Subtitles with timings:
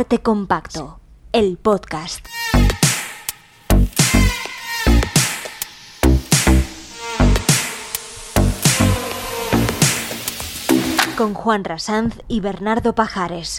[0.00, 1.00] Arte Compacto,
[1.32, 2.24] el podcast.
[11.16, 13.58] Con Juan Rasanz y Bernardo Pajares.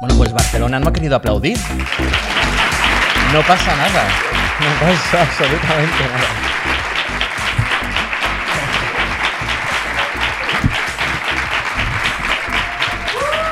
[0.00, 1.56] Bueno, pues Barcelona no ha querido aplaudir.
[3.32, 4.08] No pasa nada.
[4.58, 6.65] No pasa absolutamente nada.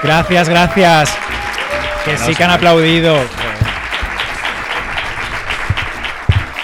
[0.05, 1.16] Gracias, gracias.
[2.04, 3.17] Que sí que han aplaudido.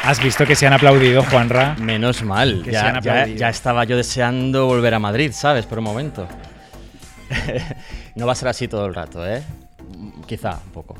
[0.04, 1.74] ¿Has visto que se han aplaudido, Juanra?
[1.80, 2.58] Menos mal.
[2.62, 5.64] Que se Ya, han ya- estaba yo deseando volver a Madrid, ¿sabes?
[5.66, 6.28] Por un momento.
[8.16, 9.42] no va a ser así todo el rato, ¿eh?
[10.26, 10.96] Quizá un poco.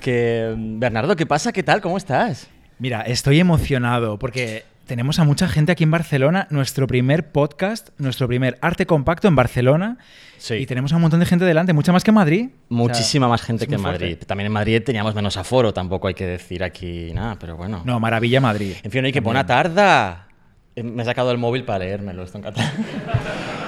[0.00, 1.52] Que, Bernardo, ¿qué pasa?
[1.52, 1.80] ¿Qué tal?
[1.80, 2.46] ¿Cómo estás?
[2.78, 6.46] Mira, estoy emocionado porque tenemos a mucha gente aquí en Barcelona.
[6.50, 9.98] Nuestro primer podcast, nuestro primer arte compacto en Barcelona.
[10.38, 10.54] Sí.
[10.54, 12.48] Y tenemos a un montón de gente delante, mucha más que en Madrid.
[12.68, 14.04] Muchísima O sea, más gente que en muy fuerte.
[14.04, 14.18] Madrid.
[14.26, 17.82] También en Madrid teníamos menos aforo, tampoco hay que decir aquí nada, pero bueno.
[17.84, 18.74] No, maravilla Madrid.
[18.82, 20.28] En fin, hay que buena tarda.
[20.76, 22.72] Eh, Me he sacado el móvil para leérmelo, esto en catalán.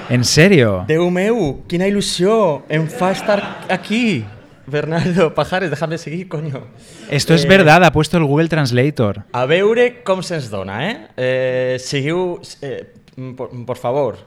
[0.09, 0.85] ¿En serio?
[0.87, 2.63] Déu meu, quina il·lusió!
[2.69, 4.23] Em fa estar aquí.
[4.67, 6.67] Bernardo Pajares, déjame seguir, coño.
[7.09, 9.23] Esto es Eh, verdad, ha puesto el Google Translator.
[9.31, 11.07] A veure com se'ns dona, eh?
[11.15, 12.41] eh sigueu...
[12.61, 12.93] Eh,
[13.37, 14.17] por, por favor.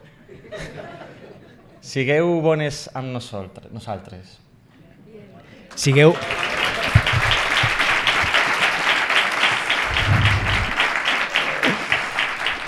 [1.79, 3.71] Sigueu bones amb nosaltres.
[3.71, 4.39] nosaltres.
[5.75, 6.15] Sigueu.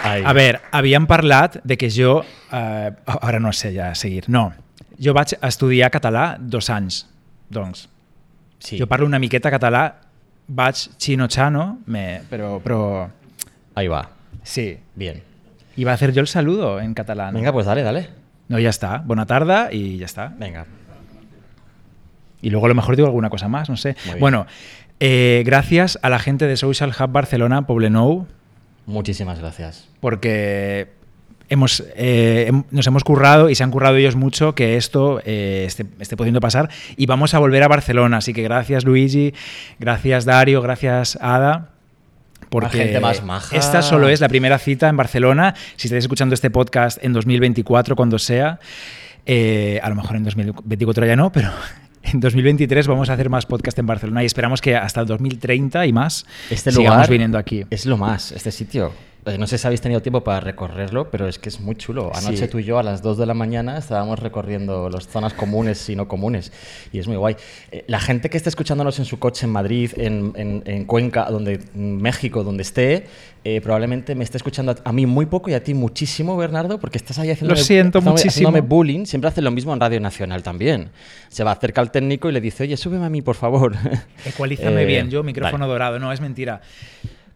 [0.03, 0.21] Ai.
[0.23, 2.21] A ver, havien parlat de que jo...
[2.51, 4.25] Eh, ara no sé ja seguir.
[4.27, 4.51] No,
[5.01, 7.07] jo vaig estudiar català dos anys,
[7.49, 7.89] doncs.
[8.59, 8.77] Sí.
[8.80, 9.99] Jo parlo una miqueta català,
[10.47, 13.09] vaig chino-chano, me, però, però
[13.75, 14.09] Ahí va.
[14.44, 14.77] sí.
[14.95, 15.22] Bien.
[15.75, 17.33] Iba a hacer yo el saludo en catalán.
[17.33, 18.09] Venga, pues dale, dale.
[18.47, 19.00] No, ya está.
[19.00, 20.31] Buena tarde y ya está.
[20.38, 20.66] Venga.
[22.41, 23.95] Y luego a lo mejor digo alguna cosa más, no sé.
[24.19, 24.45] Bueno,
[25.00, 28.28] eh, gracias a la gente de Social Hub Barcelona, Poblenou,
[28.85, 29.88] Muchísimas gracias.
[30.00, 30.91] porque
[31.49, 35.85] hemos, eh, nos hemos currado y se han currado ellos mucho que esto eh, esté,
[35.99, 38.17] esté pudiendo pasar y vamos a volver a Barcelona.
[38.17, 39.33] Así que gracias Luigi,
[39.79, 41.69] gracias Dario, gracias Ada.
[42.49, 43.55] Porque gente más maja.
[43.55, 45.55] esta solo es la primera cita en Barcelona.
[45.75, 48.59] Si estáis escuchando este podcast en 2024, cuando sea,
[49.25, 51.49] eh, a lo mejor en 2024 ya no, pero
[52.03, 55.85] en 2023 vamos a hacer más podcast en Barcelona y esperamos que hasta el 2030
[55.87, 57.65] y más Este sigamos lugar viniendo aquí.
[57.71, 58.93] es lo más, este sitio.
[59.25, 62.11] Eh, no sé si habéis tenido tiempo para recorrerlo, pero es que es muy chulo.
[62.13, 62.47] Anoche Sí.
[62.50, 65.95] tú y yo a las 2 de la mañana estábamos recorriendo las zonas comunes y
[65.95, 66.51] no comunes.
[66.91, 67.38] Y es muy guay.
[67.72, 71.25] Eh, la gente que esté escuchándonos en su coche en Madrid, en, en- en Cuenca,
[71.31, 73.06] donde, en México, donde esté,
[73.45, 76.78] eh, probablemente me esté escuchando a, a mí muy poco y a ti muchísimo, Bernardo,
[76.79, 78.51] porque estás ahí haciendo siento muchísimo.
[78.61, 79.05] bullying.
[79.05, 80.90] Siempre hacen lo mismo en Radio Nacional también.
[81.29, 83.73] Se va acerca al técnico y le dice, oye, súbeme a mí, por favor.
[84.25, 85.72] Ecualízame bien, yo micrófono vale.
[85.72, 86.00] dorado.
[86.00, 86.59] No, es mentira.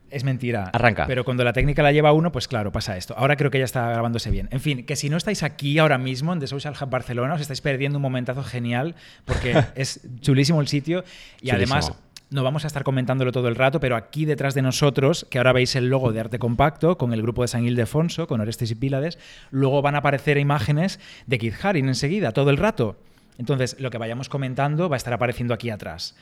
[0.09, 0.69] Es mentira.
[0.73, 1.05] Arranca.
[1.07, 3.13] Pero cuando la técnica la lleva uno, pues claro, pasa esto.
[3.17, 4.47] Ahora creo que ya está grabándose bien.
[4.51, 7.41] En fin, que si no estáis aquí ahora mismo en The Social Hub Barcelona, os
[7.41, 8.95] estáis perdiendo un momentazo genial
[9.25, 11.03] porque es chulísimo el sitio
[11.41, 11.75] y Chulísimo.
[11.75, 11.91] además
[12.29, 15.53] no vamos a estar comentándolo todo el rato, pero aquí detrás de nosotros, que ahora
[15.53, 18.75] veis el logo de Arte Compacto con el grupo de San Ildefonso, con Orestes y
[18.75, 19.17] Pílades,
[19.49, 22.97] luego van a aparecer imágenes de Keith Haring enseguida, todo el rato.
[23.37, 26.15] Entonces, lo que vayamos comentando va a estar apareciendo aquí atrás.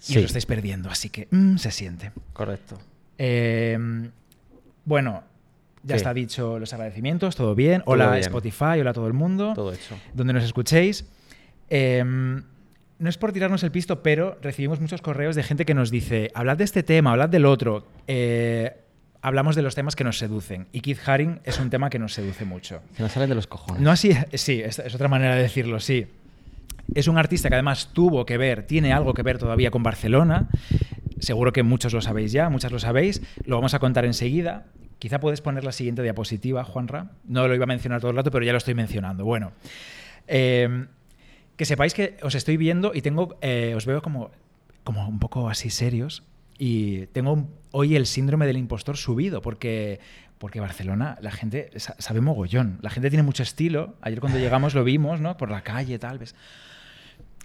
[0.00, 0.16] Y Sí.
[0.18, 2.12] os lo estáis perdiendo, así que mm, se siente.
[2.32, 2.78] Correcto.
[3.18, 3.78] Eh,
[4.84, 5.22] bueno,
[5.82, 5.96] ya Sí.
[5.96, 7.82] está dicho los agradecimientos, todo bien.
[7.82, 8.20] Todo Hola bien.
[8.20, 9.52] Spotify, hola a todo el mundo.
[9.54, 9.96] Todo hecho.
[10.14, 11.06] Donde nos escuchéis.
[11.70, 15.90] Eh, no es por tirarnos el pisto, pero recibimos muchos correos de gente que nos
[15.90, 17.86] dice, hablad de este tema, hablad del otro.
[18.06, 18.72] Eh,
[19.20, 20.66] hablamos de los temas que nos seducen.
[20.72, 22.80] Y Keith Haring es un tema que nos seduce mucho.
[22.96, 23.82] Que no salen de los cojones.
[23.82, 26.06] No así, sí, es, es otra manera de decirlo, sí.
[26.94, 30.48] Es un artista que además tuvo que ver, tiene algo que ver todavía con Barcelona.
[31.24, 33.22] Seguro que muchos lo sabéis ya, muchas lo sabéis.
[33.44, 34.66] Lo vamos a contar enseguida.
[34.98, 37.10] Quizá puedes poner la siguiente diapositiva, Juanra.
[37.24, 39.24] No lo iba a mencionar todo el rato, pero ya lo estoy mencionando.
[39.24, 39.52] Bueno,
[40.26, 40.86] eh,
[41.56, 44.30] que sepáis que os estoy viendo y tengo, eh, os veo como,
[44.82, 46.22] como un poco así serios.
[46.58, 49.98] Y tengo hoy el síndrome del impostor subido, porque,
[50.38, 52.78] porque Barcelona, la gente sa- sabe mogollón.
[52.80, 53.94] La gente tiene mucho estilo.
[54.00, 55.36] Ayer cuando llegamos lo vimos, ¿no?
[55.36, 56.34] Por la calle, tal vez.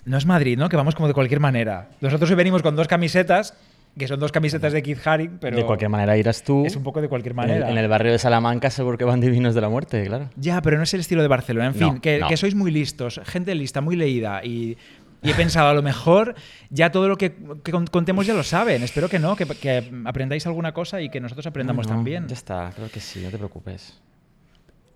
[0.06, 0.70] No es Madrid, ¿no?
[0.70, 1.90] Que vamos como de cualquier manera.
[2.02, 3.54] Nosotros hoy venimos con dos camisetas,
[4.00, 6.66] que son dos camisetas de Keith Haring, pero de cualquier manera irás tú.
[6.66, 7.69] es un poco de cualquier En el, manera.
[7.69, 10.30] en el barrio de Salamanca seguro que van divinos de la muerte, claro.
[10.38, 11.68] Ya, pero no es el estilo de Barcelona.
[11.68, 12.28] En fin, No, que, no.
[12.28, 14.75] que sois muy listos, gente lista, muy leída y,
[15.22, 16.34] y he pensado, a lo mejor
[16.72, 18.81] ya todo lo que, que con- contemos ya lo saben.
[18.84, 22.28] Espero que no, que, que aprendáis alguna cosa y que nosotros aprendamos No, no, también.
[22.28, 24.00] Ya está, creo que sí, no te preocupes.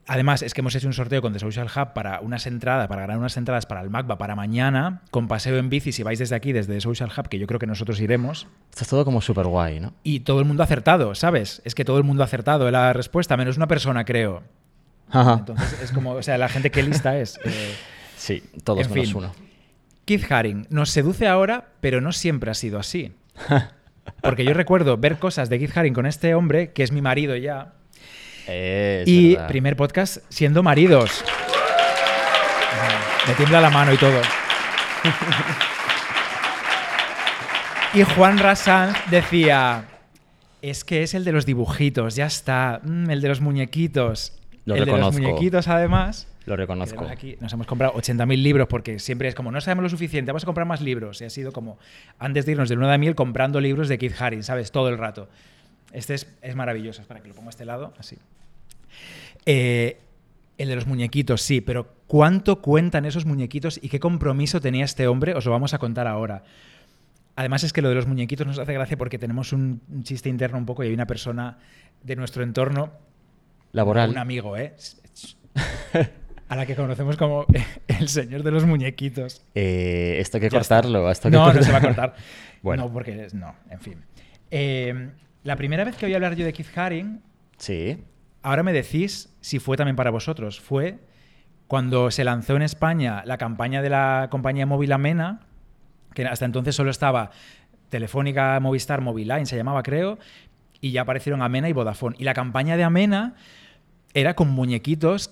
[0.06, 3.02] Además, es que hemos hecho un sorteo con The Social Hub para unas entradas, para
[3.02, 6.36] ganar unas entradas para el MACBA para mañana, con paseo en bici, si vais desde
[6.36, 8.48] aquí, desde The Social Hub, que yo creo que nosotros iremos.
[8.72, 9.94] Esto es todo como súper guay, ¿no?
[10.04, 11.62] Y todo el mundo ha acertado, ¿sabes?
[11.64, 14.44] Es que todo el mundo ha acertado la respuesta, menos una persona, creo.
[15.10, 15.36] Ajá.
[15.40, 17.40] Entonces, es como, o sea, la gente que lista es.
[17.46, 17.74] eh,
[18.18, 19.18] Sí, todos En menos fin.
[19.18, 19.34] uno.
[20.06, 23.14] Keith Haring nos seduce ahora, pero no siempre ha sido así.
[24.22, 27.36] Porque yo recuerdo ver cosas de Keith Haring con este hombre, que es mi marido
[27.38, 27.74] ya,
[28.48, 29.48] Es y verdad.
[29.48, 31.24] primer podcast siendo maridos.
[33.28, 34.20] Me tiembla la mano y todo.
[37.94, 39.86] Y Juan Rassanz decía,
[40.64, 44.34] es que es el de los dibujitos, ya está, mm, el de los muñequitos.
[44.66, 45.20] Lo el de reconozco.
[45.20, 46.28] los muñequitos, además.
[46.46, 47.06] Lo reconozco.
[47.06, 50.44] Aquí, nos hemos comprado 80.000 libros porque siempre es como, no sabemos lo suficiente, vamos
[50.44, 51.22] a comprar más libros.
[51.22, 51.78] Y ha sido como,
[52.18, 54.72] antes de irnos de luna de miel, comprando libros de Keith Haring, ¿sabes?
[54.72, 55.30] Todo el rato.
[55.92, 58.18] Este es, es maravilloso, es para que lo ponga a este lado, así.
[59.46, 60.00] Eh,
[60.58, 65.08] el de los muñequitos, sí, pero ¿cuánto cuentan esos muñequitos y qué compromiso tenía este
[65.08, 65.34] hombre?
[65.36, 66.44] Os lo vamos a contar ahora.
[67.36, 70.58] Además es que lo de los muñequitos nos hace gracia porque tenemos un, chiste interno
[70.58, 71.58] un poco y hay una persona
[72.04, 72.92] de nuestro entorno
[73.72, 74.12] Laboral.
[74.12, 74.76] un amigo, ¿eh?
[76.50, 77.48] A la que conocemos como
[77.88, 79.44] el señor de los muñequitos.
[79.56, 81.10] Eh, esto hay que Ya cortarlo.
[81.10, 82.16] esto que No, no se va a cortar.
[82.62, 82.84] Bueno.
[82.84, 83.96] No, porque no, en fin.
[84.50, 85.10] Eh,
[85.44, 87.20] la primera vez que oí hablar yo de Keith Haring,
[87.58, 87.98] Sí.
[88.44, 90.60] Ahora me decís si fue también para vosotros.
[90.60, 91.00] Fue
[91.68, 95.40] cuando se lanzó en España la campaña de la compañía móvil Amena,
[96.14, 97.32] que hasta entonces solo estaba
[97.90, 100.20] Telefónica, Movistar, Moviline, se llamaba creo,
[100.82, 102.16] y ya aparecieron Amena y Vodafone.
[102.20, 103.36] Y la campaña de Amena
[104.14, 105.32] era con muñequitos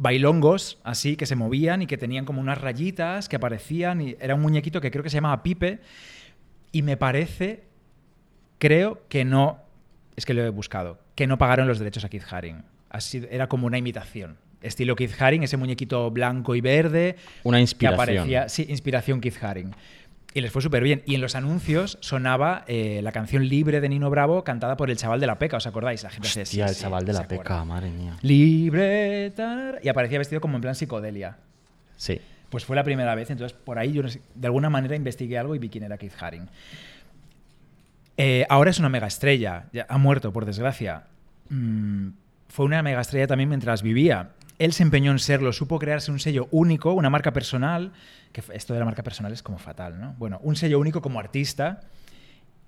[0.00, 4.34] bailongos así que se movían y que tenían como unas rayitas que aparecían y era
[4.34, 5.80] un muñequito que creo que se llamaba Pipe
[6.72, 7.64] y me parece
[8.58, 9.58] creo que no
[10.20, 13.48] es que lo he buscado que no pagaron los derechos a Keith Haring Así, era
[13.48, 17.94] como una imitación estilo Keith Haring ese muñequito blanco y verde Una que inspiración.
[18.00, 19.74] aparecía sí inspiración Keith Haring
[20.32, 21.02] y les fue súper bien.
[21.06, 24.96] Y en los anuncios sonaba eh, la canción Libre de Nino Bravo cantada por el
[24.96, 26.02] chaval de la Peca, ¿os acordáis?
[26.04, 27.42] La gente Hostia, sí, el sí, chaval de la acuerda.
[27.42, 28.16] peca, madre mía.
[28.22, 29.30] Libre.
[29.30, 31.38] tarar, y aparecía vestido como en plan psicodelia.
[31.96, 32.20] Sí.
[32.48, 35.58] Pues fue la primera vez, entonces por ahí yo de alguna manera investigué algo y
[35.58, 36.48] vi quién era Keith Haring.
[38.22, 41.04] Eh, ahora es una mega estrella, ha muerto por desgracia.
[41.48, 42.08] Mm,
[42.48, 44.32] fue una mega estrella también mientras vivía.
[44.58, 47.92] Él se empeñó en serlo, supo crearse un sello único, una marca personal,
[48.32, 50.14] que esto de la marca personal es como fatal, ¿no?
[50.18, 51.80] Bueno, un sello único como artista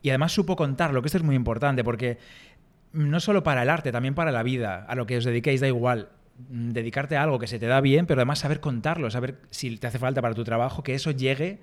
[0.01, 2.17] y además supo contarlo, que esto es muy importante porque
[2.95, 5.69] no solo para el arte, también para la vida, a lo que os dediquéis da
[5.69, 6.09] igual,
[6.49, 9.77] mm, dedicarte a algo que se te da bien, pero además saber contarlo, saber si
[9.77, 11.59] te hace falta para tu trabajo, que eso llegue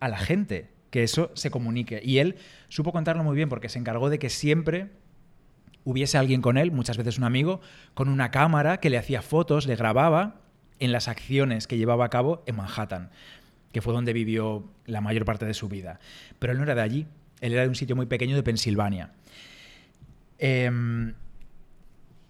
[0.00, 2.00] a la gente, que eso se comunique.
[2.04, 2.36] Y él
[2.68, 4.90] supo contarlo muy bien porque se encargó de que siempre
[5.84, 7.62] hubiese alguien con él, muchas veces un amigo,
[7.94, 10.42] con una cámara que le hacía fotos, le grababa
[10.78, 13.10] en las acciones que llevaba a cabo en Manhattan,
[13.72, 15.98] que fue donde vivió la mayor parte de su vida.
[16.38, 17.06] Pero él no era de allí,
[17.40, 19.12] él era de un sitio muy pequeño de Pensilvania.
[20.38, 21.14] Em,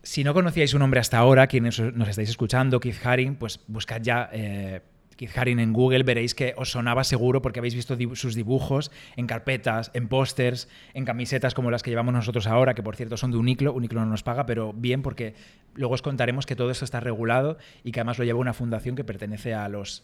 [0.05, 4.01] si no conocíais su nombre hasta ahora, quienes nos estáis escuchando, Keith Haring, pues buscad
[4.01, 4.83] ya eh,
[5.27, 8.91] Keith Haring en Google, veréis que os sonaba seguro porque habéis visto dibu- sus dibujos
[9.15, 13.17] en carpetas, en pósters, en camisetas como las que llevamos nosotros ahora, que por cierto
[13.17, 15.35] son de Uniclo, Uniclo no nos paga, pero bien porque
[15.75, 18.97] luego os contaremos que todo esto está regulado y que además lo lleva una fundación
[18.97, 20.03] que pertenece a los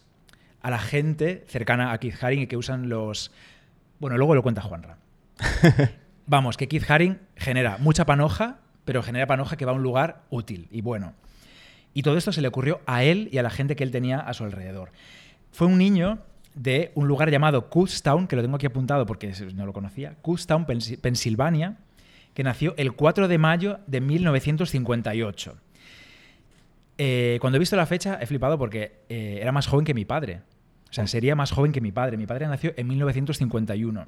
[0.61, 3.31] a la gente cercana a Keith Haring y que usan los
[3.99, 4.97] bueno, luego lo cuenta Juanra.
[6.27, 10.21] Vamos, que Keith Haring genera mucha panoja, pero genera panoja que va a un lugar
[10.29, 11.13] útil y bueno.
[11.93, 14.19] Y todo esto se le ocurrió a él y a la gente que él tenía
[14.19, 14.91] a su alrededor.
[15.51, 16.19] Fue un niño
[16.55, 20.65] de un lugar llamado Kutztown, que lo tengo aquí apuntado porque no lo conocía, Kutztown,
[20.65, 21.77] Pensi- Pensilvania,
[22.33, 25.57] que nació el 4 de mayo de 1958.
[26.97, 30.05] Eh, cuando he visto la fecha he flipado porque eh, era más joven que mi
[30.05, 30.41] padre.
[30.89, 32.17] O sea, sería más joven que mi padre.
[32.17, 34.05] Mi padre nació en 1951.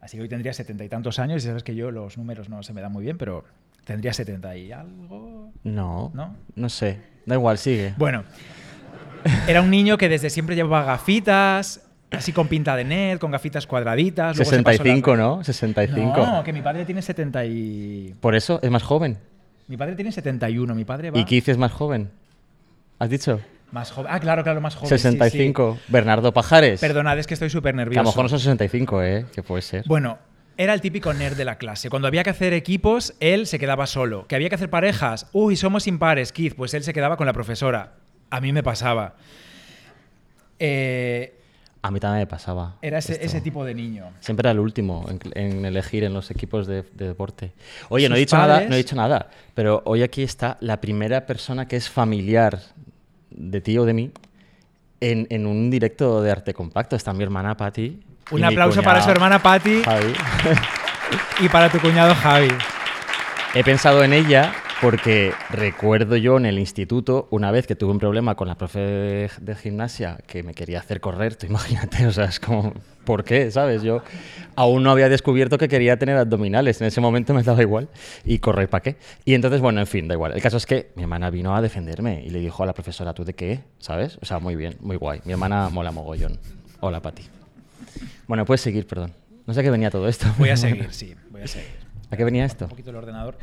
[0.00, 2.62] Así que hoy tendría setenta y tantos años y sabes que yo los números no
[2.62, 3.44] se me dan muy bien, pero
[3.84, 5.52] tendría setenta y algo.
[5.64, 6.10] No.
[6.14, 6.36] ¿No?
[6.54, 7.00] No sé.
[7.26, 7.94] Da igual, sigue.
[7.98, 8.24] Bueno,
[9.46, 13.66] era un niño que desde siempre llevaba gafitas, así con pinta de nerd, con gafitas
[13.66, 14.36] cuadraditas.
[14.36, 15.44] luego se pasó 65, la- ¿no?
[15.44, 16.26] 65.
[16.26, 18.14] No, que mi padre tiene 70 y...
[18.20, 19.18] Por eso es más joven.
[19.68, 22.10] Mi padre tiene 71, mi padre va Y Keith es más joven.
[22.98, 23.40] ¿Has dicho?
[23.72, 24.10] más joven.
[24.12, 24.88] Ah, claro, claro, más joven.
[24.88, 25.02] sí, sí.
[25.02, 25.78] 65.
[25.86, 26.80] Bernardo Pajares.
[26.80, 28.00] Perdonad, es que estoy súper Que nervioso.
[28.00, 29.26] a lo mejor no son 65, ¿eh?
[29.32, 29.84] Que puede ser.
[29.86, 30.18] Bueno,
[30.56, 31.88] era el típico nerd de la clase.
[31.88, 34.26] Cuando había que hacer equipos, él se quedaba solo.
[34.26, 35.28] Que había que hacer parejas.
[35.32, 36.54] Uy, somos impares, Keith.
[36.56, 37.92] Pues él se quedaba con la profesora.
[38.30, 39.14] A mí me pasaba.
[40.58, 41.34] Eh,
[41.82, 42.76] A mí también me pasaba.
[42.82, 44.10] Era ese, tipo de niño.
[44.20, 47.52] Siempre era el último en, en elegir en los equipos de, de deporte.
[47.88, 51.26] Oye, no he dicho nada, no he dicho nada, pero hoy aquí está la primera
[51.26, 52.60] persona que es familiar
[53.30, 54.10] de ti o de mí
[55.00, 56.96] en, en un directo de arte compacto.
[56.96, 58.00] Está mi hermana Patti.
[58.30, 60.12] Un aplauso para su hermana Patti Javi.
[61.40, 62.50] y para tu cuñado Javi.
[63.54, 67.98] He pensado en ella porque recuerdo yo en el instituto, una vez que tuve un
[67.98, 72.12] problema con la profe de, de gimnasia que me quería hacer correr, tú imagínate, o
[72.12, 72.72] sea, es como,
[73.04, 73.50] ¿por qué?
[73.50, 73.82] ¿Sabes?
[73.82, 74.02] Yo
[74.56, 77.88] aún no había descubierto que quería tener abdominales, en ese momento me daba igual,
[78.24, 78.96] y correr para qué.
[79.24, 80.32] Y entonces, bueno, en fin, da igual.
[80.32, 83.12] El caso es que mi hermana vino a defenderme y le dijo a la profesora,
[83.12, 83.60] ¿tú de qué?
[83.78, 84.18] ¿Sabes?
[84.22, 85.20] O sea, muy bien, muy guay.
[85.24, 86.38] Mi hermana mola mogollón.
[86.80, 87.24] Hola, Pati.
[88.26, 89.12] Bueno, puedes seguir, perdón.
[89.46, 90.26] No sé a qué venía todo esto.
[90.38, 91.68] Voy a seguir, sí, voy a seguir.
[92.10, 92.64] ¿A qué venía esto?
[92.64, 93.36] Un poquito el ordenador.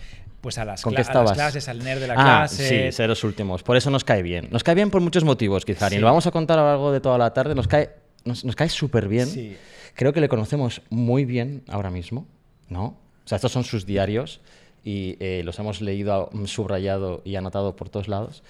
[0.48, 2.86] Pues a las, ¿Con qué a las clases, al nerd de la ah, clase.
[2.86, 3.63] Sí, ser los últimos.
[3.63, 4.48] Por eso nos cae bien.
[4.50, 5.89] Nos cae bien por muchos motivos, quizá.
[5.89, 5.98] Sí.
[5.98, 7.54] Y lo vamos a contar a lo largo de toda la tarde.
[7.54, 7.89] Nos cae,
[8.24, 9.27] nos, nos cae súper bien.
[9.27, 9.58] Sí.
[9.94, 12.30] Creo que le conocemos muy bien ahora mismo,
[12.70, 12.86] ¿no?
[12.86, 14.39] O sea, estos son sus diarios
[14.86, 18.42] y eh, los hemos leído, mm, subrayado y anotado por todos lados.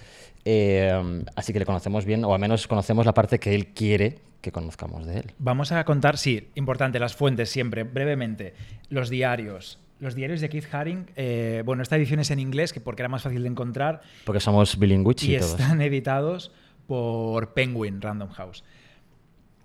[0.44, 4.20] Eh, así que le conocemos bien, o al menos conocemos la parte que él quiere
[4.40, 5.32] que conozcamos de él.
[5.40, 8.54] Vamos a contar, sí, importante, las fuentes siempre, brevemente.
[8.88, 9.80] Los diarios.
[10.00, 13.08] Los diarios de Keith Haring, eh, bueno, esta edición es en inglés, que porque era
[13.08, 15.52] más fácil de encontrar, Porque somos bilingües y y todos.
[15.58, 16.52] están editados
[16.86, 18.62] por Penguin Random House.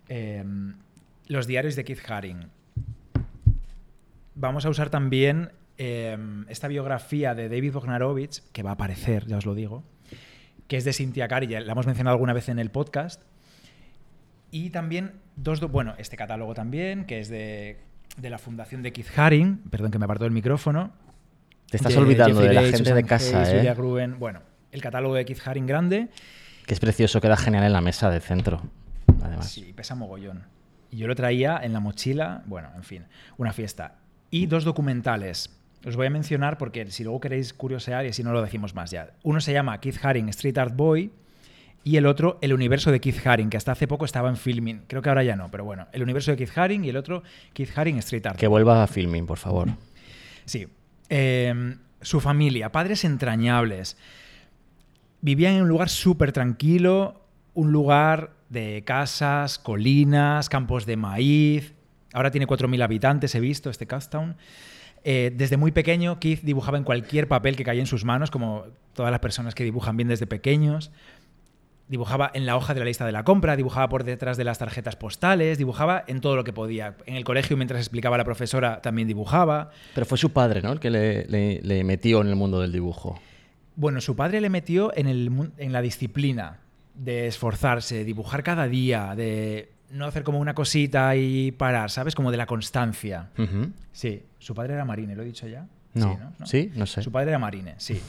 [0.10, 0.44] Eh,
[1.28, 2.48] los diarios de Keith Haring.
[4.36, 6.18] Vamos a usar también eh,
[6.50, 9.84] esta biografía de David Bognarovich, que va a aparecer, ya os lo digo,
[10.68, 13.22] que es de Cynthia ya la hemos mencionado alguna vez en el podcast.
[14.50, 17.78] Y también dos, do- bueno, este catálogo también, que es de,
[18.18, 20.92] de la fundación de Keith Haring, perdón que me apartó el micrófono.
[21.70, 23.58] Te estás de olvidando Jeffrey de la gente de casa, Hayes, ¿eh?
[23.58, 24.20] Julia Gruen.
[24.20, 24.42] Bueno,
[24.72, 26.10] el catálogo de Keith Haring grande.
[26.66, 28.62] Que es precioso, queda genial en la mesa de centro.
[29.24, 29.50] Además.
[29.50, 30.44] Sí, pesa mogollón.
[30.92, 33.06] Y yo lo traía en la mochila, bueno, en fin,
[33.38, 33.96] una fiesta.
[34.30, 35.50] Y dos documentales.
[35.86, 38.92] Os voy a mencionar porque si luego queréis curiosear y así no lo decimos más
[38.92, 39.12] ya.
[39.24, 41.12] Uno se llama Keith Haring Street Art Boy
[41.84, 44.84] y el otro El universo de Keith Haring, que hasta hace poco estaba en filming.
[44.88, 47.24] Creo que ahora ya no, pero bueno, El universo de Keith Haring y el otro
[47.54, 49.70] Keith Haring Street Art Que vuelva a filming, por favor.
[50.46, 50.68] Sí.
[51.10, 53.98] Eh, su familia, padres entrañables.
[55.22, 57.22] Vivían en un lugar súper tranquilo,
[57.54, 61.74] un lugar de casas, colinas, campos de maíz.
[62.14, 64.36] Ahora tiene 4.000 habitantes, he visto, este Castown.
[65.06, 68.66] Eh, desde muy pequeño, Keith dibujaba en cualquier papel que caía en sus manos, como
[68.94, 70.92] todas las personas que dibujan bien desde pequeños.
[71.94, 74.58] Dibujaba en la hoja de la lista de la compra, dibujaba por detrás de las
[74.58, 76.96] tarjetas postales, dibujaba en todo lo que podía.
[77.06, 79.70] En el colegio, mientras explicaba a la profesora, también dibujaba.
[79.94, 80.72] Pero fue su padre, ¿no?
[80.72, 83.20] El que le, le- le metió en el mundo del dibujo.
[83.76, 86.58] Bueno, su padre le metió en, el, en la disciplina
[86.96, 92.16] de esforzarse, de dibujar cada día, de no hacer como una cosita y parar, ¿sabes?
[92.16, 93.30] Como de la constancia.
[93.92, 95.68] Sí, su padre era marine, ¿lo he dicho ya?
[95.94, 96.18] No.
[96.44, 96.72] Sí, ¿Sí?
[96.76, 97.04] No sé.
[97.04, 98.02] Su padre era marine, sí.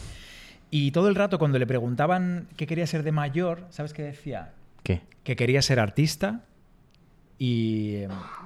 [0.77, 4.55] Y todo el rato cuando le preguntaban qué quería ser de mayor, ¿sabes qué decía?
[4.83, 5.03] ¿Qué?
[5.23, 6.41] Que quería ser artista
[7.39, 7.99] y,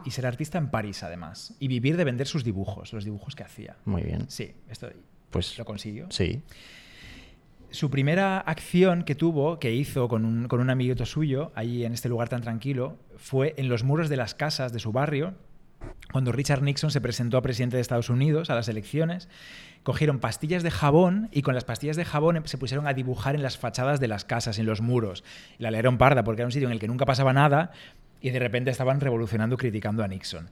[0.04, 1.54] y ser artista en París, además.
[1.58, 3.76] Y vivir de vender sus dibujos, los dibujos que hacía.
[3.86, 4.28] Muy bien.
[4.28, 4.90] Sí, esto
[5.30, 6.06] Pues lo consiguió.
[6.10, 6.42] sí.
[7.70, 11.92] Su primera acción que tuvo, que hizo con un, con un amiguito suyo, ahí en
[11.94, 15.34] este lugar tan tranquilo, fue en los muros de las casas de su barrio,
[16.12, 19.28] cuando Richard Nixon se presentó a presidente de Estados Unidos a las elecciones.
[19.88, 23.34] Cogieron pastillas de jabón y con las pastillas de jabón em- se pusieron a dibujar
[23.34, 25.24] en las fachadas de las casas, en los muros.
[25.56, 27.70] La leyeron parda porque era un sitio en el que nunca pasaba nada
[28.20, 30.50] y de repente estaban revolucionando, criticando a Nixon.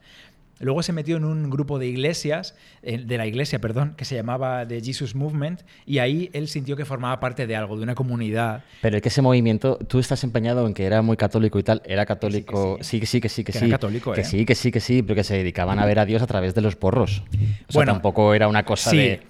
[0.59, 4.15] Luego se metió en un grupo de iglesias, eh, de la iglesia, perdón, que se
[4.15, 7.95] llamaba The Jesus Movement, y ahí él sintió que formaba parte de algo, de una
[7.95, 8.63] comunidad.
[8.81, 11.81] Pero es que ese movimiento, tú estás empeñado en que era muy católico y tal,
[11.85, 13.65] era católico, sí, que sí, que sí, que Que sí.
[13.65, 14.25] era católico, que ¿eh?
[14.25, 16.55] sí, que sí, que sí, pero que se dedicaban a ver a Dios a través
[16.55, 17.23] de los porros.
[17.29, 18.97] O sea, Bueno, tampoco era una cosa sí.
[18.97, 19.21] de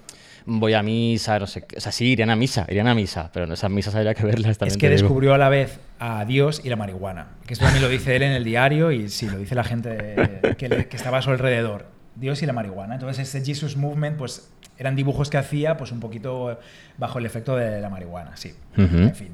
[0.50, 1.76] voy a misa, no sé qué.
[1.76, 4.56] O sea, sí, irían a misa, irían a misa, pero esas misas habría que verlas
[4.58, 4.72] también.
[4.74, 5.00] es que digo.
[5.02, 7.28] descubrió a la vez a Dios y la marihuana.
[7.46, 10.54] Que esto también lo dice él en el diario y sí, lo dice la gente
[10.58, 11.86] que, le- que estaba a su alrededor.
[12.16, 12.94] Dios y la marihuana.
[12.94, 16.58] Entonces, ese Jesus Movement, pues eran dibujos que hacía, pues un poquito
[16.96, 18.54] bajo el efecto de la marihuana, sí.
[18.76, 19.28] En fin.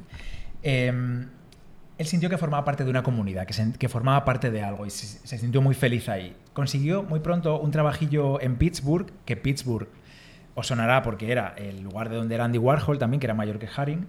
[0.62, 1.28] Em,
[1.96, 4.84] él sintió que formaba parte de una comunidad, que, se- que formaba parte de algo
[4.86, 6.34] y se, se sintió muy feliz ahí.
[6.52, 9.88] Consiguió muy pronto un trabajillo en Pittsburgh, que Pittsburgh
[10.54, 13.58] os sonará porque era el lugar de donde era Andy Warhol también, que era mayor
[13.58, 14.06] que Haring,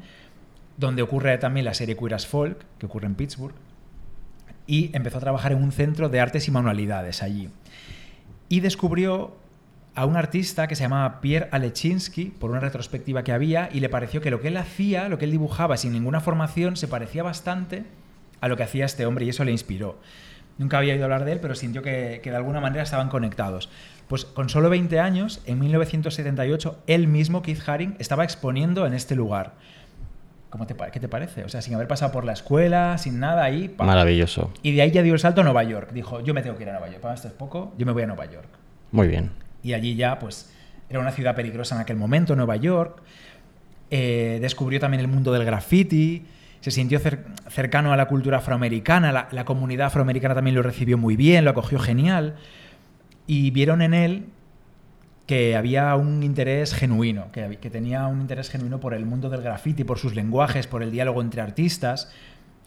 [0.78, 3.56] donde ocurre también la serie Queer as Folk, que ocurre en Pittsburgh,
[4.68, 7.50] y empezó a trabajar en un centro de artes y manualidades allí.
[8.50, 9.36] Y descubrió
[9.96, 13.90] a un artista que se llamaba Pierre Alechinsky por una retrospectiva que había y le
[13.90, 17.24] pareció que lo que él hacía, lo que él dibujaba sin ninguna formación, se parecía
[17.24, 17.86] bastante
[18.42, 19.98] a lo que hacía este hombre y eso le inspiró.
[20.58, 23.70] Nunca había oído hablar de él, pero sintió que, que de alguna manera estaban conectados.
[24.08, 29.16] Pues con solo 20 años, en 1978, él mismo, Keith Haring, estaba exponiendo en este
[29.16, 29.54] lugar.
[30.52, 31.44] ¿Cómo te, ¿Qué te parece?
[31.44, 33.68] O sea, sin haber pasado por la escuela, sin nada ahí.
[33.68, 33.88] ¡pam!
[33.88, 34.52] Maravilloso.
[34.62, 35.90] Y de ahí ya dio el salto a Nueva York.
[35.92, 37.02] Dijo, yo me tengo que ir a Nueva York.
[37.02, 38.48] Para esto es poco, yo me voy a Nueva York.
[38.92, 39.32] Muy bien.
[39.64, 40.54] Y allí ya, pues,
[40.90, 43.02] era una ciudad peligrosa en aquel momento, Nueva York.
[43.92, 46.26] Eh, descubrió también el mundo del graffiti.
[46.62, 49.12] Se sintió cer- cercano a la cultura afroamericana.
[49.12, 52.36] La, la comunidad afroamericana también lo recibió muy bien, lo acogió genial.
[53.28, 54.26] Y vieron en él
[55.26, 59.84] que había un interés genuino, que, tenía un interés genuino por el mundo del graffiti,
[59.84, 62.12] por sus lenguajes, por el diálogo entre artistas.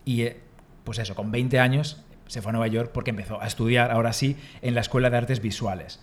[0.04, 0.40] Y eh,
[0.84, 4.12] pues eso, con 20 años se fue a Nueva York porque empezó a estudiar, ahora
[4.12, 6.00] sí, en la Escuela de Artes Visuales.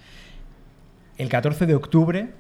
[1.18, 2.34] El 14 de octubre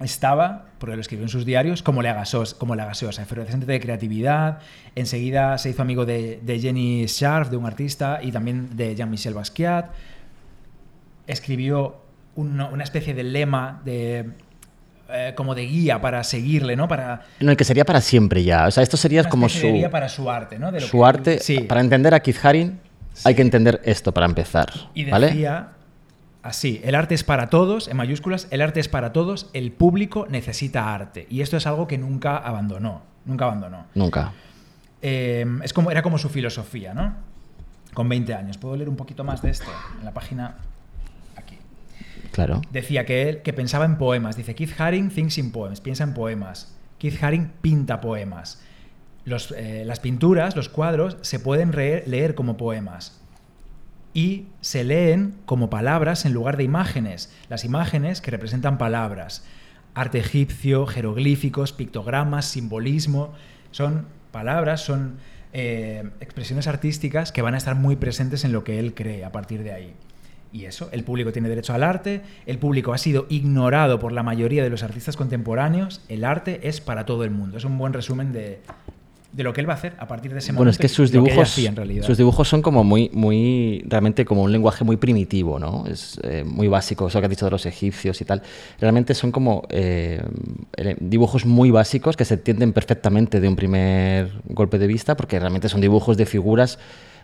[0.00, 3.80] estaba, porque lo escribió en sus diarios, como la gaseosa, como la gaseosa, efervescente de
[3.80, 4.60] creatividad.
[4.94, 9.34] Enseguida se hizo amigo de, de Jenny Scharf, de un artista, y también de Jean-Michel
[9.34, 9.90] Basquiat.
[11.30, 11.96] Escribió
[12.36, 14.30] un- una especie de lema de
[15.12, 16.86] eh, como de guía para seguirle, ¿no?
[16.86, 18.66] Para No, el que sería para siempre ya.
[18.68, 20.70] O sea, esto sería como especie de su, guía para su arte, ¿no?
[20.70, 21.38] De lo su que- arte.
[21.40, 21.58] Sí.
[21.60, 22.78] Para entender a Keith Haring
[23.24, 24.68] hay que entender esto para empezar.
[24.94, 25.26] Y ¿Vale?
[25.26, 25.70] decía
[26.44, 30.26] así, el arte es para todos, en mayúsculas, el arte es para todos, el público
[30.30, 31.26] necesita arte.
[31.28, 33.86] Y esto es algo que nunca abandonó, nunca abandonó.
[33.96, 34.32] Nunca.
[35.02, 37.14] Eh, es como, era como su filosofía, ¿no?
[37.94, 38.58] Con 20 años.
[38.58, 39.66] ¿Puedo leer un poquito más de esto?
[39.98, 40.54] En la página.
[42.70, 44.36] Decía que él que pensaba en poemas.
[44.36, 46.76] Dice, Keith Haring thinks in poems, piensa en poemas.
[46.98, 48.62] Keith Haring pinta poemas.
[49.24, 53.20] Los, eh, las pinturas, los cuadros, se pueden leer como poemas.
[54.12, 57.32] Y se leen como palabras en lugar de imágenes.
[57.48, 59.44] Las imágenes que representan palabras.
[59.94, 63.32] Arte egipcio, jeroglíficos, pictogramas, simbolismo.
[63.70, 65.18] Son palabras, son
[65.52, 69.32] eh, expresiones artísticas que van a estar muy presentes en lo que él cree a
[69.32, 69.94] partir de ahí.
[70.52, 74.22] Y eso, el público tiene derecho al arte, el público ha sido ignorado por la
[74.24, 77.56] mayoría de los artistas contemporáneos, el arte es para todo el mundo.
[77.56, 78.58] Es un buen resumen de,
[79.32, 80.70] de lo que él va a hacer a partir de ese Bueno, momento.
[80.72, 82.04] es que sus dibujos, en realidad.
[82.04, 85.84] sus dibujos son como muy, muy, realmente como un lenguaje muy primitivo, ¿no?
[85.86, 88.42] Es eh, muy básico, eso que has dicho de los egipcios y tal.
[88.80, 90.20] Realmente son como eh,
[90.98, 95.68] dibujos muy básicos que se entienden perfectamente de un primer golpe de vista, porque realmente
[95.68, 96.80] son dibujos de figuras,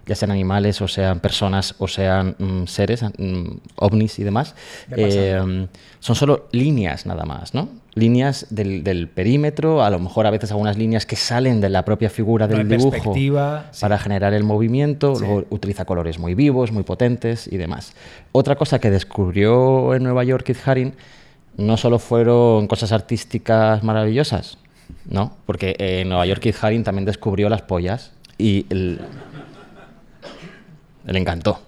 [0.07, 3.45] ya sean animales o sean personas o sean mm, seres, mm,
[3.77, 4.55] ovnis y demás.
[4.97, 5.67] Eh,
[6.01, 7.69] son solo líneas nada más, ¿no?
[7.95, 11.85] Líneas del, del perímetro, a lo mejor a veces algunas líneas que salen de la
[11.85, 13.33] propia figura del dibujo sí.
[13.81, 15.25] para generar el movimiento, Sí.
[15.25, 17.95] luego utiliza colores muy vivos, muy potentes y demás.
[18.33, 20.93] Otra cosa que descubrió en Nueva York Keith Haring
[21.57, 24.59] no solo fueron cosas artísticas maravillosas,
[25.09, 29.01] no, porque en Nueva York Keith Haring también descubrió las pollas y el-
[31.13, 31.61] le encantó.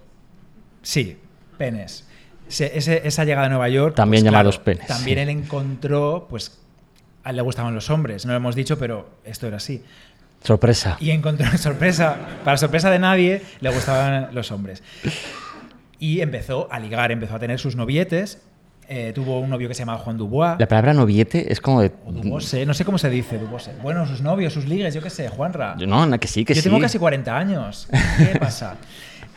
[0.83, 1.17] Sí,
[1.57, 2.05] penes.
[2.49, 3.95] Se- ese- esa llegada a Nueva York.
[3.95, 5.23] También pues, llamados claro, penes, También sí.
[5.23, 6.59] él encontró, pues,
[7.25, 8.25] a él le gustaban los hombres.
[8.25, 9.83] No lo hemos dicho, pero esto era así.
[10.43, 10.97] Sorpresa.
[11.01, 14.83] Y encontró, sorpresa, para sorpresa de nadie, le gustaban los hombres.
[15.99, 18.41] Y empezó a ligar, empezó a tener sus novietes.
[18.91, 20.55] Eh, tuvo un novio que se llamaba Juan Dubois.
[20.59, 21.93] La palabra noviete es como de...
[22.07, 23.73] O Dubose, no sé cómo se dice, Dubose.
[23.83, 25.75] Bueno, sus novios, sus ligues, yo qué sé, Juanra.
[25.87, 26.69] No, no, que sí, que Yo sí.
[26.71, 27.87] tengo casi 40 años.
[28.17, 28.77] ¿Qué pasa?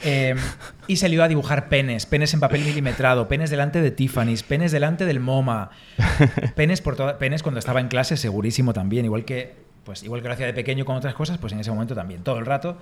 [0.03, 0.35] Eh,
[0.87, 4.71] y se lió a dibujar penes, penes en papel milimetrado, penes delante de Tiffany's, penes
[4.71, 5.69] delante del MoMA,
[6.55, 10.27] penes por toda, penes cuando estaba en clase segurísimo también, igual que pues igual que
[10.27, 12.77] lo hacía de pequeño con otras cosas, pues en ese momento también, todo el rato.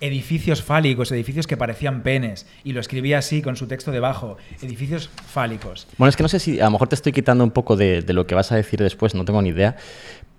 [0.00, 5.08] Edificios fálicos, edificios que parecían penes, y lo escribía así con su texto debajo, edificios
[5.26, 5.86] fálicos.
[5.98, 8.02] Bueno, es que no sé si a lo mejor te estoy quitando un poco de,
[8.02, 9.76] de lo que vas a decir después, no tengo ni idea,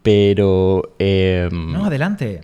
[0.03, 2.41] pero eh, No, adelante.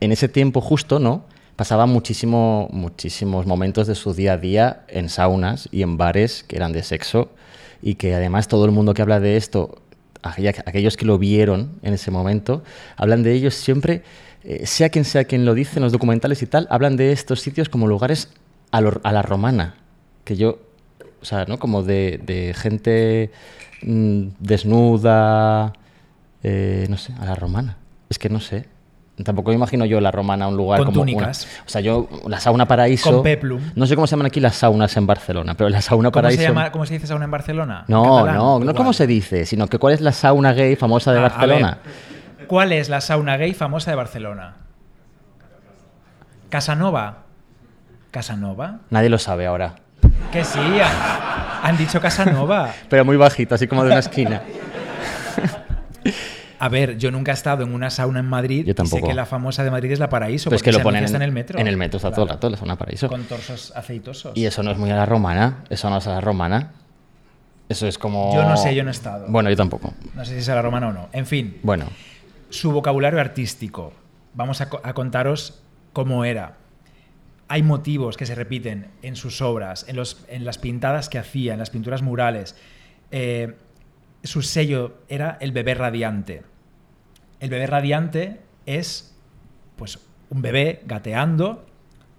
[0.00, 1.24] en ese tiempo justo, ¿no?
[1.56, 6.56] Pasaba muchísimo, muchísimos momentos de su día a día en saunas y en bares que
[6.56, 7.30] eran de sexo
[7.80, 9.78] y que además todo el mundo que habla de esto,
[10.22, 12.64] aquellos que lo vieron en ese momento,
[12.96, 14.02] hablan de ellos siempre,
[14.42, 17.40] eh, sea quien sea quien lo dice en los documentales y tal, hablan de estos
[17.40, 18.30] sitios como lugares
[18.72, 19.76] a, la romana,
[20.24, 20.58] que yo,
[21.22, 21.60] o sea, ¿no?
[21.60, 23.30] Como de, de gente
[23.82, 25.72] mm, desnuda,
[26.42, 27.78] eh, no sé, a la romana.
[28.08, 28.73] Es que no sé.
[29.22, 31.46] Tampoco me imagino yo la romana un lugar Con como una- túnicas.
[31.64, 33.12] o sea, yo la sauna paraíso.
[33.12, 33.60] Con peplum.
[33.76, 36.42] No sé cómo se llaman aquí las saunas en Barcelona, pero la sauna ¿Cómo paraíso.
[36.42, 37.84] se, llama, ¿Cómo se dice sauna en Barcelona?
[37.86, 38.74] ¿En No, no, no Igual.
[38.74, 41.78] cómo se dice, sino que cuál es la sauna gay famosa de Ah, Barcelona.
[42.38, 44.54] ver, ¿Cuál es la sauna gay famosa de Barcelona?
[46.48, 47.18] Casanova.
[48.10, 48.80] ¿Casanova?
[48.90, 49.76] Nadie lo sabe ahora.
[50.32, 50.90] Que sí, han,
[51.70, 52.70] han dicho Casanova.
[52.88, 54.42] Pero muy bajito, así como de una esquina.
[56.58, 58.64] A ver, yo nunca he estado en una sauna en Madrid.
[58.64, 59.02] Yo y tampoco.
[59.02, 60.50] sé que la famosa de Madrid es la Paraíso.
[60.50, 61.58] Pero es porque que lo ponen en el metro.
[61.58, 63.08] En el metro está todo el rato, la zona paraíso.
[63.08, 64.36] Con torsos aceitosos.
[64.36, 65.64] Y eso no es muy a la romana.
[65.70, 66.72] Eso no es a la romana.
[67.68, 68.32] Eso es como.
[68.34, 69.26] Yo no sé, yo no he estado.
[69.28, 69.94] Bueno, yo tampoco.
[70.14, 71.08] No sé si es a la romana o no.
[71.12, 71.86] En fin, Bueno,
[72.50, 73.92] su vocabulario artístico.
[74.34, 75.62] Vamos a, co- a contaros
[75.92, 76.56] cómo era.
[77.48, 81.52] Hay motivos que se repiten en sus obras, en, los, en las pintadas que hacía,
[81.52, 82.56] en las pinturas murales.
[83.10, 83.54] Eh,
[84.24, 86.42] su sello era el bebé radiante.
[87.40, 89.14] El bebé radiante es
[89.76, 89.98] pues
[90.30, 91.66] un bebé gateando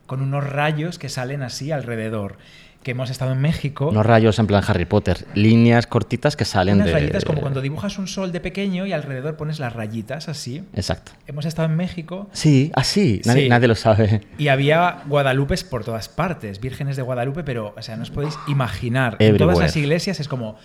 [0.05, 2.37] con unos rayos que salen así alrededor.
[2.83, 3.87] Que hemos estado en México.
[3.89, 5.25] unos rayos en plan Harry Potter.
[5.33, 6.93] Líneas cortitas que salen unas de.
[6.93, 10.63] rayitas como cuando dibujas un sol de pequeño y alrededor pones las rayitas así.
[10.75, 11.11] Exacto.
[11.25, 13.21] Hemos estado en México Sí, así.
[13.25, 13.49] Nadie, Sí.
[13.49, 14.21] nadie lo sabe.
[14.37, 18.37] y había guadalupes por todas partes, vírgenes de Guadalupe, pero, o sea, no os podéis
[18.47, 19.17] imaginar.
[19.17, 20.55] En todas las iglesias es como,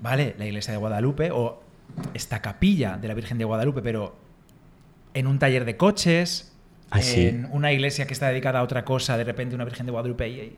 [0.00, 1.62] vale, la iglesia de Guadalupe o
[2.14, 4.16] esta capilla de la Virgen de Guadalupe, pero
[5.14, 6.52] en un taller de coches,
[6.90, 7.26] Ah, sí.
[7.26, 10.28] en una iglesia que está dedicada a otra cosa, de repente una Virgen de Guadalupe
[10.28, 10.56] y, y-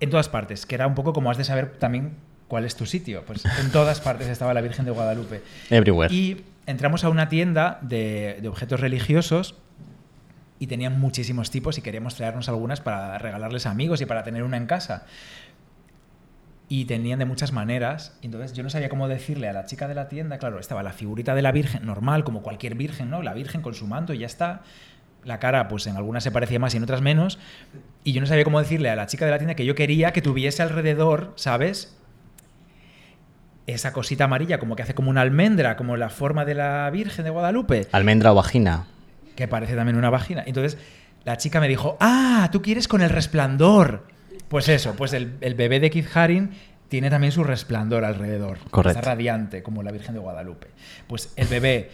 [0.00, 2.12] en todas partes, que era un poco como has de saber también
[2.48, 3.22] cuál es tu sitio.
[3.26, 5.42] Pues en todas partes estaba la Virgen de Guadalupe.
[5.70, 6.12] Everywhere.
[6.12, 9.54] Y entramos a una tienda de, de objetos religiosos
[10.58, 14.42] y tenían muchísimos tipos y queríamos traernos algunas para regalarles a amigos y para tener
[14.42, 15.06] una en casa.
[16.74, 18.16] Y tenían de muchas maneras.
[18.22, 20.82] y Entonces yo no sabía cómo decirle a la chica de la tienda, claro, estaba
[20.82, 23.20] la figurita de la Virgen, normal, como cualquier Virgen, ¿no?
[23.20, 24.62] La Virgen con su manto y ya está.
[25.22, 27.38] La cara, pues en algunas se parecía más y en otras menos.
[28.04, 30.14] Y yo no sabía cómo decirle a la chica de la tienda que yo quería
[30.14, 31.94] que tuviese alrededor, ¿sabes?
[33.66, 37.26] Esa cosita amarilla, como que hace como una almendra, como la forma de la Virgen
[37.26, 38.86] de Guadalupe Almendra o vagina.
[39.36, 40.42] que parece también una vagina.
[40.46, 40.78] Entonces
[41.24, 44.10] la chica me dijo, ah, tú quieres con el resplandor.
[44.52, 46.50] Pues eso, pues el, el bebé de Keith Haring
[46.90, 48.58] tiene también su resplandor alrededor.
[48.70, 48.98] Correcto.
[48.98, 50.66] Está radiante, como la Virgen de Guadalupe.
[51.06, 51.88] Pues el bebé,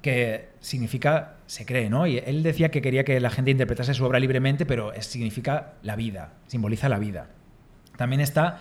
[0.00, 2.06] que significa, se cree, ¿no?
[2.06, 5.96] Y él decía que quería que la gente interpretase su obra libremente, pero significa la
[5.96, 7.26] vida, simboliza la vida.
[7.98, 8.60] También está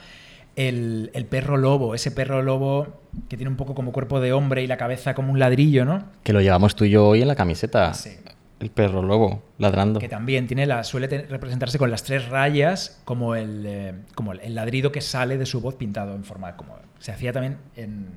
[0.57, 4.61] el, el perro lobo, ese perro lobo que tiene un poco como cuerpo de hombre
[4.61, 6.03] y la cabeza como un ladrillo, ¿no?
[6.23, 7.93] Que lo llevamos tú y yo hoy en la camiseta.
[7.93, 8.17] Sí.
[8.59, 9.99] El perro lobo, ladrando.
[9.99, 14.31] que también tiene la, suele te- representarse con las tres rayas como el, eh, como
[14.31, 17.57] el, el ladrido que sale de su voz pintado en forma como se hacía también
[17.75, 18.07] en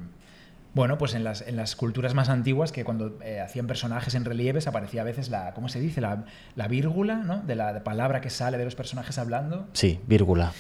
[0.75, 4.25] bueno pues en las, en las culturas más antiguas que cuando eh, hacían personajes en
[4.25, 6.25] relieves aparecía a veces la cómo se dice la,
[6.55, 7.39] la vírgula ¿no?
[7.43, 10.53] de la palabra que sale de los personajes hablando Sí, vírgula.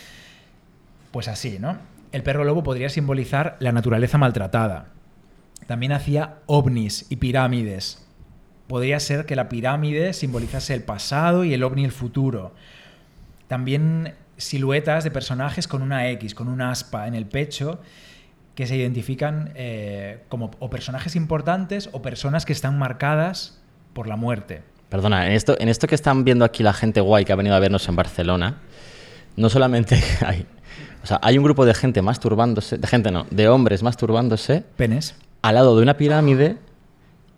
[1.12, 1.78] pues así no
[2.10, 4.86] el perro lobo podría simbolizar la naturaleza maltratada
[5.68, 8.04] también hacía ovnis y pirámides
[8.68, 12.52] podría ser que la pirámide simbolizase el pasado y el ovni el futuro.
[13.48, 17.80] También siluetas de personajes con una X, con una aspa en el pecho,
[18.54, 23.60] que se identifican eh, como o personajes importantes o personas que están marcadas
[23.94, 24.62] por la muerte.
[24.88, 27.54] Perdona, en esto, en esto que están viendo aquí la gente guay que ha venido
[27.54, 28.58] a vernos en Barcelona,
[29.36, 30.46] no solamente hay.
[31.02, 35.14] O sea, hay un grupo de gente masturbándose, de gente no, de hombres masturbándose Penes.
[35.42, 36.56] al lado de una pirámide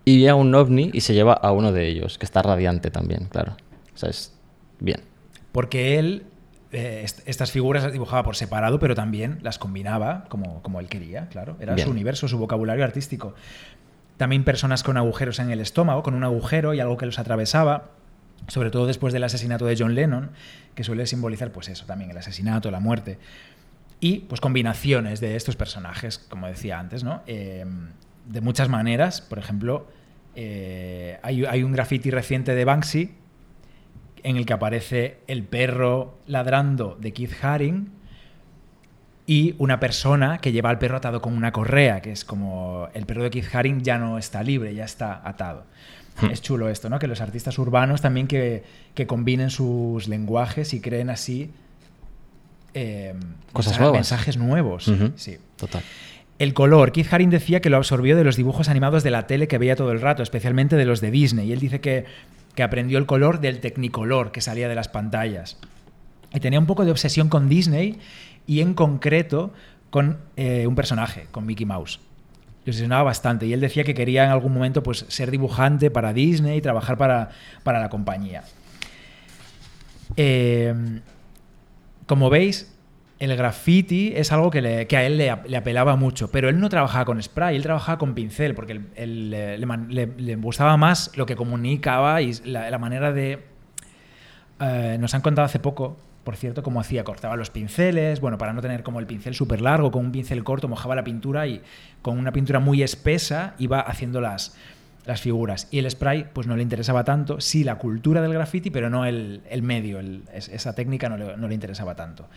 [0.05, 3.25] y llega un ovni y se lleva a uno de ellos, que está radiante también,
[3.25, 3.55] claro.
[3.93, 4.33] O sea, es
[4.79, 5.01] bien.
[5.51, 6.23] Porque él
[6.71, 10.87] eh, est- estas figuras las dibujaba por separado, pero también las combinaba como, como él
[10.87, 11.57] quería, claro.
[11.59, 11.85] Era Bien.
[11.87, 13.35] su universo, su vocabulario artístico.
[14.17, 17.89] También personas con agujeros en el estómago, con un agujero y algo que los atravesaba,
[18.47, 20.31] sobre todo después del asesinato de John Lennon,
[20.75, 23.17] que suele simbolizar, pues eso, también el asesinato, la muerte.
[23.99, 27.21] Y pues combinaciones de estos personajes, como decía antes, ¿no?
[27.27, 27.65] Eh,
[28.31, 29.87] de muchas maneras, por ejemplo,
[30.35, 33.11] eh, hay, hay un graffiti reciente de Banksy
[34.23, 37.89] en el que aparece el perro ladrando de Keith Haring
[39.27, 43.05] y una persona que lleva al perro atado con una correa, que es como el
[43.05, 45.65] perro de Keith Haring ya no está libre, ya está atado.
[46.29, 46.99] Es chulo esto, ¿no?
[46.99, 48.63] Que los artistas urbanos también que,
[48.93, 51.49] que combinen sus lenguajes y creen así
[52.73, 53.13] eh,
[53.53, 53.97] Cosas mensa- nuevas.
[53.97, 54.91] mensajes nuevos.
[55.15, 55.37] Sí.
[55.55, 55.81] Total.
[56.41, 56.91] El color.
[56.91, 59.75] Keith Haring decía que lo absorbió de los dibujos animados de la tele que veía
[59.75, 61.47] todo el rato, especialmente de los de Disney.
[61.47, 62.05] Y él dice que,
[62.55, 65.59] que aprendió el color del Technicolor que salía de las pantallas.
[66.33, 67.99] Y tenía un poco de obsesión con Disney
[68.47, 69.53] y en concreto
[69.91, 71.99] con eh, un personaje, con Mickey Mouse.
[72.65, 76.11] Le obsesionaba bastante y él decía que quería en algún momento pues, ser dibujante para
[76.11, 77.29] Disney y trabajar para,
[77.61, 78.45] para la compañía.
[80.15, 80.73] Eh,
[82.07, 82.73] como veis,
[83.21, 86.69] el graffiti es algo que, a él le, ap- le apelaba mucho, pero él no
[86.69, 89.05] trabajaba con spray, él trabajaba con pincel, porque eh,
[89.57, 93.43] le, gustaba más lo que comunicaba y la, manera de...
[94.59, 98.53] eh, nos han contado hace poco por cierto, cómo hacía, cortaba los pinceles, bueno, para
[98.53, 101.61] no tener como el pincel súper largo, con un pincel corto mojaba la pintura y
[102.03, 104.55] con una pintura muy espesa iba haciendo las,
[105.17, 105.67] figuras.
[105.71, 109.05] Y el spray, pues no le interesaba tanto, sí la cultura del graffiti, pero no
[109.05, 109.99] el, medio,
[110.31, 112.27] esa técnica no le interesaba tanto.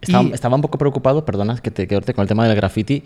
[0.00, 3.02] Estaba, Y- estaba un poco preocupado, perdona que te corte con el tema del graffiti.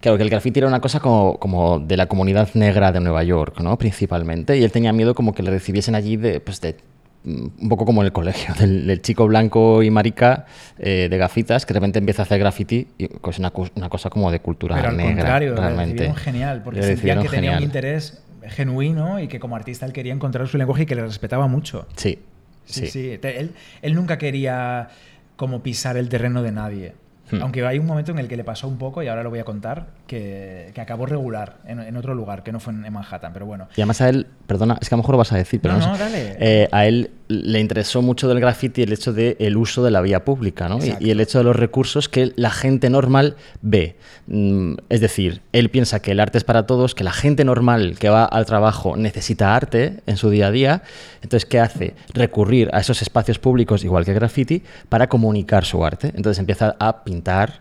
[0.00, 3.24] Claro, que el graffiti era una cosa como, como de la comunidad negra de Nueva
[3.24, 3.76] York, ¿no?
[3.78, 4.56] Principalmente.
[4.56, 6.76] Y él tenía miedo como que le recibiesen allí de, pues de
[7.24, 10.46] mm, un poco como en el colegio, del, del chico blanco y marica
[10.78, 13.88] eh, de gafitas que de repente empieza a hacer graffiti y es una, cos- una
[13.88, 15.14] cosa como de cultura Pero al negra.
[15.16, 15.92] contrario, realmente.
[15.94, 17.62] recibieron genial, porque Le sentían que tenía un genial.
[17.64, 21.48] interés genuino y que como artista él quería encontrar su lenguaje y que le respetaba
[21.48, 21.86] mucho.
[21.96, 22.20] Sí,
[22.64, 22.86] Sí, sí.
[22.88, 23.18] sí.
[23.22, 23.50] Él,
[23.82, 24.88] él nunca quería
[25.36, 26.94] como pisar el terreno de nadie.
[27.30, 27.42] Hmm.
[27.42, 29.38] Aunque hay un momento en el que le pasó un poco, y ahora lo voy
[29.38, 32.92] a contar, que, que acabó regular en, en otro lugar, que no fue en, en
[32.92, 33.68] Manhattan, pero bueno.
[33.76, 35.74] Y además a él, perdona, es que a lo mejor lo vas a decir, pero
[35.74, 36.36] No, no, no, dale.
[36.38, 40.00] Eh, a él le interesó mucho del graffiti el hecho del el uso de la
[40.00, 40.78] vía pública, ¿no?
[41.00, 43.96] Y el hecho de los recursos que la gente normal ve.
[44.28, 47.96] Mm, es decir, él piensa que el arte es para todos, que la gente normal
[47.98, 50.82] que va al trabajo necesita arte en su día a día.
[51.22, 51.94] Entonces, ¿qué hace?
[52.14, 56.12] Recurrir a esos espacios públicos, igual que el graffiti, para comunicar su arte.
[56.14, 57.60] Entonces empieza a pintar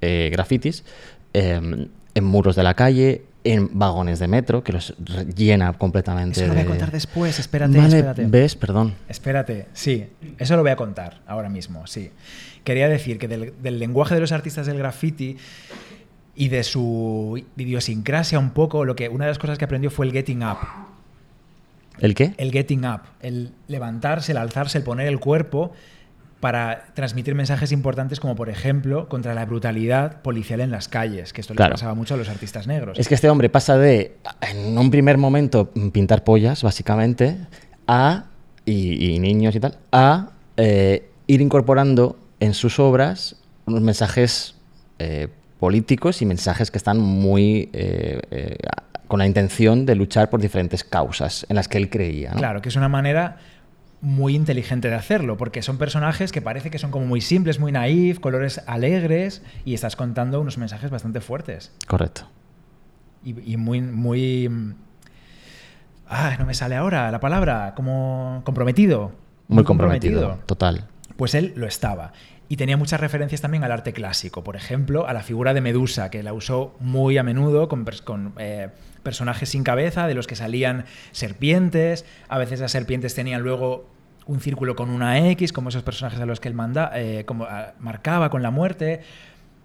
[0.00, 0.84] eh, grafitis
[1.38, 4.94] eh, en muros de la calle, en vagones de metro, que los
[5.36, 8.26] llena completamente Eso lo voy a contar después, espérate, Vale, espérate.
[8.26, 8.56] ¿Ves?
[8.56, 8.94] Perdón.
[9.08, 10.06] Espérate, sí,
[10.38, 12.10] eso lo voy a contar ahora mismo, sí.
[12.64, 15.36] Quería decir que del, del lenguaje de los artistas del graffiti
[16.34, 20.06] y de su idiosincrasia un poco, lo que una de las cosas que aprendió fue
[20.06, 20.58] el getting up.
[22.00, 22.34] ¿El qué?
[22.36, 25.72] El getting up, el levantarse, el alzarse, el poner el cuerpo
[26.40, 31.40] para transmitir mensajes importantes como por ejemplo contra la brutalidad policial en las calles, que
[31.40, 31.72] esto Claro.
[31.72, 32.98] pasaba mucho a los artistas negros.
[32.98, 34.16] Es que este hombre pasa de,
[34.48, 37.36] en un primer momento, pintar pollas, básicamente,
[37.86, 38.26] a,
[38.64, 44.54] y, y niños y tal, a eh, ir incorporando en sus obras unos mensajes
[44.98, 48.56] eh, políticos y mensajes que están muy eh, eh,
[49.08, 52.30] con la intención de luchar por diferentes causas en las que él creía.
[52.30, 52.36] ¿no?
[52.38, 53.38] Claro, que es una manera
[54.00, 57.72] muy inteligente de hacerlo, porque son personajes que parece que son como muy simples, muy
[57.72, 61.72] naif, colores alegres, y estás contando unos mensajes bastante fuertes.
[61.86, 62.22] Correcto.
[63.24, 64.74] Y, y muy, muy...
[66.08, 69.12] Ah, no me sale ahora la palabra, como comprometido.
[69.48, 70.84] Muy comprometido, total.
[71.16, 72.12] Pues él lo estaba.
[72.50, 74.42] Y tenía muchas referencias también al arte clásico.
[74.42, 77.84] Por ejemplo, a la figura de Medusa, que la usó muy a menudo con,
[78.38, 78.68] eh,
[79.08, 82.04] personajes sin cabeza, de los que salían serpientes.
[82.28, 83.88] A veces las serpientes tenían luego
[84.26, 87.44] un círculo con una X, como esos personajes a los que él manda, eh, como,
[87.44, 89.00] ah, marcaba con la muerte.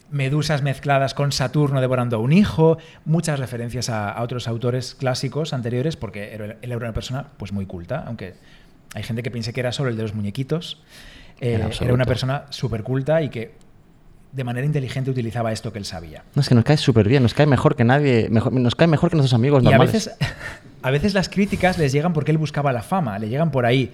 [0.10, 5.52] Medusas mezcladas con Saturno devorando a un hijo, muchas referencias a, a otros autores clásicos
[5.54, 8.36] anteriores, porque era- él era una persona pues muy culta, aunque
[8.96, 10.82] hay gente que piense que era solo el de los muñequitos.
[11.42, 13.56] Eh, era una persona súper culta y que
[14.34, 16.24] de manera inteligente utilizaba esto que él sabía.
[16.34, 18.88] No, es que nos cae súper bien, nos cae mejor que nadie, mejor, nos cae
[18.88, 20.12] mejor que nuestros amigos Y a veces,
[20.82, 23.94] a veces las críticas les llegan porque él buscaba la fama, le llegan por ahí.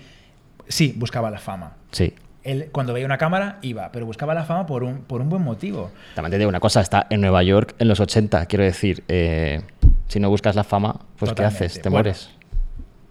[0.67, 1.73] Sí, buscaba la fama.
[1.91, 2.13] Sí.
[2.43, 5.43] Él cuando veía una cámara iba, pero buscaba la fama por un, por un buen
[5.43, 5.91] motivo.
[6.15, 9.61] También te digo una cosa, está en Nueva York en los 80, quiero decir, eh,
[10.07, 11.59] si no buscas la fama, pues Totalmente.
[11.59, 11.81] ¿qué haces?
[11.81, 12.29] Te Bueno, mueres.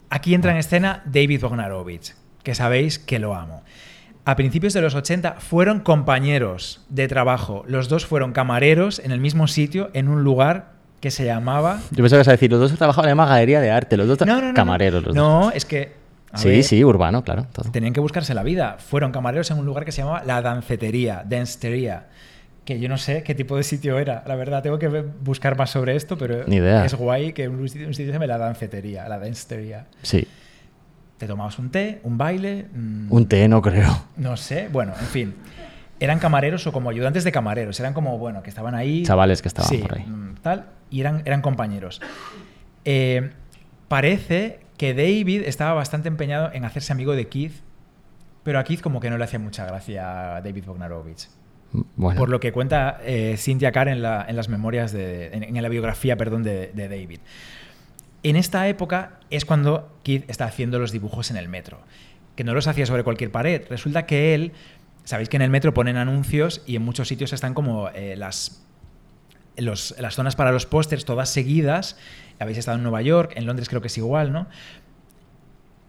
[0.08, 3.62] Aquí entra en escena David Bognarovich, que sabéis que lo amo.
[4.30, 7.64] A principios de los 80 fueron compañeros de trabajo.
[7.66, 11.78] Los dos fueron camareros en el mismo sitio, en un lugar que se llamaba...
[11.92, 14.06] Yo pensaba que ibas a decir, los dos trabajaban en una galería de arte, los
[14.06, 14.54] dos No, no, no.
[14.54, 15.00] camareros.
[15.02, 15.06] no.
[15.06, 15.54] Los No, dos.
[15.54, 15.94] es que...
[16.34, 17.46] Sí, ver, sí, urbano, claro.
[17.52, 17.70] todo.
[17.70, 18.76] Tenían que buscarse la vida.
[18.78, 22.08] Fueron camareros en un lugar que se llamaba La Dancetería, Dancetería.
[22.66, 24.24] Que yo no sé qué tipo de sitio era.
[24.26, 26.84] La verdad, tengo que buscar más sobre esto, pero Ni idea.
[26.84, 29.86] es guay que un sitio, un sitio se llame La Dancetería, La Dancetería.
[30.02, 30.28] Sí.
[31.18, 32.66] Te tomabas un té, un baile...
[32.72, 34.04] mm, Un té, no creo.
[34.16, 35.35] No sé, bueno, en fin.
[36.00, 37.78] Eran camareros o como ayudantes de camareros.
[37.81, 39.02] Eran como, bueno, que estaban ahí.
[39.02, 40.04] Chavales que estaban sí, por ahí.
[40.07, 42.00] mm, Tal, y eran, eran compañeros.
[42.85, 43.31] Eh,
[43.88, 47.54] parece que David estaba bastante empeñado en hacerse amigo de Keith,
[48.44, 51.28] pero a Keith como que no le hacía mucha gracia a David Bognarovich.
[51.96, 55.42] Bueno, Por lo que cuenta eh, Cynthia Carr en, la- en las memorias, de, en,
[55.57, 57.18] en la biografía, perdón, de, de David.
[58.22, 61.81] En esta época es cuando Keith está haciendo los dibujos en el metro,
[62.37, 63.62] que no los hacía sobre cualquier pared.
[63.68, 64.52] Resulta que él,
[65.04, 68.64] sabéis que en el metro ponen anuncios y en muchos sitios están como eh, las,
[69.57, 71.96] las zonas para los pósters todas seguidas.
[72.40, 74.48] Habéis estado en Nueva York, en Londres creo que es igual, ¿no?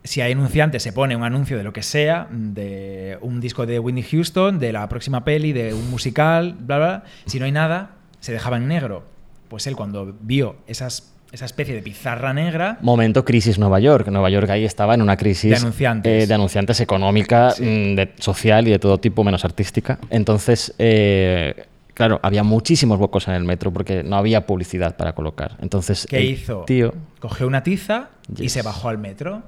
[0.03, 3.79] si hay anunciante se pone un anuncio de lo que sea, de un disco de
[3.79, 7.03] Whitney Houston, de la próxima peli, de un musical, bla, bla, bla.
[7.25, 9.03] Si no hay nada, se dejaba en negro.
[9.49, 12.77] Pues él cuando vio esas esa especie de pizarra negra.
[12.81, 14.07] Momento crisis Nueva York.
[14.07, 16.23] Nueva York ahí estaba en una crisis De anunciantes.
[16.23, 17.63] eh, de anunciantes económica, Sí.
[17.63, 19.99] mm, de social y de todo tipo, menos artística.
[20.09, 25.55] Entonces, eh, claro, había muchísimos huecos en el metro porque no había publicidad para colocar.
[25.61, 26.63] Entonces, ¿Qué el hizo?
[26.65, 29.43] Tío, Cogió una tiza y se bajó al metro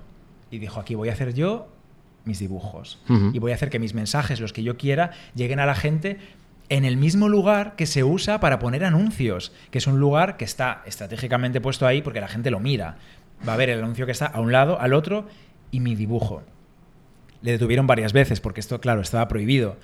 [0.51, 1.67] y dijo, aquí voy a hacer yo
[2.25, 2.99] mis dibujos.
[3.33, 6.19] Y voy a hacer que mis mensajes, los que yo quiera, lleguen a la gente
[6.71, 10.45] en el mismo lugar que se usa para poner anuncios, que es un lugar que
[10.45, 12.95] está estratégicamente puesto ahí porque la gente lo mira.
[13.47, 15.27] Va a ver el anuncio que está a un lado, al otro
[15.69, 16.43] y mi dibujo.
[17.41, 19.75] Le detuvieron varias veces porque esto, claro, estaba prohibido.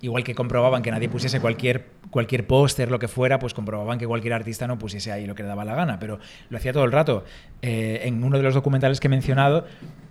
[0.00, 4.06] Igual que comprobaban que nadie pusiese cualquier, cualquier póster, lo que fuera, pues comprobaban que
[4.06, 5.98] cualquier artista no pusiese ahí lo que le daba la gana.
[5.98, 6.20] Pero
[6.50, 7.24] lo hacía todo el rato.
[7.62, 9.66] Eh, en uno de los documentales que he mencionado,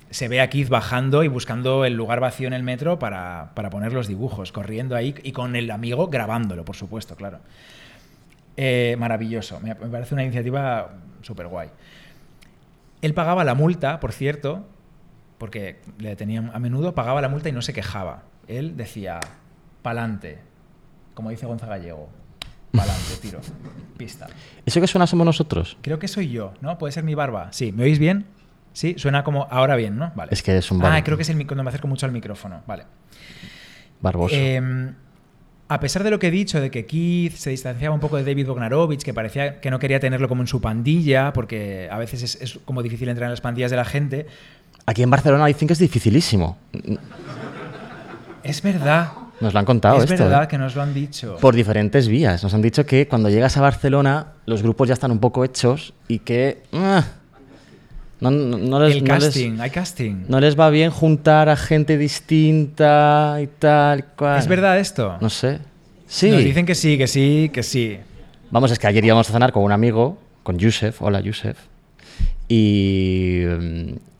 [0.10, 3.70] se ve a Keith bajando y buscando el lugar vacío en el metro para, para
[3.70, 7.40] poner los dibujos, corriendo ahí y con el amigo grabándolo, por supuesto, claro.
[8.56, 9.60] Eh, maravilloso.
[9.60, 10.92] Me, me parece una iniciativa
[11.22, 11.70] súper guay.
[13.02, 14.66] Él pagaba la multa, por cierto,
[15.38, 18.24] porque le detenían a menudo, pagaba la multa y no se quejaba.
[18.48, 19.20] Él decía,
[19.82, 20.40] pa'lante,
[21.14, 22.10] como dice Gonza Gallego,
[22.72, 23.40] pa'lante, tiro,
[23.98, 24.28] pista.
[24.66, 25.78] ¿eso que suena somos nosotros?
[25.82, 26.78] Creo que soy yo, ¿no?
[26.78, 27.50] ¿Puede ser mi barba?
[27.52, 28.26] Sí, ¿me oís bien?
[28.74, 30.12] Sí, suena como ahora bien, ¿no?
[30.16, 30.30] Vale.
[30.34, 32.06] Es que eres un Ah, barba- creo que es el, mic- cuando me acerco mucho
[32.06, 32.62] al micrófono.
[32.68, 32.84] Vale.
[34.02, 34.36] Barboso.
[34.38, 34.92] Eh,
[35.70, 38.24] a pesar de lo que he dicho, de que Keith se distanciaba un poco de
[38.24, 42.24] David Bognarovich, que parecía que no quería tenerlo como en su pandilla, porque a veces
[42.24, 44.28] es, es como difícil entrar en las pandillas de la gente,
[44.90, 46.58] Aquí en Barcelona dicen que es dificilísimo.
[48.44, 49.12] es verdad.
[49.42, 50.24] Nos lo han contado es esto.
[50.24, 50.48] verdad ¿eh?
[50.48, 51.36] que nos lo han dicho.
[51.42, 52.42] Por diferentes vías.
[52.42, 55.94] Nos han dicho que cuando llegas a Barcelona los grupos ya están un poco hechos
[56.08, 57.04] y que ah,
[58.20, 60.26] no, no- no les, el no les- casting, hay casting.
[60.28, 64.06] no les va bien juntar a gente distinta y tal.
[64.16, 64.40] cual.
[64.40, 65.18] ¿Es verdad esto?
[65.22, 65.60] No sé.
[66.08, 66.32] Sí.
[66.32, 67.98] Nos dicen que sí, que sí, que sí.
[68.50, 71.02] Vamos, es que ayer íbamos a cenar con un amigo, con Yusef.
[71.02, 71.58] Hola, Yusef.
[72.48, 73.44] Y.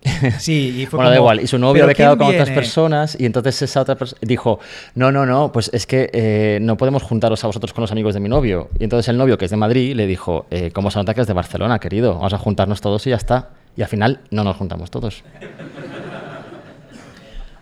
[0.40, 1.42] Sí, y fue bueno, da como, igual.
[1.42, 2.56] Y su novio "¿Pero había quedado con otras viene?".
[2.56, 4.60] personas y entonces esa otra persona dijo,
[4.96, 8.14] no, no, no, pues es que eh, no podemos juntaros a vosotros con los amigos
[8.14, 8.70] de mi novio.
[8.80, 11.22] Y entonces el novio, que es de Madrid, le dijo, eh, ¿cómo se nota que
[11.22, 12.16] es de Barcelona, querido?
[12.16, 13.50] Vamos a juntarnos todos y ya está.
[13.76, 15.24] Y al final no nos juntamos todos.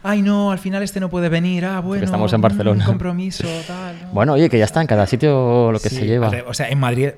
[0.08, 1.65] Ay, no, al final este no puede venir.
[1.65, 2.05] Ah, bueno.
[2.05, 2.86] estamos en Barcelona.
[2.86, 3.95] compromiso, tal.
[4.03, 4.08] ¿no?
[4.13, 6.31] Bueno, oye, que ya está, en cada sitio lo que Sí, se lleva.
[6.47, 7.10] O sea, en Madrid.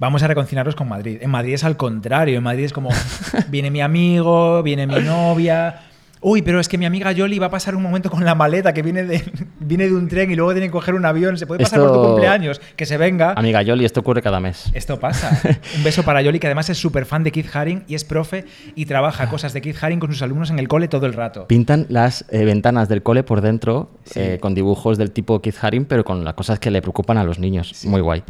[0.00, 1.18] Vamos a reconciliarnos con Madrid.
[1.20, 2.38] En Madrid es al contrario.
[2.38, 2.88] En Madrid es como.
[3.48, 5.89] viene mi amigo, viene mi novia.
[6.22, 8.74] Uy, pero es que mi amiga Yoli va a pasar un momento con la maleta
[8.74, 9.22] que viene de,
[9.60, 11.38] viene de un tren y luego tiene que coger un avión.
[11.38, 12.60] Se puede pasar por tu cumpleaños.
[12.76, 13.32] Que se venga.
[13.36, 14.70] Amiga Yoli, esto ocurre cada mes.
[14.74, 15.40] Esto pasa.
[15.76, 18.44] Un beso para Yoli, que además es súper fan de Keith Haring y es profe
[18.74, 21.46] y trabaja cosas de Keith Haring con sus alumnos en el cole todo el rato.
[21.48, 24.20] Pintan las eh, ventanas del cole por dentro Sí.
[24.20, 27.24] eh, con dibujos del tipo Keith Haring, pero con las cosas que le preocupan a
[27.24, 27.72] los niños.
[27.86, 28.22] Muy guay.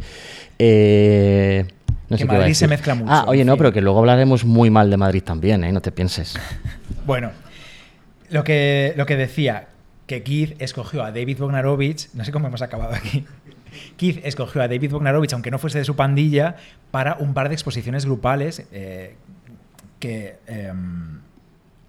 [0.59, 1.65] Eh,
[2.09, 4.91] no Que Madrid se mezcla mucho, Ah, oye, no, pero que luego hablaremos muy mal
[4.91, 5.73] de Madrid también, ¿eh?
[5.73, 6.39] No te pienses.
[7.07, 7.31] Bueno,
[8.31, 9.69] lo que, lo que decía,
[10.07, 13.25] que Keith escogió a David Bognarovich, no sé cómo hemos acabado aquí.
[13.97, 16.57] Keith escogió a David Bognarovich, aunque no fuese de su pandilla,
[16.91, 19.15] para un par de exposiciones grupales eh,
[20.01, 21.21] que, em,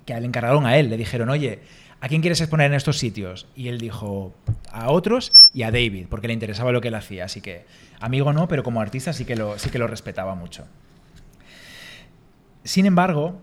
[0.06, 0.90] que le encargaron a él.
[0.90, 1.60] Le dijeron, oye,
[2.00, 3.48] ¿a quién quieres exponer en estos sitios?
[3.56, 4.34] Y él dijo,
[4.72, 7.26] a otros y a David, porque le interesaba lo que él hacía.
[7.26, 7.66] Así que,
[8.00, 10.66] amigo no, pero como artista sí que lo, sí que lo respetaba mucho.
[12.64, 13.42] Sin embargo,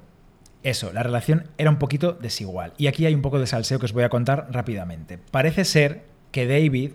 [0.71, 2.73] eso, la relación era un poquito desigual.
[2.79, 5.19] Y aquí hay un poco de salseo que os voy a contar rápidamente.
[5.19, 6.93] Parece ser que David,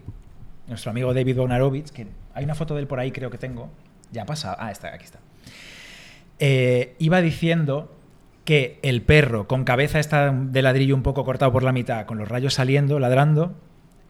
[0.68, 3.70] nuestro amigo David Bonarovich, que hay una foto de él por ahí, creo que tengo,
[4.12, 5.20] ya pasa, ah, está, aquí está,
[6.40, 7.96] Eh, iba diciendo
[8.46, 12.18] que el perro con cabeza esta de ladrillo un poco cortado por la mitad, con
[12.18, 13.56] los rayos saliendo, ladrando,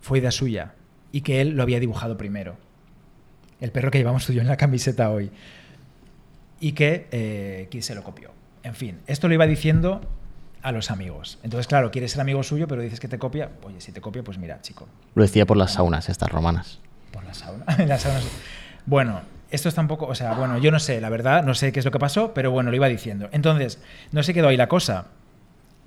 [0.01, 0.73] fue idea suya
[1.11, 2.57] y que él lo había dibujado primero.
[3.61, 5.31] El perro que llevamos tú y yo en la camiseta hoy.
[6.59, 8.31] Y que eh, Keith se lo copió.
[8.63, 10.01] En fin, esto lo iba diciendo
[10.61, 11.39] a los amigos.
[11.43, 13.49] Entonces, claro, quieres ser amigo suyo, pero dices que te copia.
[13.63, 16.79] Oye, si te copia, pues mira, chico, Lo decía por las saunas estas romanas.
[17.11, 17.23] por.
[17.25, 18.23] Las saunas-
[18.85, 19.21] Bueno,
[19.51, 21.79] esto está un poco, o sea, bueno, yo no sé, la verdad, no sé qué
[21.79, 23.29] es lo que pasó, pero bueno, lo iba diciendo.
[23.33, 23.79] Entonces,
[24.11, 25.07] no se quedó ahí la cosa.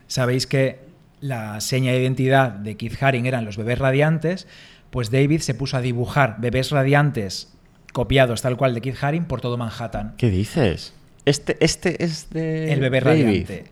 [0.06, 0.84] Sabéis que
[1.20, 4.46] la seña de identidad de Keith Haring eran los bebés radiantes,
[4.90, 7.52] pues David se puso a dibujar bebés radiantes
[7.92, 10.14] copiados tal cual de Keith Haring por todo Manhattan.
[10.18, 10.92] ¿Qué dices?
[11.26, 12.72] Este, este es de.
[12.72, 13.22] El bebé David.
[13.24, 13.64] radiante.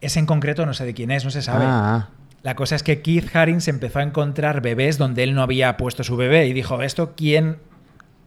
[0.00, 1.64] Ese en concreto no sé de quién es, no se sabe.
[1.68, 2.08] Ah,
[2.42, 5.76] La cosa es que Keith Haring se empezó a encontrar bebés donde él no había
[5.76, 7.58] puesto su bebé y dijo, ¿esto quién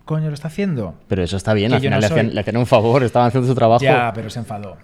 [0.06, 0.96] coño lo está haciendo?
[1.10, 1.72] pero eso está bien.
[1.72, 2.36] Que Al final no le, hacían, soy.
[2.36, 3.84] le hacían un favor, estaban haciendo su trabajo.
[3.84, 4.78] Ya, pero se enfadó.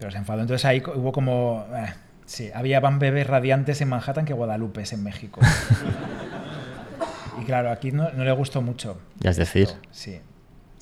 [0.00, 0.40] Pero se enfadó.
[0.40, 1.64] Entonces ahí hubo como...
[1.76, 1.92] eh,
[2.26, 5.40] sí, había más bebés radiantes en Manhattan que Guadalupe en México.
[7.40, 8.98] y claro, aquí no, no le gustó mucho.
[9.20, 9.68] Ya es decir.
[9.92, 10.18] Sí.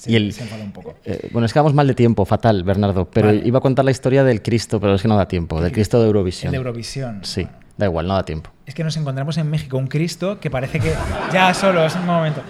[0.02, 0.96] Sí, y el, se un poco.
[1.04, 3.08] eh, bueno, es que vamos mal de tiempo, fatal, Bernardo.
[3.08, 3.42] Pero Vale.
[3.44, 5.60] iba a contar la historia del Cristo, pero es que no da tiempo.
[5.62, 6.50] Del Cristo de El Eurovisión.
[6.50, 7.20] de Eurovisión.
[7.22, 7.58] Sí, Bueno.
[7.78, 8.50] da igual, no da tiempo.
[8.66, 10.92] Es que nos encontramos en México un Cristo que parece que.
[11.32, 12.40] Ya, solo, es un momento.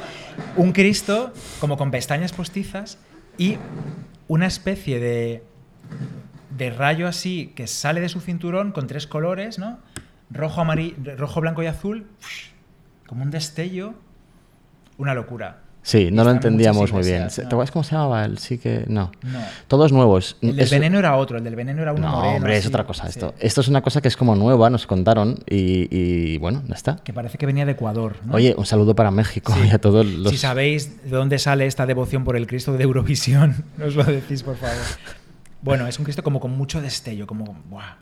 [0.56, 1.30] Un Cristo
[1.60, 2.96] como con pestañas postizas
[3.36, 3.58] y
[4.28, 5.42] una especie de.
[6.56, 9.78] de rayo así que sale de su cinturón con tres colores, ¿no?
[10.30, 12.06] Rojo, amarillo, rojo, blanco y azul.
[13.06, 13.92] Como un destello.
[14.96, 15.58] Una locura.
[15.84, 17.26] Sí, no lo entendíamos muy bien.
[17.34, 18.24] ¿Te acuerdas cómo se llamaba?
[18.24, 18.84] El sí que.
[18.86, 19.10] No.
[19.22, 19.40] No.
[19.66, 20.36] Todos nuevos.
[20.40, 22.36] El del veneno era otro, el del veneno era uno No, moreno.
[22.36, 23.10] hombre, es otra cosa Sí.
[23.10, 23.34] esto.
[23.40, 26.96] Esto es una cosa que es como nueva, nos contaron y, y bueno, ya está.
[27.02, 28.14] Que parece que venía de Ecuador.
[28.24, 28.34] ¿no?
[28.34, 29.68] Oye, un saludo para México Sí.
[29.68, 30.30] y a todos los.
[30.30, 34.44] Si sabéis de dónde sale esta devoción por el Cristo de Eurovisión, nos lo decís,
[34.44, 34.76] por favor.
[35.62, 37.56] Bueno, es un Cristo como con mucho destello, como...
[37.68, 37.96] Buah.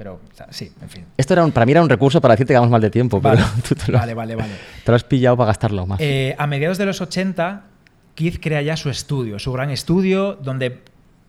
[0.00, 1.04] Pero, o sea, sí, en fin.
[1.18, 3.20] Esto era un- para mí era un recurso para decirte que vamos mal de tiempo,
[3.20, 4.34] Vale, pero tú te lo, vale, vale.
[4.34, 4.54] vale.
[4.82, 6.00] te lo has pillado para gastarlo más.
[6.00, 7.64] Eh, a mediados de los 80,
[8.14, 10.80] Keith crea ya su estudio, su gran estudio, donde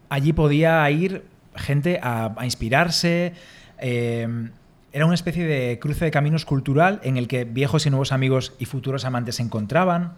[0.07, 1.26] allí podía ir
[1.57, 3.34] gente a, a inspirarse.
[3.80, 4.49] eh,
[4.93, 8.53] era una especie de cruce de caminos cultural en el que viejos y nuevos amigos
[8.57, 10.13] y futuros amantes se encontraban.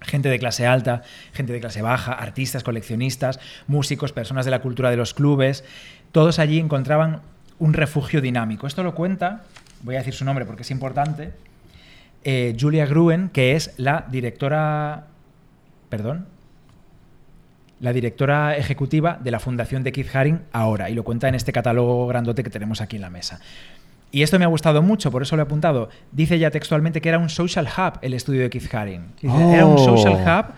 [0.00, 4.90] Gente de clase alta, gente de clase baja, artistas, coleccionistas, músicos, personas de la cultura
[4.90, 5.62] de los clubes.
[6.12, 7.20] Todos allí encontraban
[7.58, 8.66] un refugio dinámico.
[8.66, 9.42] Esto lo cuenta,
[9.82, 11.32] voy a decir su nombre porque es importante,
[12.24, 15.06] eh, Julia Gruen, que es la directora.
[15.88, 16.26] Perdón.
[17.78, 21.52] La directora ejecutiva de la Fundación de Keith Haring ahora, y lo cuenta en este
[21.52, 23.38] catálogo grandote que tenemos aquí en la mesa.
[24.12, 25.90] Y esto me ha gustado mucho, por eso lo he apuntado.
[26.10, 29.02] Dice ya textualmente que era un social hub el estudio de Keith Haring.
[29.22, 29.78] Era un Oh.
[29.78, 30.54] social hub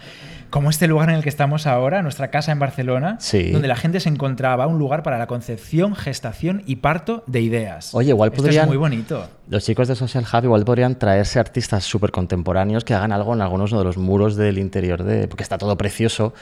[0.50, 3.50] como este lugar en el que estamos ahora, nuestra casa en Barcelona, Sí.
[3.50, 7.94] donde la gente se encontraba, un lugar para la concepción, gestación y parto de ideas.
[7.94, 9.28] Oye, igual Esto podrían- es muy bonito.
[9.48, 13.40] Los chicos de Social Hub igual podrían traerse artistas súper contemporáneos que hagan algo en
[13.42, 15.28] algunos de los muros del interior de.
[15.28, 16.32] Porque está todo precioso,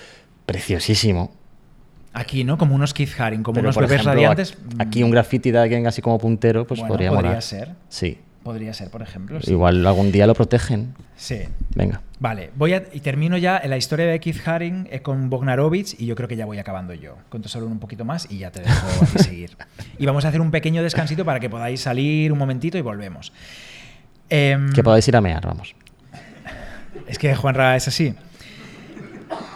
[0.47, 1.33] preciosísimo.
[2.13, 2.57] Aquí, ¿no?
[2.57, 4.57] Como unos Keith Haring, como Pero, unos bebés ejemplo, radiantes.
[4.79, 7.75] Aquí un graffiti de alguien así como puntero, pues Bueno, podría podría ser.
[7.91, 8.19] Sí.
[8.47, 9.41] Podría ser, por ejemplo.
[9.43, 9.51] sí.
[9.51, 10.95] Igual algún día lo protegen.
[11.17, 11.41] Sí.
[11.75, 12.01] Venga.
[12.21, 15.97] Vale, voy a, y termino ya en la historia de Keith Haring eh, con Bognarovich
[15.99, 17.17] y yo creo que ya voy acabando yo.
[17.29, 19.57] Cuento solo un poquito más y ya te dejo a ti seguir.
[19.99, 23.33] Y vamos a hacer un pequeño descansito para que podáis salir un momentito y volvemos.
[24.29, 25.75] Em, Que podáis ir a mear, vamos.
[27.09, 28.15] Es que Juanra es así.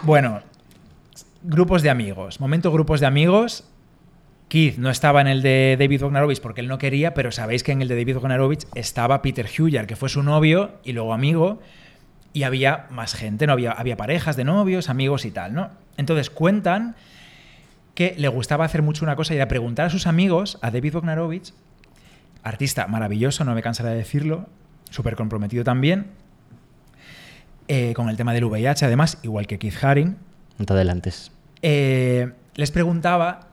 [0.02, 0.40] Bueno,
[1.44, 2.40] grupos de amigos.
[2.40, 3.62] Momento grupos de amigos.
[4.50, 7.70] Keith no estaba en el de David Bognarovich porque él no quería, pero sabéis que
[7.72, 11.62] en el de David Bognarovich estaba Peter Huyer, que fue su novio y luego amigo,
[12.32, 13.52] y había más gente, ¿no?
[13.52, 15.70] Había, había parejas de novios, amigos y tal, ¿no?
[15.96, 16.96] Entonces cuentan
[17.94, 20.94] que le gustaba hacer mucho una cosa y era preguntar a sus amigos, a David
[20.94, 21.52] Bognarovich,
[22.42, 24.46] artista maravilloso, no me cansaré de decirlo,
[24.90, 26.06] súper comprometido también,
[27.68, 30.16] eh, con el tema del VIH, además, igual que Keith Haring,
[30.58, 31.30] No te adelantes.
[31.62, 33.46] eh, les preguntaba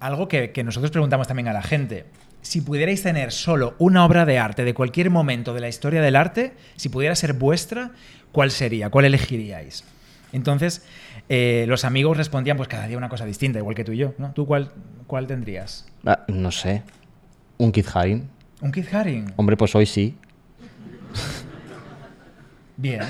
[0.00, 2.06] algo que, que nosotros preguntamos también a la gente.
[2.42, 6.16] Si pudierais tener solo una obra de arte de cualquier momento de la historia del
[6.16, 7.92] arte, si pudiera ser vuestra,
[8.32, 8.90] ¿cuál sería?
[8.90, 9.84] ¿Cuál elegiríais?
[10.32, 10.84] Entonces,
[11.28, 14.14] eh, los amigos respondían pues cada día una cosa distinta, igual que tú y yo.
[14.18, 14.32] ¿no?
[14.32, 14.72] ¿Tú cuál,
[15.06, 15.86] cuál tendrías?
[16.06, 16.82] Ah, no sé.
[17.58, 18.28] Un Kid Haring.
[18.60, 19.32] ¿Un Keith Haring?
[19.36, 20.16] Hombre, pues hoy sí.
[22.76, 23.02] Bien.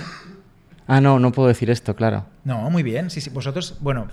[0.86, 2.26] Ah, no, no puedo decir esto, claro.
[2.44, 3.10] No, muy bien.
[3.10, 3.30] Sí, sí.
[3.30, 4.08] Vosotros, bueno,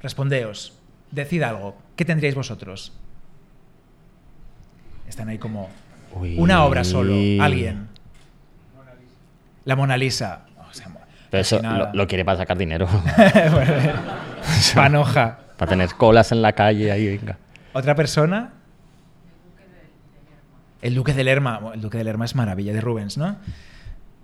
[0.00, 0.75] respondeos.
[1.16, 1.74] Decid algo.
[1.96, 2.92] ¿Qué tendríais vosotros?
[5.08, 5.70] Están ahí como...
[6.14, 6.36] Uy.
[6.38, 7.14] Una obra solo.
[7.42, 7.88] Alguien.
[9.64, 10.42] La Mona Lisa.
[10.70, 11.00] O sea, mo-
[11.30, 12.86] Pero eso lo, lo quiere para sacar dinero.
[14.74, 15.38] Panoja.
[15.56, 17.38] para tener colas en la calle ahí, venga.
[17.72, 18.52] ¿Otra persona?
[20.82, 21.60] El Duque de Lerma.
[21.72, 23.36] El Duque de Lerma es maravilla, de Rubens, ¿no?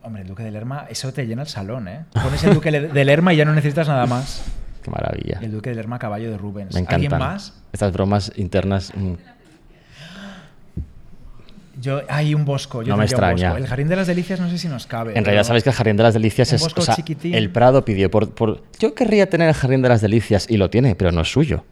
[0.03, 2.05] Hombre, el Duque de Lerma, eso te llena el salón, ¿eh?
[2.12, 4.45] Pones el Duque de Lerma y ya no necesitas nada más.
[4.83, 5.39] Qué maravilla.
[5.41, 6.74] El Duque de Lerma, caballo de Rubens.
[6.74, 7.05] Me encantan.
[7.12, 7.55] ¿Alguien más?
[7.72, 8.93] Estas bromas internas.
[8.95, 9.14] mm,
[11.80, 12.83] Yo, hay un bosco.
[12.83, 13.51] Yo No me extraña.
[13.51, 13.62] bosco.
[13.62, 15.16] El Jardín de las Delicias no sé si nos cabe.
[15.16, 16.62] En realidad sabéis que el Jardín de las Delicias Un es...
[16.62, 17.35] bosco o sea, chiquitín.
[17.35, 18.62] el Prado pidió por, por...
[18.78, 21.64] Yo querría tener el Jardín de las Delicias y lo tiene, pero no es suyo.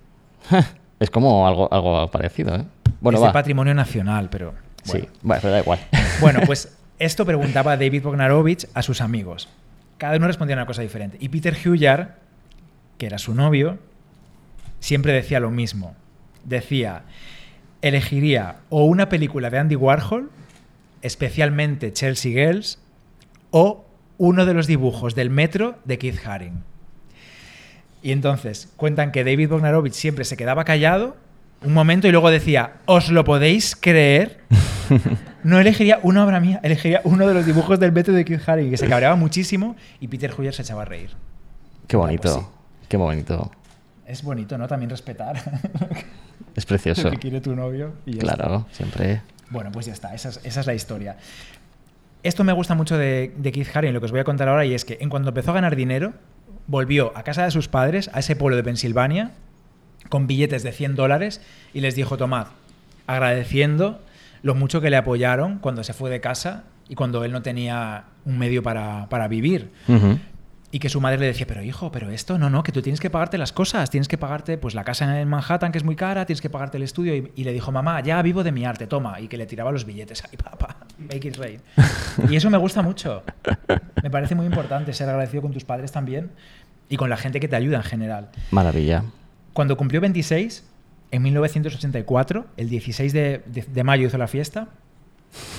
[1.00, 2.64] es como algo, algo parecido, ¿eh?
[3.00, 3.32] Bueno, es de va.
[3.32, 4.54] patrimonio nacional, pero.
[4.82, 5.08] Sí, bueno.
[5.22, 5.78] bueno, pero da igual.
[6.20, 9.48] Bueno, pues esto preguntaba David Bognarovich a sus amigos.
[9.98, 11.16] Cada uno respondía una cosa diferente.
[11.20, 12.16] Y Peter Hujar,
[13.00, 13.78] que era su novio,
[14.78, 15.96] siempre decía lo mismo.
[16.44, 17.04] Decía,
[17.80, 20.30] elegiría o una película de Andy Warhol,
[21.00, 22.78] especialmente Chelsea Girls,
[23.50, 23.86] o
[24.18, 26.62] uno de los dibujos del metro de Keith Haring.
[28.02, 31.16] Y entonces cuentan que David Bognarovich siempre se quedaba callado
[31.62, 34.40] un momento y luego decía, ¿os lo podéis creer?
[35.42, 38.70] No elegiría una obra mía, elegiría uno de los dibujos del metro de Keith Haring,
[38.70, 41.08] que se cabreaba muchísimo y Peter Huyer se echaba a reír.
[41.86, 42.22] Qué bonito.
[42.22, 42.59] pues sí.
[42.90, 43.52] Qué bonito.
[44.04, 44.66] Es bonito, ¿no?
[44.66, 45.36] También respetar
[46.56, 47.04] Es precioso.
[47.04, 47.94] lo que quiere tu novio.
[48.04, 48.34] Y ya está.
[48.34, 49.22] Claro, siempre.
[49.48, 51.16] Bueno, pues ya está, esa es, esa es la historia.
[52.24, 54.66] Esto me gusta mucho de, de Keith Haring, lo que os voy a contar ahora,
[54.66, 56.14] y es que en cuanto empezó a ganar dinero,
[56.66, 59.30] volvió a casa de sus padres, a ese pueblo de Pensilvania,
[60.08, 61.40] con billetes de 100 dólares,
[61.72, 62.48] y les dijo, tomad,
[63.06, 64.00] agradeciendo
[64.42, 68.06] lo mucho que le apoyaron cuando se fue de casa y cuando él no tenía
[68.24, 69.70] un medio para, para vivir.
[70.72, 73.00] Y que su madre le decía, pero hijo, pero esto, no, no, que tú tienes
[73.00, 75.96] que pagarte las cosas, tienes que pagarte pues la casa en Manhattan, que es muy
[75.96, 77.16] cara, tienes que pagarte el estudio.
[77.16, 79.20] Y, y le dijo, mamá, ya vivo de mi arte, toma.
[79.20, 80.22] Y que le tiraba los billetes.
[80.30, 81.60] Ay, papá, make it rain.
[82.28, 83.24] Y eso me gusta mucho.
[84.02, 86.30] Me parece muy importante ser agradecido con tus padres también
[86.88, 88.30] y con la gente que te ayuda en general.
[88.52, 89.02] Maravilla.
[89.52, 90.64] Cuando cumplió 26,
[91.10, 94.68] en 1984, el 16 de, de- de mayo hizo la fiesta,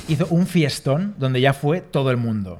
[0.07, 2.59] hizo un fiestón donde ya fue todo el mundo.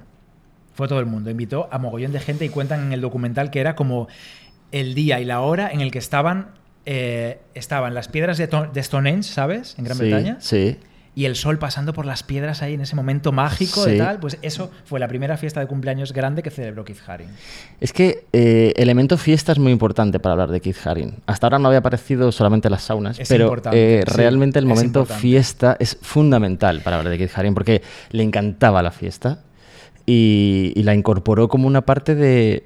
[0.74, 1.30] Fue todo el mundo.
[1.30, 4.08] Invitó a mogollón de gente y cuentan en el documental que era como
[4.72, 6.52] el día y la hora en el que estaban,
[6.86, 9.76] eh, estaban las piedras de, To- de Stonehenge, ¿sabes?
[9.78, 10.38] En Gran sí, Bretaña.
[10.40, 10.78] Sí.
[11.14, 13.92] Y el sol pasando por las piedras ahí en ese momento mágico Sí.
[13.92, 14.20] de tal.
[14.22, 17.28] Pues eso fue la primera fiesta de cumpleaños grande que celebró Keith Haring.
[17.82, 21.18] Es que eh, elemento fiesta es muy importante para hablar de Keith Haring.
[21.26, 25.76] Hasta ahora no había aparecido solamente las saunas, Es pero eh, realmente el momento fiesta
[25.82, 29.40] es fundamental para hablar de Keith Haring porque le encantaba la fiesta
[30.06, 32.64] y, y la incorporó como una parte de...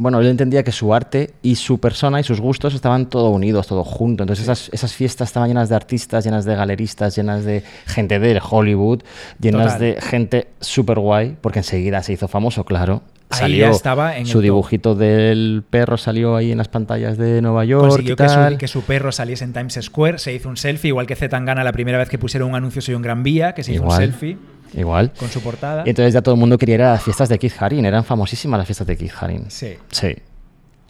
[0.00, 3.66] Bueno, él entendía que su arte y su persona y sus gustos estaban todo unidos,
[3.66, 4.22] todo junto.
[4.22, 8.40] Entonces esas, esas fiestas estaban llenas de artistas, llenas de galeristas, llenas de gente de
[8.48, 9.02] Hollywood,
[9.40, 9.80] llenas Total.
[9.80, 13.02] de gente súper guay, porque enseguida se hizo famoso, claro.
[13.30, 14.42] Ahí Salió ya estaba en su top.
[14.42, 18.34] dibujito del perro salió ahí en las pantallas de Nueva York Consiguió y que su,
[18.36, 18.56] tal.
[18.56, 21.72] que su perro saliese en Times Square, se hizo un selfie, igual que Zetangana la
[21.72, 24.38] primera vez que pusieron un anuncio Soy un gran vía, que se hizo un selfie
[24.74, 25.12] Igual.
[25.18, 25.82] con su portada.
[25.86, 28.04] Y entonces ya todo el mundo quería ir a las fiestas de Keith Haring, eran
[28.04, 29.50] famosísimas las fiestas de Keith Haring.
[29.50, 29.76] Sí.
[29.90, 30.16] Sí.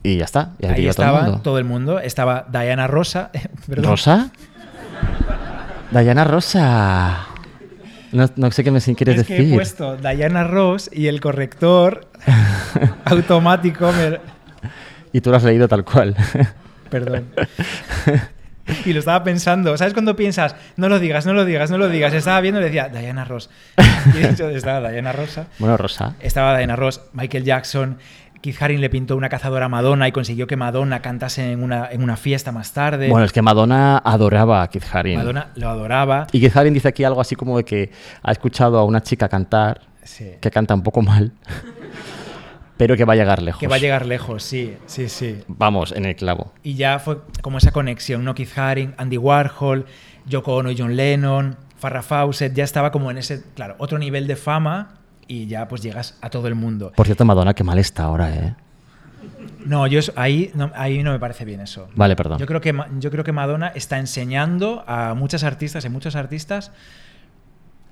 [0.02, 0.52] Y ya está.
[0.60, 1.98] Y Ahí estaba todo el mundo.
[1.98, 3.30] Estaba Diana Rosa.
[3.68, 3.84] perdón.
[3.84, 4.30] ¿Rosa?
[5.90, 7.26] Dayana Rosa.
[8.12, 9.54] No, no sé qué me quieres Es que he decir.
[9.54, 12.06] puesto Diana Ross y el corrector
[13.04, 13.90] automático.
[13.92, 14.18] me-
[15.12, 16.14] Y tú lo has leído tal cual.
[16.90, 17.26] Perdón.
[18.84, 19.76] Y lo estaba pensando.
[19.76, 22.12] ¿Sabes cuando piensas, no lo digas, no lo digas, no lo digas?
[22.14, 23.50] Estaba viendo y le decía, Diana Ross.
[24.14, 25.46] Y de hecho estaba Diana Rosa.
[25.58, 26.14] bueno, Rosa.
[26.20, 27.98] Estaba Diana Ross, Michael Jackson.
[28.40, 31.88] Keith Haring le pintó una cazadora a Madonna y consiguió que Madonna cantase en una,
[31.90, 33.08] en una fiesta más tarde.
[33.08, 35.18] Bueno, es que Madonna adoraba a Keith Haring.
[35.18, 36.28] Madonna lo adoraba.
[36.30, 37.90] Y Keith Haring dice aquí algo así como de que
[38.22, 40.30] ha escuchado a una chica cantar, Sí.
[40.40, 41.32] que canta un poco mal,
[42.78, 43.60] pero que va a llegar lejos.
[43.60, 45.40] Que va a llegar lejos, sí, sí, sí.
[45.48, 46.52] Vamos, en el clavo.
[46.62, 48.34] Y ya fue como esa conexión, ¿no?
[48.34, 49.84] Keith Haring, Andy Warhol,
[50.26, 54.26] Yoko Ono y John Lennon, Farrah Fawcett, ya estaba como en ese, claro, otro nivel
[54.26, 54.94] de fama
[55.26, 56.92] y ya pues llegas a todo el mundo.
[56.96, 58.54] Por cierto, Madonna, qué mal está ahora, ¿eh?
[59.66, 61.88] No, yo ahí no, ahí no me parece bien eso.
[61.96, 62.38] Vale, perdón.
[62.38, 66.70] Yo creo, que, yo creo que Madonna está enseñando a muchas artistas y muchos artistas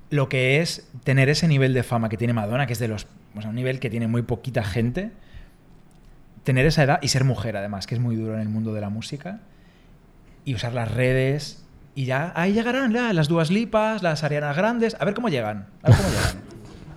[0.09, 3.07] lo que es tener ese nivel de fama que tiene Madonna, que es de los.
[3.41, 5.11] Sea, un nivel que tiene muy poquita gente.
[6.43, 8.81] Tener esa edad y ser mujer, además, que es muy duro en el mundo de
[8.81, 9.39] la música.
[10.45, 11.63] Y usar las redes.
[11.95, 14.95] Y ya ahí llegarán ya, las Duas Lipas, las Arianas Grandes.
[14.99, 15.67] A ver cómo llegan.
[15.83, 16.47] A ver cómo llegan.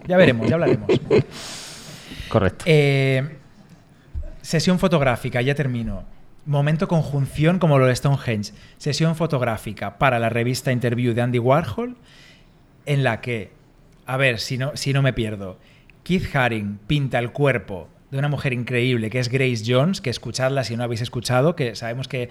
[0.07, 0.89] Ya veremos, ya hablaremos.
[2.29, 2.65] Correcto.
[2.67, 3.39] Eh,
[4.41, 6.05] sesión fotográfica, ya termino.
[6.47, 8.53] Momento conjunción como lo de Stonehenge.
[8.79, 11.97] Sesión fotográfica para la revista Interview de Andy Warhol,
[12.87, 13.53] en la que,
[14.07, 15.59] a ver si no, si no me pierdo,
[16.11, 20.65] Keith Haring pinta el cuerpo de una mujer increíble que es Grace Jones, que escuchadla
[20.65, 22.31] si no habéis escuchado, que sabemos que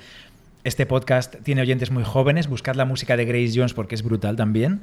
[0.66, 4.36] este podcast tiene oyentes muy jóvenes, buscad la música de Grace Jones porque es brutal
[4.36, 4.82] también.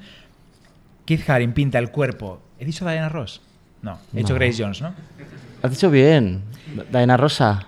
[1.04, 2.40] Keith Haring pinta el cuerpo.
[2.58, 3.42] ¿He dicho Diana Ross?
[3.82, 4.34] No, he dicho.
[4.34, 4.94] Grace Jones, ¿no?
[5.62, 6.40] Has dicho bien.
[6.90, 7.66] Diana Rosa.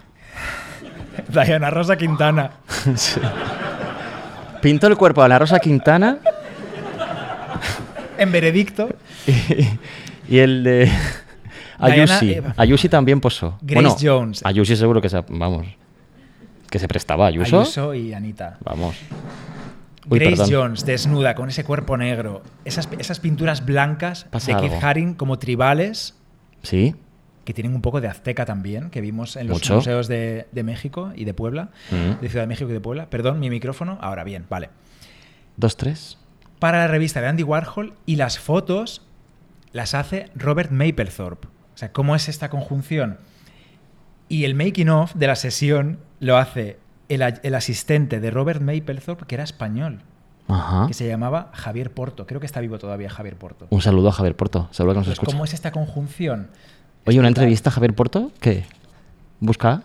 [1.29, 2.53] Diana Rosa Quintana.
[4.63, 6.21] Pintó el cuerpo a la Rosa Quintana
[8.17, 8.89] En veredicto,
[9.27, 9.69] y,
[10.29, 10.91] y el de
[11.79, 12.27] Ayushi.
[12.27, 13.59] Diana, eh, Ayushi también posó.
[13.63, 14.41] Grace Bueno, Jones.
[14.45, 15.67] Ayushi seguro que se, vamos,
[16.71, 17.27] que se prestaba.
[17.27, 17.61] Ayuso.
[17.61, 18.59] Ayuso y Anita.
[18.65, 18.97] Vamos.
[20.11, 20.51] Uy, Grace perdón.
[20.53, 22.43] Jones, desnuda, con ese cuerpo negro.
[22.65, 24.87] Esas, esas pinturas blancas Pasa de Keith algo.
[24.87, 26.15] Haring como tribales,
[26.63, 26.95] Sí.
[27.45, 29.77] que tienen un poco de azteca también, que vimos en los Mucho.
[29.77, 32.21] museos de, de México y de Puebla, Mm.
[32.23, 33.11] de Ciudad de México y de Puebla.
[33.11, 33.99] Perdón, mi micrófono.
[34.01, 34.71] Ahora bien, vale.
[35.57, 36.19] Dos, tres.
[36.59, 39.03] Para la revista de Andy Warhol y las fotos
[39.73, 41.49] las hace Robert Mapplethorpe.
[41.49, 43.19] O sea, ¿cómo es esta conjunción?
[44.29, 47.23] Y el making of de la sesión lo hace el,
[47.55, 50.01] asistente de Robert Mapplethorpe, que era español,
[50.49, 50.87] Ajá.
[50.87, 52.27] que se llamaba Javier Porto.
[52.27, 53.67] Creo que está vivo todavía Javier Porto.
[53.71, 54.69] Un saludo a Javier Porto.
[54.73, 55.33] Seguro que nos escucha.
[55.33, 56.49] ¿Cómo es esta conjunción?
[57.07, 58.33] Oye, ¿una entrevista a Javier Porto?
[58.41, 58.65] ¿Qué?
[59.41, 59.83] busca.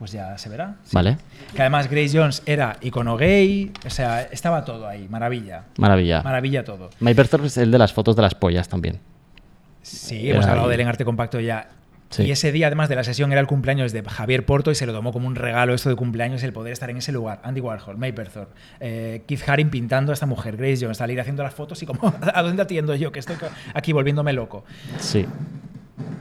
[0.00, 0.76] Pues ya se verá.
[0.82, 0.90] sí.
[0.96, 1.18] Vale,
[1.54, 5.64] Que además Grace Jones era icono gay, o sea, estaba todo ahí, maravilla.
[5.76, 6.22] maravilla.
[6.22, 6.88] Maravilla todo.
[6.98, 8.98] Berthorpe es el de las fotos de las pollas también.
[9.82, 10.68] Sí, hemos hablado ahí.
[10.70, 11.68] de él en Arte Compacto ya.
[12.08, 12.24] Sí.
[12.24, 14.84] Y ese día, además de la sesión, era el cumpleaños de Javier Porto y se
[14.84, 17.40] lo tomó como un regalo esto de cumpleaños el poder estar en ese lugar.
[17.44, 21.42] Andy Warhol, May Berthorpe, eh, Keith Haring pintando a esta mujer, Grace Jones, salir haciendo
[21.44, 23.12] las fotos y como, ¿a dónde atiendo yo?
[23.12, 23.36] Que estoy
[23.74, 24.64] aquí volviéndome loco.
[24.98, 25.24] Sí.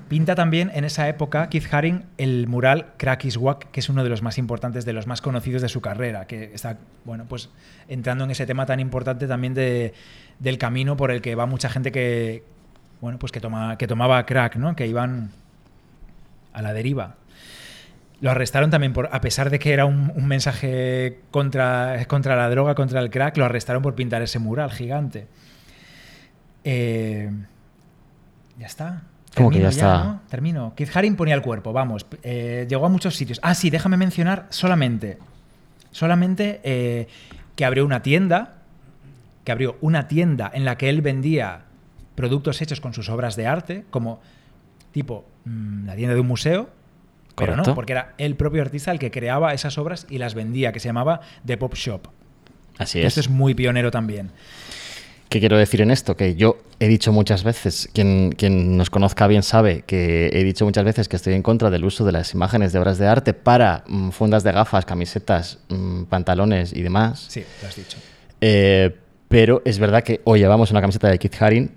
[0.08, 4.04] Pinta también en esa época Keith Haring el mural Crack is Wack, que es uno
[4.04, 7.50] de los más importantes, de los más conocidos de su carrera, que está, bueno, pues
[7.88, 9.94] entrando en ese tema tan importante también de,
[10.40, 12.44] del camino por el que va mucha gente que,
[13.02, 14.76] bueno, pues que, toma, que tomaba crack, ¿no?
[14.76, 15.30] Que iban
[16.54, 17.16] a la deriva.
[18.20, 22.50] Lo arrestaron también por, a pesar de que era un, un mensaje contra, contra la
[22.50, 25.28] droga, contra el crack, lo arrestaron por pintar ese mural gigante.
[26.64, 27.32] Eh,
[28.58, 29.04] ya está.
[29.40, 30.04] ¿Cómo que Termino ya está?
[30.04, 30.22] ¿no?
[30.30, 30.74] Termino.
[30.76, 32.06] Keith Haring ponía el cuerpo, vamos.
[32.24, 33.40] eh, llegó a muchos sitios.
[33.42, 35.18] Ah, sí, déjame mencionar solamente.
[35.92, 37.08] Solamente eh,
[37.56, 38.56] que abrió una tienda.
[39.44, 41.62] Que abrió una tienda en la que él vendía
[42.16, 44.20] productos hechos con sus obras de arte, como
[44.92, 46.70] tipo mm, la tienda de un museo.
[47.36, 47.72] Pero Correcto.
[47.72, 50.80] no, porque era el propio artista el que creaba esas obras y las vendía, que
[50.82, 52.08] se llamaba The Pop Shop.
[52.78, 53.06] Así es.
[53.06, 54.32] Esto es muy pionero también.
[55.30, 56.18] ¿Qué quiero decir en esto?
[56.18, 60.66] Que yo he dicho muchas veces, quien, quien nos conozca bien sabe que he dicho
[60.66, 63.36] muchas veces que estoy en contra del uso de las imágenes de obras de arte
[63.36, 67.28] para mm, fundas de gafas, camisetas, mm, pantalones y demás.
[67.30, 67.98] Sí, lo has dicho.
[68.42, 68.96] Eh,
[69.28, 71.72] pero es verdad que hoy llevamos una camiseta de Keith Haring,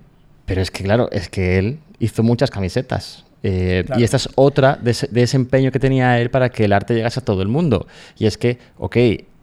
[0.46, 3.26] pero es que, claro, es que él hizo muchas camisetas.
[3.42, 4.00] Eh, Claro.
[4.00, 6.72] Y esta es otra de ese, de ese empeño que tenía él para que el
[6.72, 7.86] arte llegase a todo el mundo.
[8.16, 8.96] Y es que, ok,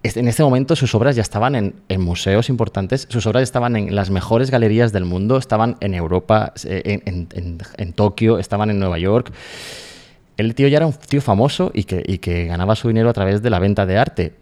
[0.03, 4.09] en este momento sus obras ya estaban en, museos importantes, sus obras estaban en las
[4.09, 9.31] mejores galerías del mundo, estaban en Europa, eh, en, Tokio, estaban en Nueva York.
[10.37, 13.13] El tío ya era un tío famoso y que, y que ganaba su dinero a
[13.13, 14.33] través de la venta de arte.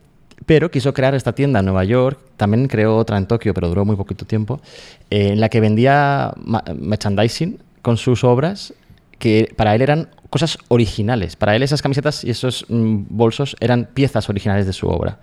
[0.45, 3.83] Pero quiso crear esta tienda en Nueva York, también creó otra en Tokio, pero duró
[3.83, 4.61] muy poquito tiempo,
[5.09, 6.33] eh, en la que vendía
[6.75, 8.73] merchandising con sus obras,
[9.19, 11.35] que para él eran cosas originales.
[11.35, 15.19] Para él esas camisetas y esos mm, bolsos eran piezas originales de su obra.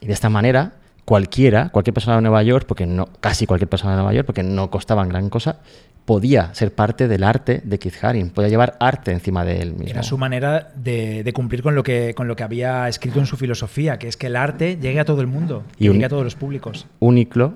[0.00, 0.72] Y de esta manera,
[1.04, 4.42] cualquiera, cualquier persona de Nueva York, porque no, casi cualquier persona de Nueva York, porque
[4.42, 5.56] no costaban gran cosa,
[6.04, 9.86] podía ser parte del arte de Keith Haring, podía llevar arte encima de él mismo.
[9.88, 13.26] Era su manera de, de cumplir con lo, que, con lo que había escrito en
[13.26, 16.06] su filosofía, que es que el arte llegue a todo el mundo, Y un- llegue
[16.06, 16.86] a todos los públicos.
[16.98, 17.54] Uniclo.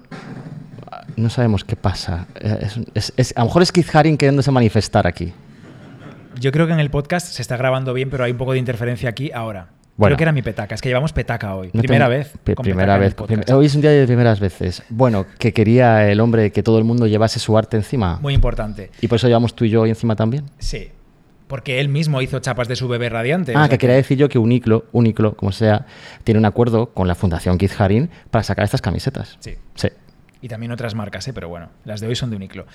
[1.16, 2.26] No sabemos qué pasa.
[2.40, 5.32] Eh, es- es- es- a lo mejor es Keith Haring queriéndose manifestar aquí.
[6.38, 8.58] Yo creo que en el podcast se está grabando bien, pero hay un poco de
[8.58, 9.68] interferencia aquí ahora.
[9.96, 10.10] Bueno.
[10.10, 11.70] Creo que era mi petaca, es que llevamos petaca hoy.
[11.72, 12.54] No primera tengo- vez.
[12.54, 13.14] Con primera vez.
[13.14, 14.82] Prim- Hoy es un día de primeras veces.
[14.90, 18.18] Bueno, que quería el hombre que todo el mundo llevase su arte encima.
[18.20, 18.90] Muy importante.
[19.00, 20.44] Y por eso llevamos tú y yo hoy encima también.
[20.58, 20.90] Sí.
[21.46, 23.54] Porque él mismo hizo chapas de su bebé radiante.
[23.54, 25.86] o Ah, sea que quería decir yo que Uniclo, Uniclo, como sea,
[26.24, 29.38] tiene un acuerdo con la Fundación Keith Haring para sacar estas camisetas.
[29.40, 29.54] Sí.
[29.76, 29.88] Sí.
[30.42, 31.32] Y también otras marcas, ¿eh?
[31.32, 32.66] pero bueno, las de hoy son de Uniqlo.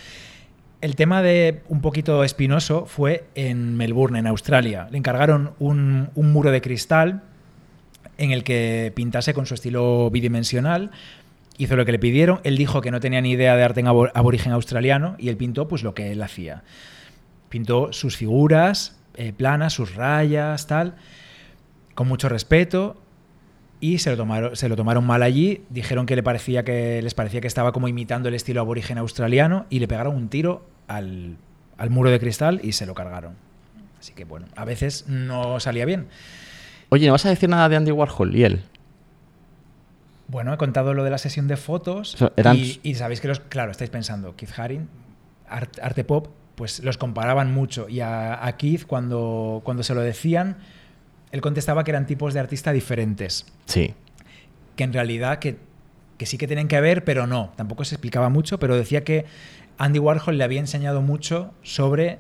[0.82, 4.88] El tema de un poquito espinoso fue en Melbourne, en Australia.
[4.92, 7.22] Le encargaron un, un muro de cristal
[8.18, 10.90] en el que pintase con su estilo bidimensional.
[11.60, 12.40] Hizo lo que le pidieron.
[12.44, 15.38] Él dijo que no tenía ni idea de arte en abor- aborigen australiano y él
[15.38, 16.64] pintó pues lo que él hacía.
[17.50, 20.96] Pintó sus figuras eh, planas, sus rayas, tal,
[21.94, 23.00] con mucho respeto
[23.82, 27.14] y se lo tomaron, se lo tomaron mal allí, dijeron que, le parecía que les
[27.14, 31.36] parecía que estaba como imitando el estilo aborigen australiano y le pegaron un tiro al,
[31.78, 33.34] al muro de cristal y se lo cargaron.
[34.00, 36.08] Así que bueno, a veces no salía bien.
[36.90, 38.62] Oye, ¿no vas a decir nada de Andy Warhol y él?
[40.28, 43.20] Bueno, he contado lo de la sesión de fotos O sea, eran- y, y sabéis
[43.22, 44.88] que los, claro, estáis pensando, Keith Haring,
[45.50, 50.02] art- arte pop, pues los comparaban mucho y a, a Keith cuando, cuando se lo
[50.02, 50.58] decían,
[51.32, 53.46] él contestaba que eran tipos de artista diferentes.
[53.66, 53.94] Sí.
[54.76, 55.58] que en realidad que,
[56.18, 57.52] que sí que tienen que ver, pero no.
[57.56, 59.26] Tampoco se explicaba mucho, pero decía que
[59.78, 62.20] Andy Warhol le había enseñado mucho sobre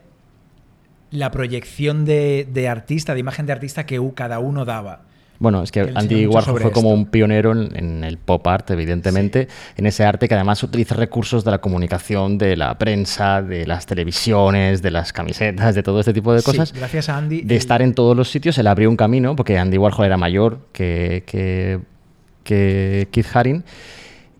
[1.11, 5.03] la proyección de, de artista, de imagen de artista que cada uno daba.
[5.41, 8.69] Bueno, es que Él Andy Warhol fue como un pionero en, en el pop art,
[8.69, 13.65] evidentemente, en ese arte que además utiliza recursos de la comunicación, de la prensa, de
[13.65, 16.71] las televisiones, de las camisetas, de todo este tipo de Sí, cosas.
[16.73, 17.41] gracias a Andy.
[17.41, 20.59] de estar en todos los sitios, él abrió un camino, porque Andy Warhol era mayor
[20.73, 21.79] que, que,
[22.43, 23.63] que Keith Haring,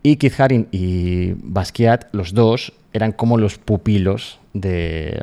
[0.04, 5.20] y Keith Haring y Basquiat, los dos, eran como los pupilos de,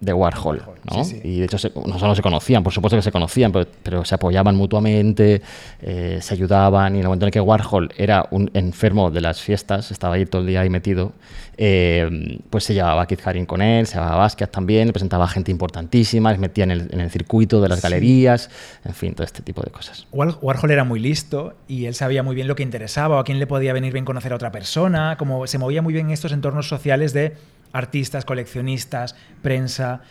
[0.00, 1.04] de Warhol, ¿no?
[1.04, 1.28] sí, sí.
[1.28, 4.04] Y de hecho se- no solo se conocían, por supuesto que se conocían, pero, pero
[4.06, 5.42] se apoyaban mutuamente,
[5.82, 9.20] eh, se ayudaban y en el momento en el que Warhol era un enfermo de
[9.20, 11.12] las fiestas, estaba ahí todo el día ahí metido,
[11.58, 14.92] eh, pues se llevaba a Keith Haring con él, se llevaba a Basquiat también, le
[14.94, 17.82] presentaba a gente importantísima, les metía en el, en el circuito de las Sí.
[17.82, 18.50] galerías,
[18.84, 20.06] en fin, todo este tipo de cosas.
[20.12, 23.24] War- Warhol era muy listo y él sabía muy bien lo que interesaba o a
[23.24, 26.12] quién le podía venir bien conocer a otra persona, como se movía muy bien en
[26.12, 27.34] estos entornos sociales de
[27.72, 30.02] artistas, coleccionistas, prensa.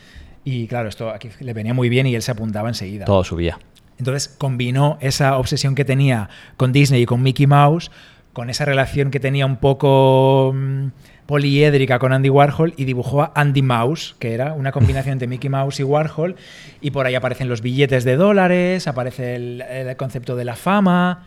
[0.44, 3.06] Y claro, esto aquí le venía muy bien y él se apuntaba enseguida.
[3.06, 3.60] Todo subía.
[3.98, 7.92] Entonces combinó esa obsesión que tenía con Disney y con Mickey Mouse
[8.32, 10.88] con esa relación que tenía un poco mm,
[11.26, 15.50] poliédrica con Andy Warhol y dibujó a Andy Mouse, que era una combinación entre Mickey
[15.50, 16.36] Mouse y Warhol.
[16.80, 21.26] Y por ahí aparecen los billetes de dólares, aparece el, el concepto de la fama,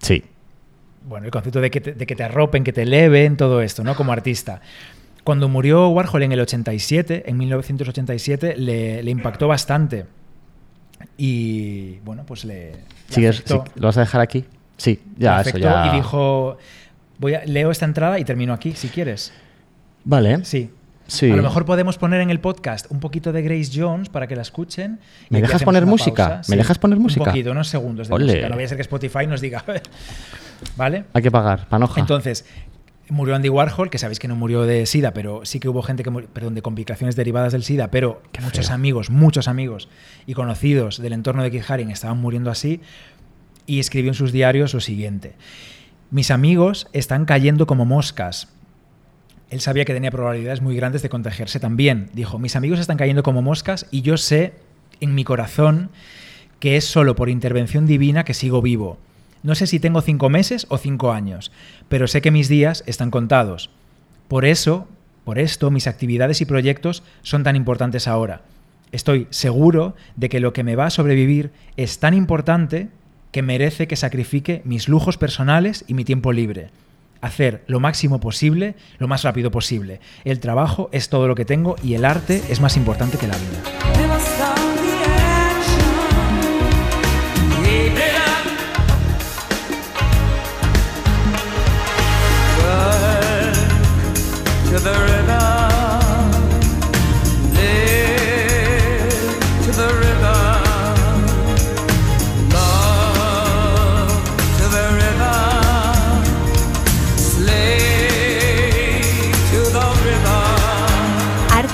[0.00, 0.24] Sí,
[1.06, 3.82] bueno, el concepto de que, te, de que te arropen, que te eleven, todo esto,
[3.84, 3.94] ¿no?
[3.94, 4.60] Como artista.
[5.24, 10.06] Cuando murió Warhol en el 87, en 1987, le, le impactó bastante.
[11.18, 12.72] Y bueno, pues le.
[12.72, 12.78] le
[13.10, 13.64] ¿Sigues- afectó.
[13.66, 14.44] sí, ¿Lo vas a dejar aquí?
[14.76, 15.88] Sí, ya, eso ya.
[15.92, 16.58] Y dijo:
[17.18, 19.32] voy a, Leo esta entrada y termino aquí, si quieres.
[20.04, 20.44] Vale.
[20.44, 20.70] Sí.
[21.08, 21.30] Sí.
[21.30, 24.34] A lo mejor podemos poner en el podcast un poquito de Grace Jones para que
[24.34, 24.98] la escuchen.
[25.30, 26.28] y ¿Me dejas poner música?
[26.36, 26.50] pausa.
[26.50, 27.22] ¿Me dejas poner música?
[27.22, 28.48] Un poquito, unos segundos de música.
[28.48, 29.64] No vaya a ser que Spotify nos diga.
[30.76, 31.04] ¿Vale?
[31.12, 32.00] Hay que pagar, panoja.
[32.00, 32.44] Entonces,
[33.08, 36.02] murió Andy Warhol, que sabéis que no murió de SIDA, pero sí que hubo gente
[36.02, 38.74] que murió, perdón, de complicaciones derivadas del SIDA, pero muchos feo.
[38.74, 39.88] amigos, muchos amigos
[40.26, 42.80] y conocidos del entorno de Keith Haring estaban muriendo así
[43.66, 45.34] y escribió en sus diarios lo siguiente:
[46.10, 48.48] Mis amigos están cayendo como moscas.
[49.48, 52.10] Él sabía que tenía probabilidades muy grandes de contagiarse también.
[52.12, 54.54] Dijo, mis amigos están cayendo como moscas y yo sé
[55.00, 55.90] en mi corazón
[56.58, 58.98] que es solo por intervención divina que sigo vivo.
[59.46, 61.52] No sé si tengo cinco meses o cinco años,
[61.88, 63.70] pero sé que mis días están contados.
[64.26, 64.88] Por eso,
[65.22, 68.42] por esto, mis actividades y proyectos son tan importantes ahora.
[68.90, 72.88] Estoy seguro de que lo que me va a sobrevivir es tan importante
[73.30, 76.70] que merece que sacrifique mis lujos personales y mi tiempo libre.
[77.20, 80.00] Hacer lo máximo posible, lo más rápido posible.
[80.24, 83.36] El trabajo es todo lo que tengo y el arte es más importante que la
[83.36, 84.65] vida.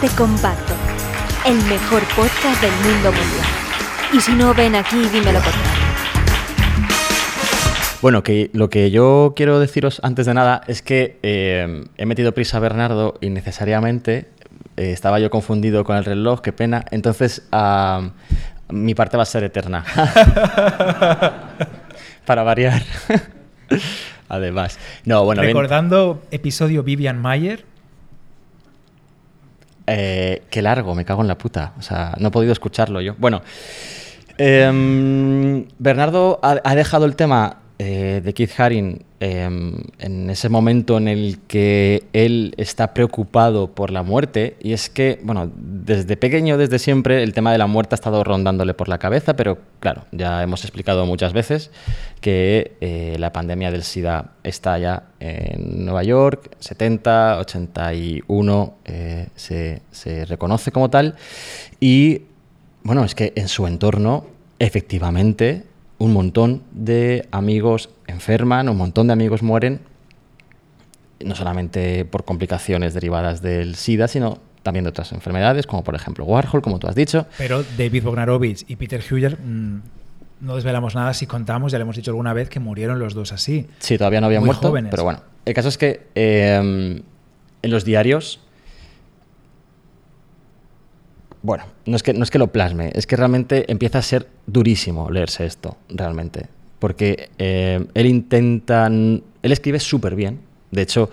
[0.02, 0.74] Arte Compacto,
[1.46, 3.46] el mejor podcast del mundo mundial.
[4.12, 5.70] Y si no, ven aquí y dime lo contrario.
[8.00, 12.32] Bueno, que lo que yo quiero deciros antes de nada es que eh, he metido
[12.32, 14.28] prisa a Bernardo innecesariamente.
[14.76, 16.84] eh, estaba yo confundido con el reloj, qué pena.
[16.90, 17.42] Entonces,
[18.70, 19.84] mi parte va a ser eterna.
[22.26, 22.82] Para variar.
[24.28, 24.78] Además.
[25.04, 27.66] No, bueno, bien- Recordando episodio Vivian Mayer,
[29.86, 31.72] Eh, qué largo, me cago en la puta.
[31.78, 33.14] O sea, no he podido escucharlo yo.
[33.18, 33.42] Bueno,
[34.38, 40.98] em, Bernardo ha, ha dejado el tema eh, de Keith Haring em, en ese momento
[40.98, 44.56] en el que él está preocupado por la muerte.
[44.60, 48.22] Y es que, bueno, desde pequeño, desde siempre, el tema de la muerte ha estado
[48.22, 51.72] rondándole por la cabeza, pero claro, ya hemos explicado muchas veces
[52.20, 59.82] que eh, la pandemia del SIDA está ya en Nueva York, 70, 81 eh, se,
[59.90, 61.16] se reconoce como tal.
[61.80, 62.22] Y
[62.84, 64.26] bueno, es que en su entorno,
[64.60, 65.64] efectivamente,
[66.02, 69.78] un montón de amigos enferman, un montón de amigos mueren,
[71.24, 76.24] no solamente por complicaciones derivadas del SIDA, sino también de otras enfermedades, como por ejemplo
[76.24, 77.26] Warhol, como tú has dicho.
[77.38, 79.80] pero David Bognarovich y Peter Huger mm,
[80.40, 83.32] no desvelamos nada si contamos, ya le hemos dicho alguna vez que murieron los dos
[83.32, 83.68] así.
[83.78, 84.90] Sí, todavía no habían Muy muerto, jóvenes.
[84.90, 85.20] pero bueno.
[85.44, 87.00] El caso es que eh,
[87.62, 88.40] en los diarios,
[91.42, 94.28] bueno, no es, que, no es que lo plasme, es que realmente empieza a ser
[94.46, 96.46] durísimo leerse esto, realmente.
[96.78, 100.40] Porque eh, él intenta, él escribe súper bien,
[100.70, 101.10] de hecho,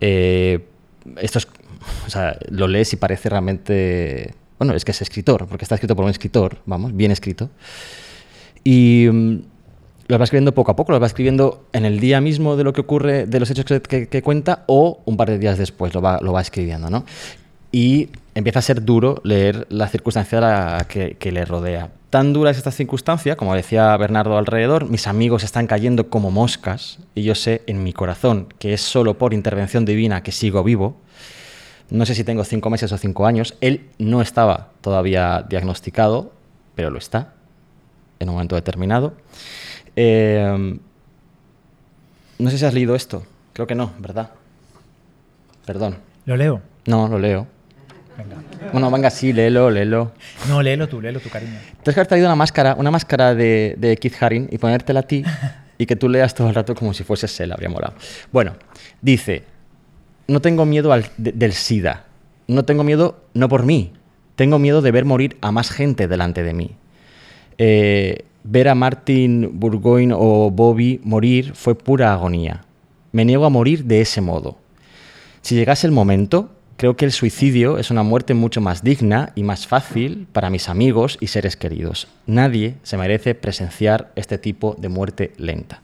[0.00, 0.64] eh,
[1.20, 1.48] esto es,
[2.06, 5.96] o sea, lo lees y parece realmente, bueno, es que es escritor, porque está escrito
[5.96, 7.50] por un escritor, vamos, bien escrito.
[8.64, 9.38] Y mm,
[10.08, 12.72] lo va escribiendo poco a poco, lo va escribiendo en el día mismo de lo
[12.72, 15.94] que ocurre, de los hechos que, que- que cuenta, o un par de días después
[15.94, 17.04] lo va, lo va escribiendo, ¿no?
[17.72, 21.90] Y empieza a ser duro leer la circunstancia la que, que le rodea.
[22.10, 26.98] Tan dura es esta circunstancia, como decía Bernardo alrededor, mis amigos están cayendo como moscas
[27.14, 30.96] y yo sé en mi corazón que es solo por intervención divina que sigo vivo.
[31.88, 33.54] No sé si tengo cinco meses o cinco años.
[33.60, 36.32] Él no estaba todavía diagnosticado,
[36.74, 37.32] pero lo está
[38.18, 39.14] en un momento determinado.
[39.96, 40.78] Eh,
[42.38, 43.24] no sé si has leído esto.
[43.52, 44.30] Creo que no, ¿verdad?
[45.64, 45.96] Perdón.
[46.24, 46.62] ¿Lo leo?
[46.86, 47.46] No, lo leo.
[48.18, 48.36] Venga.
[48.72, 50.12] Bueno, venga, sí, léelo, léelo.
[50.48, 51.52] No, léelo tú, léelo tú, cariño.
[51.82, 55.02] Tienes que haber traído una máscara, una máscara de, de Keith Haring y ponértela a
[55.02, 55.24] ti
[55.78, 57.94] y que tú leas todo el rato como si fueses él, habría molado.
[58.30, 58.54] Bueno,
[59.00, 59.44] dice,
[60.28, 62.04] no tengo miedo al- de- del SIDA.
[62.48, 63.92] No tengo miedo, no por mí.
[64.36, 66.70] Tengo miedo de ver morir a más gente delante de mí.
[67.58, 72.64] Eh, ver a Martin Burgoyne o Bobby morir fue pura agonía.
[73.12, 74.58] Me niego a morir de ese modo.
[75.42, 79.42] Si llegase el momento, creo que el suicidio es una muerte mucho más digna y
[79.42, 82.08] más fácil para mis amigos y seres queridos.
[82.26, 85.80] Nadie se merece presenciar este tipo de muerte lenta.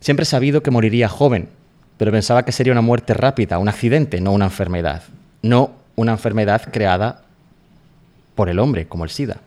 [0.00, 1.48] Siempre he sabido que moriría joven,
[1.96, 5.02] pero pensaba que sería una muerte rápida, un accidente, no una enfermedad.
[5.42, 7.22] No una enfermedad creada
[8.34, 9.38] por el hombre, como el SIDA.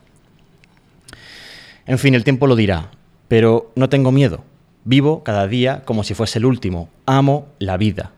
[1.85, 2.89] En fin, el tiempo lo dirá,
[3.27, 4.43] pero no tengo miedo.
[4.83, 6.89] Vivo cada día como si fuese el último.
[7.05, 8.11] Amo la vida.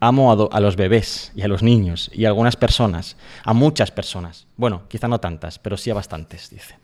[0.00, 4.46] Amo a, los bebés y a los niños y a algunas personas, a muchas personas.
[4.56, 6.76] Bueno, quizá no tantas, pero sí a bastantes, dice.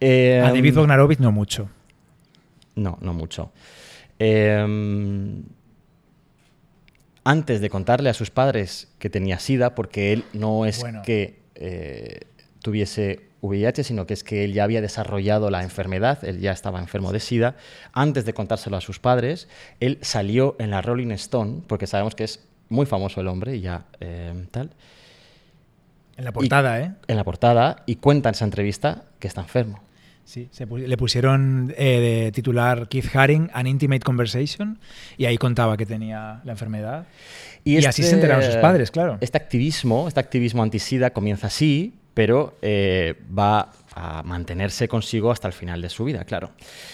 [0.00, 1.70] Eh, A David Bognarovich no mucho.
[2.74, 3.50] no, no mucho.
[4.18, 5.42] Eh,
[7.24, 11.02] antes de contarle a sus padres que tenía SIDA, porque él no es Bueno.
[11.02, 12.20] que eh,
[12.60, 16.78] tuviese VIH, sino que es que él ya había desarrollado la enfermedad, él ya estaba
[16.80, 17.56] enfermo de SIDA,
[17.92, 19.48] antes de contárselo a sus padres,
[19.80, 23.60] él salió en la Rolling Stone, porque sabemos que es muy famoso el hombre y
[23.60, 24.70] ya eh, tal,
[26.16, 26.92] En la portada, ¿eh?
[27.08, 29.82] en la portada, y cuenta en esa entrevista que está enfermo.
[30.24, 34.78] Sí, se pu- le pusieron eh, de titular Keith Haring, An Intimate Conversation,
[35.18, 37.06] y ahí contaba que tenía la enfermedad.
[37.62, 39.18] Y así se enteraron sus padres, claro.
[39.20, 45.52] Este activismo, este activismo antisida comienza así, pero eh, va a mantenerse consigo hasta el
[45.52, 46.50] final de su vida, claro.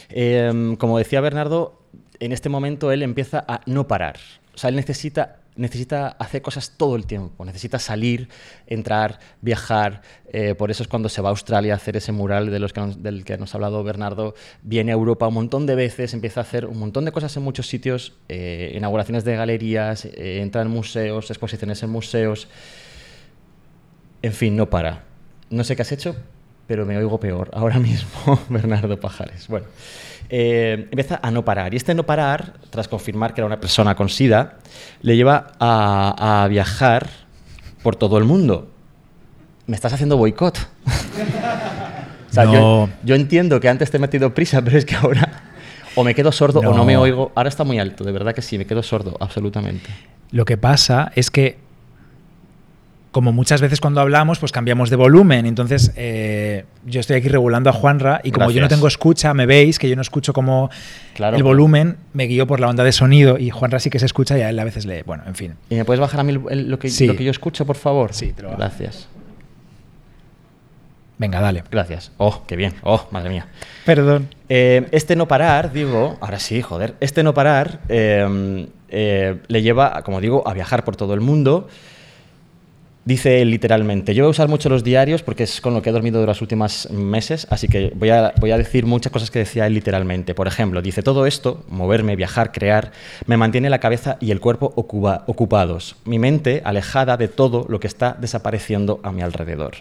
[0.08, 1.82] Eh, como decía Bernardo,
[2.18, 4.16] en este momento él empieza a no parar.
[4.54, 7.44] O sea, él necesita, necesita hacer cosas todo el tiempo.
[7.46, 8.28] Necesita salir,
[8.66, 10.02] entrar, viajar.
[10.32, 12.72] Eh, por eso es cuando se va a Australia a hacer ese mural de los
[12.74, 14.34] que nos- del que nos ha hablado Bernardo.
[14.62, 17.42] Viene a Europa un montón de veces, empieza a hacer un montón de cosas en
[17.42, 22.48] muchos sitios, eh, inauguraciones de galerías, entra en museos, exposiciones en museos.
[24.22, 25.04] En fin, no para.
[25.50, 26.16] No sé qué has hecho,
[26.66, 29.46] pero me oigo peor ahora mismo, Bernardo Pajares.
[29.48, 29.66] Bueno,
[30.28, 31.74] eh, empieza a no parar.
[31.74, 34.58] Y este no parar, tras confirmar que era una persona con SIDA,
[35.02, 37.08] le lleva a, a viajar
[37.82, 38.70] por todo el mundo.
[39.66, 40.58] Me estás haciendo boicot.
[42.30, 42.90] O sea, yo, No.
[43.02, 45.50] yo entiendo que antes te he metido prisa, pero es que ahora
[45.96, 46.84] o me quedo sordo o No.
[46.84, 47.32] me oigo.
[47.34, 49.90] Ahora está muy alto, de verdad que sí, me quedo sordo, absolutamente.
[50.30, 51.58] Lo que pasa es que,
[53.10, 55.44] como muchas veces cuando hablamos, pues cambiamos de volumen.
[55.46, 59.46] Entonces, eh, yo estoy aquí regulando a Juanra y como yo no tengo escucha, me
[59.46, 60.70] veis que yo no escucho como
[61.14, 61.36] Claro.
[61.36, 64.38] el volumen, me guío por la onda de sonido y Juanra sí que se escucha
[64.38, 65.02] y a él a veces lee.
[65.04, 65.54] Bueno, en fin.
[65.70, 67.06] ¿Y me puedes bajar a mí lo, que, Sí.
[67.08, 68.14] lo que yo escucho, por favor?
[68.14, 68.60] Sí, te lo bajo.
[68.60, 69.08] Gracias.
[71.18, 71.64] Venga, dale.
[71.70, 72.12] Gracias.
[72.16, 72.74] Oh, qué bien.
[72.82, 73.46] Oh, madre mía.
[73.84, 74.28] Perdón.
[74.48, 78.66] Eh, este no parar, digo, ahora sí, joder, este no parar eh,
[79.48, 81.68] le lleva, como digo, a viajar por todo el mundo.
[83.02, 85.88] Dice él literalmente, yo voy a usar mucho los diarios porque es con lo que
[85.88, 89.30] he dormido de los últimos meses, así que voy a, voy a decir muchas cosas
[89.30, 90.34] que decía él literalmente.
[90.34, 92.92] Por ejemplo, dice, todo esto, moverme, viajar, crear,
[93.24, 97.80] me mantiene la cabeza y el cuerpo ocupa- ocupados, mi mente alejada de todo lo
[97.80, 99.76] que está desapareciendo a mi alrededor.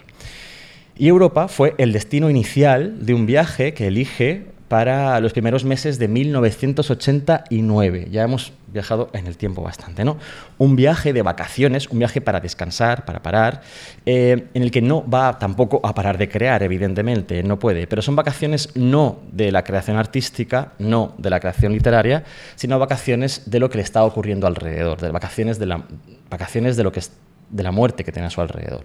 [0.96, 5.98] Y Europa fue el destino inicial de un viaje que elige para los primeros meses
[5.98, 8.06] de 1989.
[8.12, 10.16] Ya hemos viajado en el tiempo bastante, ¿no?
[10.58, 13.62] Un viaje de vacaciones, un viaje para descansar, para parar,
[14.06, 18.00] eh, en el que no va tampoco a parar de crear, evidentemente, no puede, pero
[18.00, 22.22] son vacaciones no de la creación artística, no de la creación literaria,
[22.54, 25.82] sino vacaciones de lo que le está ocurriendo alrededor, de vacaciones de la,
[26.30, 27.10] vacaciones de lo que es,
[27.50, 28.82] de la muerte que tiene a su alrededor.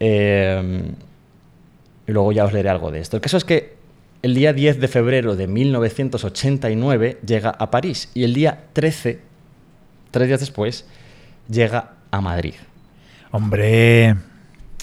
[0.00, 0.92] Eh,
[2.04, 3.16] y luego ya os leeré algo de esto.
[3.16, 3.77] El caso es que
[4.22, 9.20] el día 10 de febrero de 1989 llega a París y el día 13,
[10.10, 10.86] tres días después,
[11.48, 12.54] llega a Madrid.
[13.30, 14.16] Hombre.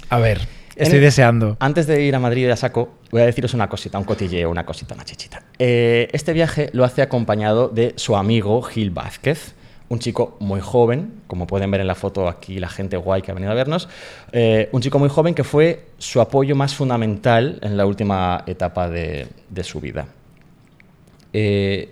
[0.09, 0.41] A ver,
[0.75, 1.57] estoy deseando.
[1.59, 4.65] Antes de ir a Madrid a saco, voy a deciros una cosita, un cotilleo, una
[4.65, 5.43] cosita, una chichita.
[5.59, 9.55] Eh, este viaje lo hace acompañado de su amigo Gil Vázquez,
[9.87, 13.31] un chico muy joven, como pueden ver en la foto aquí la gente guay que
[13.31, 13.87] ha venido a vernos,
[14.31, 18.89] eh, un chico muy joven que fue su apoyo más fundamental en la última etapa
[18.89, 20.07] de, de su vida.
[21.33, 21.91] Eh,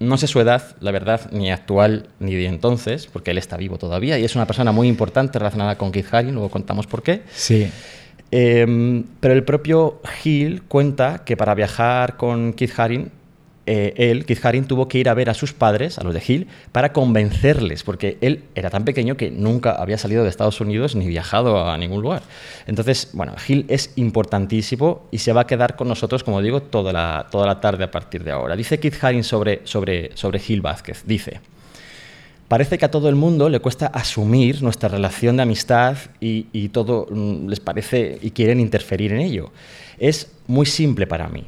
[0.00, 3.78] No sé su edad, la verdad, ni actual ni de entonces, porque él está vivo
[3.78, 7.22] todavía y es una persona muy importante relacionada con Keith Haring, luego contamos por qué.
[7.32, 7.70] Sí.
[8.30, 13.10] Eh, pero el propio Hill cuenta que para viajar con Keith Haring,
[13.66, 16.22] eh, él, Keith Haring, tuvo que ir a ver a sus padres, a los de
[16.26, 20.94] Hill, para convencerles, porque él era tan pequeño que nunca había salido de Estados Unidos
[20.94, 22.22] ni viajado a ningún lugar.
[22.66, 26.92] Entonces, bueno, Hill es importantísimo y se va a quedar con nosotros, como digo, toda
[26.92, 28.56] la, toda la tarde a partir de ahora.
[28.56, 31.40] Dice Keith Haring sobre, sobre, sobre Gil Vázquez, dice...
[32.46, 36.68] Parece que a todo el mundo le cuesta asumir nuestra relación de amistad y, y
[36.68, 39.50] todo mm, les parece y quieren interferir en ello.
[39.98, 41.46] Es muy simple para mí.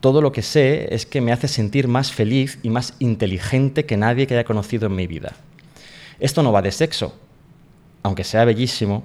[0.00, 3.96] Todo lo que sé es que me hace sentir más feliz y más inteligente que
[3.96, 5.32] nadie que haya conocido en mi vida.
[6.20, 7.14] Esto no va de sexo.
[8.02, 9.04] Aunque sea bellísimo,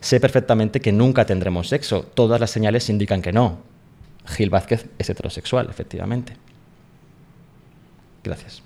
[0.00, 2.02] sé perfectamente que nunca tendremos sexo.
[2.02, 3.58] Todas las señales indican que no.
[4.26, 6.36] Gil Vázquez es heterosexual, efectivamente.
[8.22, 8.62] Gracias.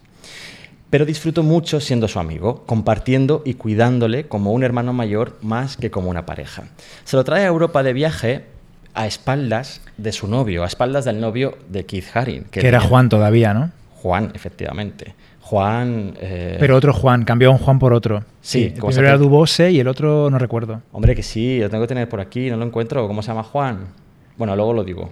[0.90, 5.90] Pero disfruto mucho siendo su amigo, compartiendo y cuidándole como un hermano mayor más que
[5.90, 6.68] como una pareja.
[7.04, 8.46] Se lo trae a Europa de viaje
[8.94, 12.44] a espaldas de su novio, a espaldas del novio de Keith Haring.
[12.44, 13.70] Que era Juan todavía, ¿no?
[13.96, 15.14] Juan, efectivamente.
[15.40, 16.14] Juan...
[16.20, 18.22] eh, Pero otro Juan, cambió un Juan por otro.
[18.42, 20.82] Sí, el cosa primero era que- Dubose y el otro no recuerdo.
[20.92, 23.06] Hombre, que sí, lo tengo que tener por aquí, no lo encuentro.
[23.08, 23.86] ¿Cómo se llama Juan?
[24.36, 25.10] Bueno, luego lo digo.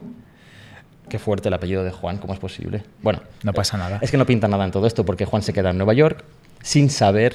[1.09, 2.83] Qué fuerte el apellido de Juan, ¿cómo es posible?
[3.01, 3.99] Bueno, No pasa nada.
[4.03, 6.25] es que no pinta nada en todo esto porque Juan se queda en Nueva York
[6.63, 7.35] sin saber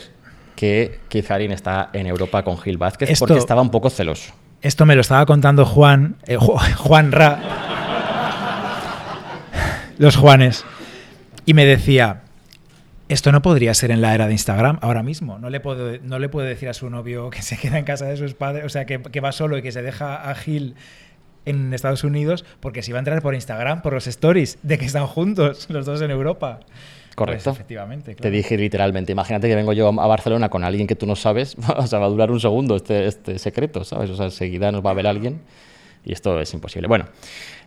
[0.58, 4.34] que Keith Haring está en Europa con Gil Vázquez Esto- porque estaba un poco celoso.
[4.62, 7.40] Esto me lo estaba contando Juan, eh, Ju- Juan Ra.
[9.98, 10.66] Los Juanes.
[11.46, 12.22] Y me decía,
[13.10, 15.38] esto no podría ser en la era de Instagram ahora mismo.
[15.40, 18.06] No le, puedo, no le puede decir a su novio que se queda en casa
[18.06, 20.76] de sus padres, o sea, que, que va solo y que se deja a Gil
[21.46, 24.86] en Estados Unidos, porque se va a entrar por Instagram, por los stories, de que
[24.86, 26.60] están juntos los dos en Europa.
[27.16, 27.52] Correcto.
[27.52, 28.16] Pues, efectivamente.
[28.16, 31.56] Te dije literalmente, imagínate que vengo yo a Barcelona con alguien que tú no sabes,
[31.78, 34.10] o sea, va a durar un segundo este, este secreto, ¿sabes?
[34.10, 35.42] O sea, enseguida nos va a ver alguien
[36.04, 36.88] y esto es imposible.
[36.88, 37.06] Bueno,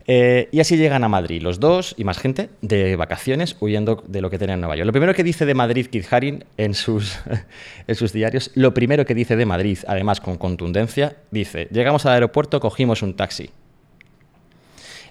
[0.06, 4.20] eh, y así llegan a Madrid, los dos y más gente, de vacaciones, huyendo de
[4.20, 4.86] lo que tenía en Nueva York.
[4.86, 7.18] Lo primero que dice de Madrid Keith Haring en sus,
[7.86, 12.14] en sus diarios, lo primero que dice de Madrid, además con contundencia, dice, llegamos al
[12.14, 13.50] aeropuerto, cogimos un taxi.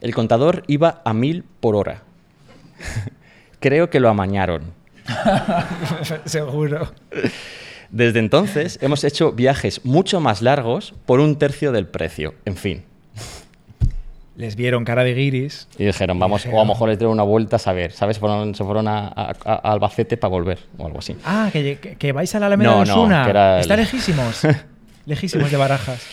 [0.02, 2.04] El contador iba a mil por hora.
[3.64, 4.74] Creo que lo amañaron.
[6.26, 6.92] Seguro.
[7.92, 12.34] Desde entonces hemos hecho viajes mucho más largos por un tercio del precio.
[12.44, 12.84] En fin.
[14.36, 15.70] Les vieron cara de guiris.
[15.78, 18.20] Y dijeron, vamos, o a lo mejor les dieron una vuelta a saber, ¿sabes?
[18.20, 21.16] Fueron, se fueron a, a- a Albacete para volver o algo así.
[21.24, 23.56] Ah, que, que- que vais a la Alameda No, de Osuna.
[23.56, 24.42] el- Está lejísimos.
[25.06, 26.06] lejísimos de Barajas.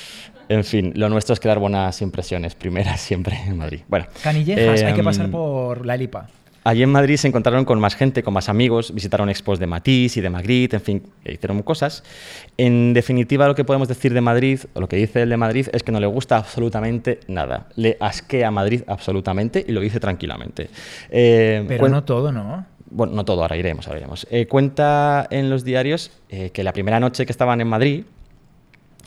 [0.48, 3.80] En fin, lo nuestro es crear buenas impresiones, primeras siempre en Madrid.
[3.88, 6.28] Bueno, Canillejas, hay que em, pasar por la Elipa.
[6.62, 10.18] Allí en Madrid se encontraron con más gente, con más amigos, visitaron expos de Matisse
[10.18, 12.04] y de Magritte, en fin, e hicieron cosas.
[12.58, 15.68] En definitiva, lo que podemos decir de Madrid, o lo que dice él de Madrid,
[15.72, 17.68] es que no le gusta absolutamente nada.
[17.76, 20.68] Le asquea Madrid absolutamente y lo dice tranquilamente.
[21.08, 22.66] Eh, Pero no todo, ¿no?
[22.90, 24.26] Bueno, no todo, ahora iremos, ahora iremos.
[24.30, 28.04] Eh, cuenta en los diarios eh, que la primera noche que estaban en Madrid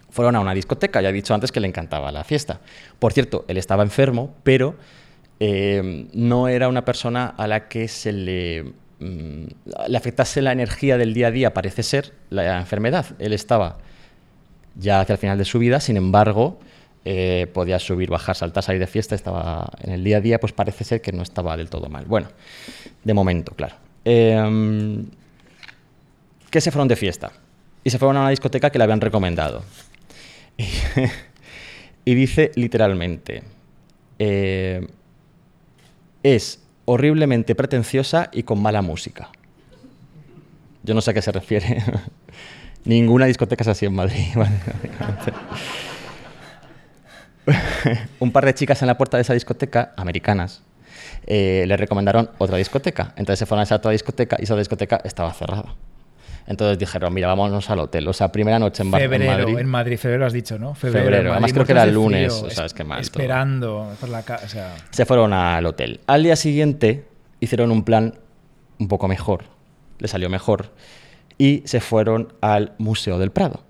[0.09, 1.01] fueron a una discoteca.
[1.01, 2.61] Ya he dicho antes que le encantaba la fiesta.
[2.97, 4.75] Por cierto, él estaba enfermo, pero
[5.39, 8.63] eh, no era una persona a la que se le,
[8.99, 9.45] mm,
[9.87, 13.07] le afectase la energía del día a día, parece ser, la enfermedad.
[13.19, 13.77] Él estaba
[14.75, 16.59] ya hacia el final de su vida, sin embargo,
[17.05, 20.53] eh, podía subir, bajar, saltar, salir de fiesta, estaba en el día a día, pues
[20.53, 22.05] parece ser que no estaba del todo mal.
[22.05, 22.29] Bueno,
[23.03, 23.75] de momento, claro.
[24.05, 25.03] Eh,
[26.49, 27.31] que se fueron de fiesta
[27.83, 29.63] y se fueron a una discoteca que le habían recomendado.
[30.57, 30.65] Y,
[32.05, 33.43] y dice literalmente,
[34.19, 34.87] eh,
[36.23, 39.29] es horriblemente pretenciosa y con mala música.
[40.83, 41.83] Yo no sé a qué se refiere.
[42.85, 44.25] Ninguna discoteca es así en Madrid.
[48.19, 50.63] Un par de chicas en la puerta de esa discoteca, americanas,
[51.25, 53.13] eh, le recomendaron otra discoteca.
[53.15, 55.75] Entonces se fueron a esa otra discoteca y esa discoteca estaba cerrada.
[56.45, 58.07] Entonces dijeron, mira, vámonos al hotel.
[58.07, 59.57] O sea, primera noche en, Febrero, Madrid.
[59.59, 60.75] en Madrid, febrero has dicho, ¿no?
[60.75, 61.31] Febrero.
[61.31, 63.01] Además, creo que era de lunes, frío, o sea, es que mal todo.
[63.01, 64.45] Esperando por la casa.
[64.45, 66.01] O sea, Se fueron al hotel.
[66.07, 67.05] Al día siguiente
[67.39, 68.19] hicieron un plan
[68.79, 69.45] un poco mejor,
[69.99, 70.71] le salió mejor,
[71.37, 73.63] y se fueron al Museo del Prado.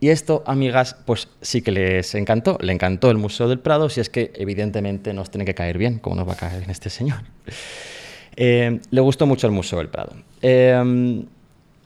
[0.00, 2.56] Y esto, amigas, pues sí que les encantó.
[2.60, 5.98] Le encantó el Museo del Prado, si es que evidentemente nos tiene que caer bien,
[5.98, 7.20] como nos va a caer bien este señor.
[8.36, 10.14] Eh, le gustó mucho el Museo del Prado.
[10.40, 11.26] Eh,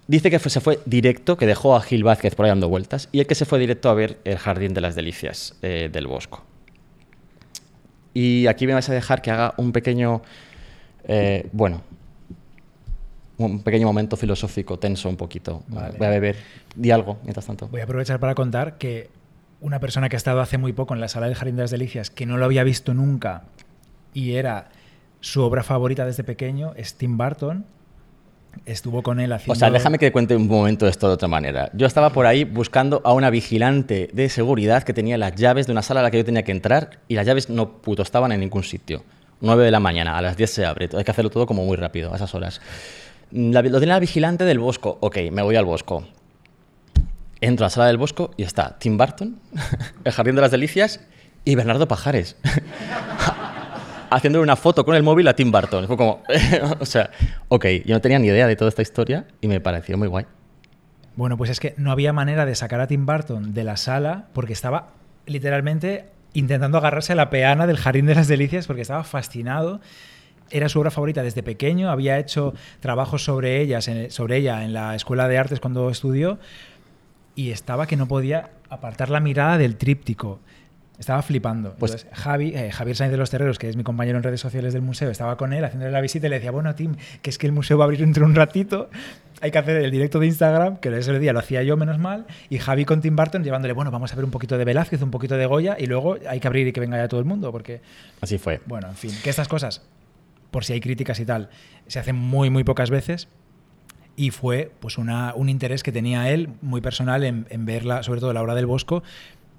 [0.09, 3.09] dice que fue- se fue directo, que dejó a Gil Vázquez por ahí dando vueltas,
[3.13, 6.07] y el que se fue directo a ver el Jardín de las Delicias eh, del
[6.07, 6.45] Bosco.
[8.13, 10.23] Y aquí me vais a dejar que haga un pequeño,
[11.09, 11.83] eh, bueno,
[13.39, 15.65] un pequeño momento filosófico tenso un poquito.
[15.67, 15.99] Vale.
[15.99, 16.37] Voy a beber.
[16.77, 17.67] Di algo, mientras tanto.
[17.69, 19.11] Voy a aprovechar para contar que
[19.61, 21.71] una persona que ha estado hace muy poco en la sala del Jardín de las
[21.73, 23.45] Delicias, que no lo había visto nunca
[24.13, 24.69] y era
[25.21, 27.65] su obra favorita desde pequeño, es Tim Burton.
[28.67, 29.53] Estuvo con él haciendo...
[29.53, 31.71] O sea, déjame que cuente un momento esto de otra manera.
[31.75, 35.73] Yo estaba por ahí buscando a una vigilante de seguridad que tenía las llaves de
[35.73, 38.33] una sala a la que yo tenía que entrar y las llaves no puto estaban
[38.33, 39.05] en ningún sitio.
[39.41, 40.89] 9 de la mañana, a las 10 se abre.
[40.97, 42.61] Hay que hacerlo todo como muy rápido, a esas horas.
[43.31, 44.97] La- lo tiene la vigilante del Bosco.
[45.01, 46.05] Ok, me voy al Bosco.
[47.41, 49.39] Entro a la sala del Bosco y está Tim Burton,
[50.05, 51.01] el Jardín de las Delicias
[51.45, 52.37] y Bernardo Pajares.
[54.15, 55.89] Haciendo una foto con el móvil a Tim Burton.
[55.89, 56.23] Fue como,
[56.81, 57.11] o sea,
[57.49, 60.25] ok, yo no tenía ni idea de toda esta historia y me pareció muy guay.
[61.17, 64.29] Bueno, pues es que no había manera de sacar a Tim Burton de la sala
[64.33, 64.91] porque estaba
[65.27, 69.81] literalmente intentando agarrarse a la peana del Jardín de las Delicias porque estaba fascinado.
[70.51, 74.95] Era su obra favorita desde pequeño, había hecho trabajos sobre, ellas, sobre ella en la
[74.95, 76.39] Escuela de Artes cuando estudió
[77.35, 80.39] y estaba que no podía apartar la mirada del tríptico.
[80.99, 81.75] Estaba flipando.
[81.77, 84.41] Pues- Entonces, Javi, eh, Javier Sainz de los Terreros, que es mi compañero en redes
[84.41, 87.31] sociales del museo, estaba con él haciéndole la visita y le decía, bueno, Tim, que
[87.31, 88.91] es que el museo va a abrir dentro de un ratito,
[89.41, 92.27] hay que hacer el directo de Instagram, que ese día lo hacía yo menos mal,
[92.49, 95.11] y Javi con Tim Burton llevándole, bueno, vamos a ver un poquito de Velázquez, un
[95.11, 97.51] poquito de Goya, y luego hay que abrir y que venga ya todo el mundo,
[97.51, 97.81] porque,
[98.21, 98.61] Así fue.
[98.67, 99.83] bueno, en fin, que estas cosas,
[100.53, 101.51] por si hay críticas y tal,
[101.89, 103.27] se hacen muy, muy pocas veces.
[104.17, 108.21] Y fue pues una, un interés que tenía él muy personal en, en verla, sobre
[108.21, 109.03] todo la obra del Bosco,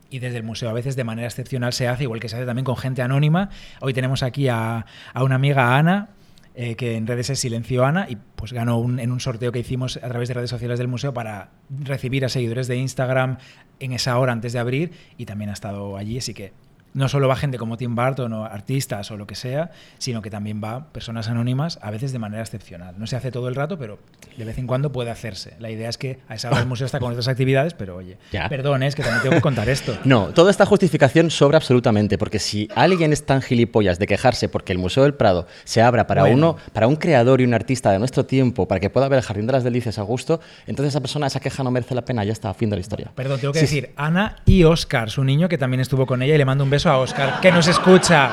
[0.10, 2.46] y desde el museo a veces de manera excepcional se hace, igual que se hace
[2.46, 3.50] también con gente anónima.
[3.82, 6.10] Hoy tenemos aquí a, a una amiga, Ana,
[6.54, 9.60] eh, que en redes es Silencio Ana, y pues ganó un- en un sorteo que
[9.60, 11.50] hicimos a través de redes sociales del museo para
[11.84, 13.38] recibir a seguidores de Instagram
[13.80, 16.54] en esa hora antes de abrir, y también ha estado allí, así que
[16.96, 19.70] no solo va gente como Tim Burton o artistas o lo que sea,
[20.00, 22.96] sino que también va personas anónimas, a veces de manera excepcional.
[22.98, 24.00] No se hace todo el rato, pero
[24.38, 25.56] de vez en cuando puede hacerse.
[25.60, 28.18] La idea es que a esa hora el museo está con otras actividades, pero oye,
[28.32, 28.50] Ya.
[28.50, 29.96] perdón, es que también tengo que contar esto.
[30.06, 34.72] No, toda esta justificación sobra absolutamente, porque si alguien es tan gilipollas de quejarse porque
[34.72, 36.36] el Museo del Prado se abra para Bueno.
[36.38, 39.24] uno, para un creador y un artista de nuestro tiempo, para que pueda ver el
[39.26, 42.24] Jardín de las Delicias a gusto, entonces esa persona, esa queja no merece la pena,
[42.24, 43.12] ya está, fin de la historia.
[43.16, 46.36] Perdón, tengo que Sí, decir Ana y Oscar, su niño que también estuvo con ella
[46.36, 48.30] y le mando un beso a Oscar, que nos escucha.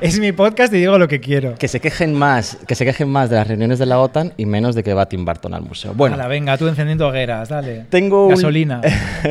[0.00, 1.54] Es mi podcast y digo lo que quiero.
[1.54, 4.44] Que se quejen más, que se quejen más de las reuniones de la OTAN y
[4.46, 5.92] menos de que va Tim Burton al museo.
[5.94, 7.86] Bueno, Hala, venga, tú encendiendo hogueras, dale.
[7.88, 8.80] tengo un- Gasolina.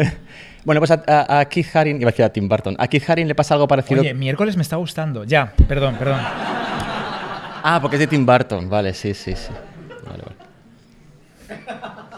[0.64, 3.10] bueno, pues a, a- a Keith Haring, iba a decir a Tim Burton, a Keith
[3.10, 4.00] Haring le pasa algo parecido.
[4.02, 5.26] Oye, miércoles me está gustando.
[5.26, 6.20] Ya, perdón, perdón.
[6.22, 9.50] Ah, porque es de Tim Burton, vale, sí, sí, sí.
[10.08, 10.36] Vale, vale.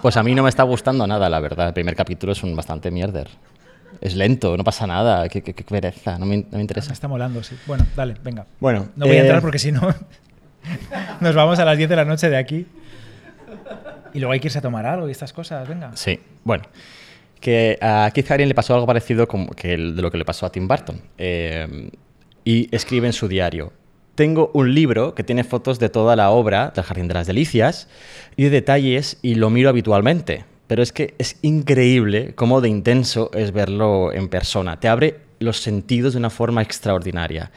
[0.02, 1.70] Pues a mí no me está gustando nada, la verdad.
[1.70, 3.30] El primer capítulo es un bastante mierder.
[4.02, 6.94] Es lento, no pasa nada, qué, qué, qué pereza, no me, no me Me interesa.
[6.94, 7.56] está molando, sí.
[7.66, 8.46] Bueno, dale, venga.
[8.60, 9.82] Bueno, No voy a eh, entrar porque si no
[11.22, 12.66] nos vamos a las 10 de la noche de aquí.
[14.14, 15.92] Y luego hay que irse a tomar algo y estas cosas, venga.
[15.96, 16.64] Sí, bueno.
[17.40, 20.26] Que a Keith Haring le pasó algo parecido como que el- de lo que le
[20.26, 21.00] pasó a Tim Burton.
[21.18, 21.90] Eh,
[22.44, 23.74] y escribe en su diario.
[24.16, 27.88] Tengo un libro que tiene fotos de toda la obra del Jardín de las Delicias
[28.36, 30.46] y de detalles y lo miro habitualmente.
[30.68, 34.80] Pero es que es increíble cómo de intenso es verlo en persona.
[34.80, 37.52] Te abre los sentidos de una forma extraordinaria.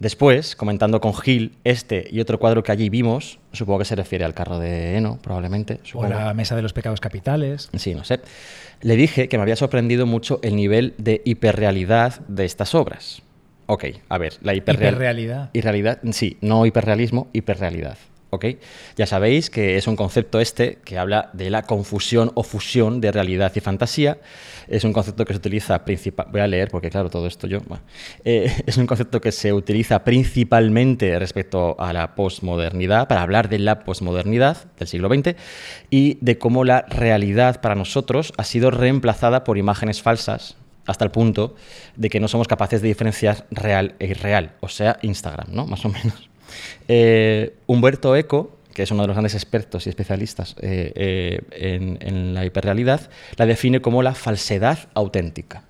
[0.00, 4.24] Después, comentando con Gil este y otro cuadro que allí vimos, supongo que se refiere
[4.24, 5.74] al carro de Eno, probablemente.
[5.74, 6.08] O supongo.
[6.08, 7.70] la mesa de los pecados capitales.
[7.76, 8.20] Sí, no sé.
[8.80, 13.22] Le dije que me había sorprendido mucho el nivel de hiperrealidad de estas obras.
[13.66, 15.50] Ok, a ver, la hiperreal- Hiperrealidad.
[15.52, 17.96] Irrealidad, sí, no hiperrealismo, hiperrealidad.
[18.34, 18.46] ¿Ok?
[18.96, 23.12] Ya sabéis que es un concepto este que habla de la confusión o fusión de
[23.12, 24.18] realidad y fantasía.
[24.68, 26.26] Es un concepto que se utiliza principal.
[26.30, 27.60] Voy a leer porque, claro, todo esto yo.
[27.60, 27.82] bueno.
[28.24, 33.58] Eh, es un concepto que se utiliza principalmente respecto a la posmodernidad, para hablar de
[33.58, 35.36] la posmodernidad del siglo XX
[35.90, 40.56] y de cómo la realidad para nosotros ha sido reemplazada por imágenes falsas
[40.86, 41.54] hasta el punto
[41.96, 45.66] de que no somos capaces de diferenciar real e irreal, o sea, Instagram, ¿no?
[45.66, 46.28] Más o menos.
[46.88, 51.98] Eh, Humberto Eco, que es uno de los grandes expertos y especialistas eh, eh, en,
[52.00, 55.62] en la hiperrealidad, la define como la falsedad auténtica.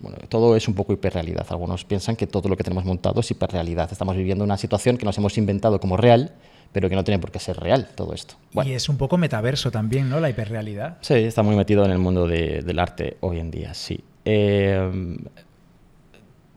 [0.00, 1.46] Bueno, todo es un poco hiperrealidad.
[1.50, 3.90] Algunos piensan que todo lo que tenemos montado es hiperrealidad.
[3.90, 6.32] Estamos viviendo una situación que nos hemos inventado como real,
[6.72, 8.34] pero que no tiene por qué ser real todo esto.
[8.52, 8.70] Bueno.
[8.70, 10.20] Y es un poco metaverso también, ¿no?
[10.20, 10.98] La hiperrealidad.
[11.00, 13.98] Sí, está muy metido en el mundo de- del arte hoy en día, sí.
[14.26, 15.16] Eh,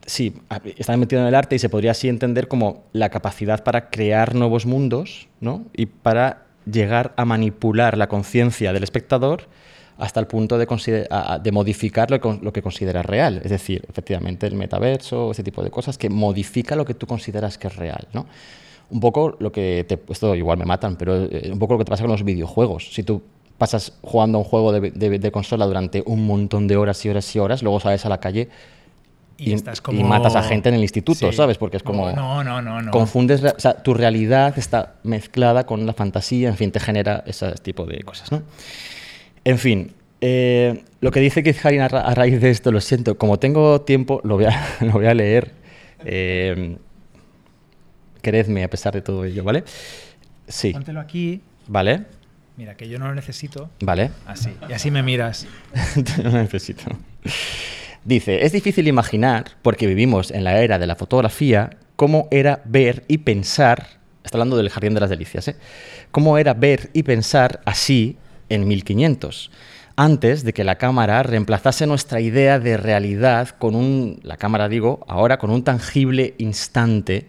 [0.09, 0.33] sí,
[0.77, 4.35] está metido en el arte y se podría así entender como la capacidad para crear
[4.35, 5.65] nuevos mundos, ¿no?
[5.75, 9.47] Y para llegar a manipular la conciencia del espectador
[9.97, 13.41] hasta el punto de, modificar lo que, lo que considera real.
[13.43, 17.57] Es decir, efectivamente, el metaverso, ese tipo de cosas que modifica lo que tú consideras
[17.57, 18.25] que es real, ¿no?
[18.91, 19.99] un poco lo que te...
[20.09, 22.91] Esto igual me matan, pero eh, un poco lo que te pasa con los videojuegos.
[22.93, 23.21] Si tú
[23.57, 27.35] pasas jugando a un juego de- de consola durante un montón de horas y horas
[27.35, 28.49] y horas, luego sales a la calle
[29.39, 31.35] y, estás y como- matas a gente en el instituto, Sí.
[31.37, 31.57] ¿sabes?
[31.57, 32.11] Porque es como...
[32.11, 32.91] No, no, no, no.
[32.91, 37.23] Confundes, la- o sea, tu realidad está mezclada con la fantasía, en fin, te genera
[37.25, 38.43] ese tipo de cosas, ¿no?
[39.45, 42.81] En fin, eh, lo que dice Keith Haring a, ra- a raíz de esto, lo
[42.81, 45.51] siento, como tengo tiempo, lo voy a, lo voy a leer.
[46.05, 46.77] Eh,
[48.21, 49.63] queredme a pesar de todo ello, ¿vale?
[50.47, 51.41] Sí, Póntelo aquí.
[51.67, 52.05] ¿vale?
[52.57, 53.69] Mira, que yo no lo necesito.
[53.79, 54.11] ¿Vale?
[54.25, 54.49] Así.
[54.67, 55.47] Y así me miras.
[56.23, 56.83] no necesito.
[58.05, 63.03] Dice, es difícil imaginar, porque vivimos en la era de la fotografía, cómo era ver
[63.07, 63.87] y pensar,
[64.23, 65.55] está hablando del Jardín de las Delicias, ¿eh?
[66.11, 68.17] cómo era ver y pensar así
[68.47, 69.51] en 1500,
[69.97, 75.05] antes de que la cámara reemplazase nuestra idea de realidad con un, la cámara digo,
[75.09, 77.27] ahora con un tangible instante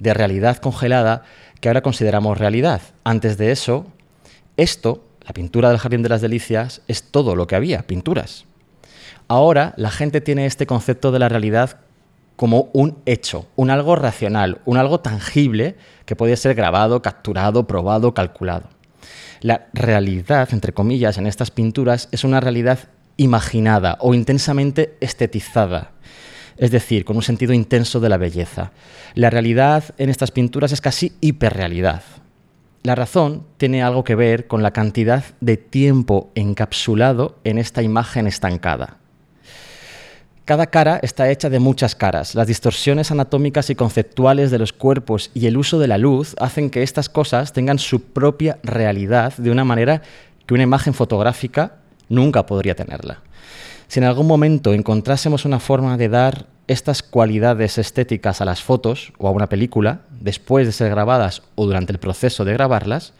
[0.00, 1.22] de realidad congelada
[1.60, 2.80] que ahora consideramos realidad.
[3.04, 3.86] Antes de eso,
[4.56, 8.47] esto, la pintura del Jardín de las Delicias, es todo lo que había, pinturas.
[9.28, 11.80] Ahora la gente tiene este concepto de la realidad
[12.36, 15.76] como un hecho, un algo racional, un algo tangible
[16.06, 18.70] que puede ser grabado, capturado, probado, calculado.
[19.40, 22.78] La realidad, entre comillas, en estas pinturas es una realidad
[23.18, 25.90] imaginada o intensamente estetizada,
[26.56, 28.72] es decir, con un sentido intenso de la belleza.
[29.14, 32.02] La realidad en estas pinturas es casi hiperrealidad.
[32.82, 38.26] La razón tiene algo que ver con la cantidad de tiempo encapsulado en esta imagen
[38.26, 38.97] estancada.
[40.48, 42.34] Cada cara está hecha de muchas caras.
[42.34, 46.70] Las distorsiones anatómicas y conceptuales de los cuerpos y el uso de la luz hacen
[46.70, 50.00] que estas cosas tengan su propia realidad de una manera
[50.46, 51.74] que una imagen fotográfica
[52.08, 53.20] nunca podría tenerla.
[53.88, 59.12] Si en algún momento encontrásemos una forma de dar estas cualidades estéticas a las fotos
[59.18, 63.12] o a una película, después de ser grabadas o durante el proceso de grabarlas,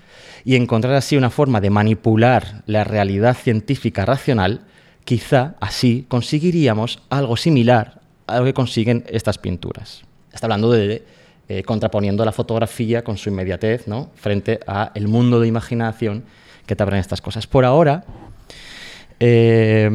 [0.47, 4.63] y encontrar así una forma de manipular la realidad científica racional,
[5.09, 10.03] quizá así conseguiríamos algo similar a lo que consiguen estas pinturas.
[10.31, 11.03] Está hablando de
[11.49, 14.11] eh, contraponiendo la fotografía con su inmediatez ¿no?
[14.17, 16.25] frente a el mundo de imaginación
[16.67, 17.47] que te abren estas cosas.
[17.47, 18.05] Por ahora,
[19.19, 19.91] eh,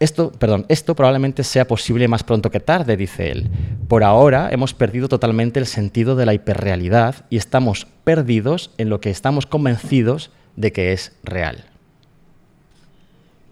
[0.00, 3.50] esto, perdón, esto probablemente sea posible más pronto que tarde, dice él.
[3.88, 9.02] Por ahora hemos perdido totalmente el sentido de la hiperrealidad y estamos perdidos en lo
[9.02, 11.66] que estamos convencidos de que es real.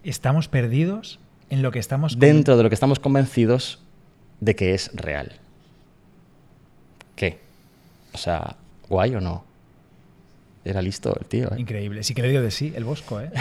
[0.05, 1.19] Estamos perdidos
[1.51, 2.19] en lo que estamos...
[2.19, 3.81] Dentro de lo que estamos convencidos
[4.41, 5.33] de que es real.
[7.17, 7.39] ¿Qué?
[8.13, 8.57] O sea,
[8.89, 9.45] guay o no.
[10.65, 11.53] Era listo el tío.
[11.53, 11.61] ¿eh?
[11.61, 12.03] Increíble.
[12.03, 13.31] Sí que le digo de sí, el Bosco, ¿eh?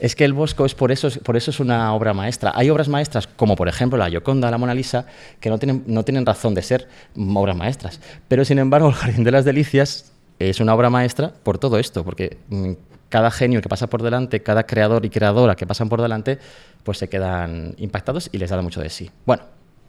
[0.00, 2.52] Es que el Bosco es por eso, por eso es una obra maestra.
[2.54, 5.06] Hay obras maestras, como por ejemplo la Gioconda, la Mona Lisa,
[5.40, 6.86] que no tienen, no tienen razón de ser
[7.16, 8.00] obras maestras.
[8.28, 12.04] Pero sin embargo, el Jardín de las Delicias es una obra maestra por todo esto,
[12.04, 12.72] porque mm,
[13.08, 16.38] cada genio que pasa por delante, cada creador y creadora que pasan por delante,
[16.82, 19.10] pues se quedan impactados y les da mucho de sí.
[19.26, 19.42] Bueno,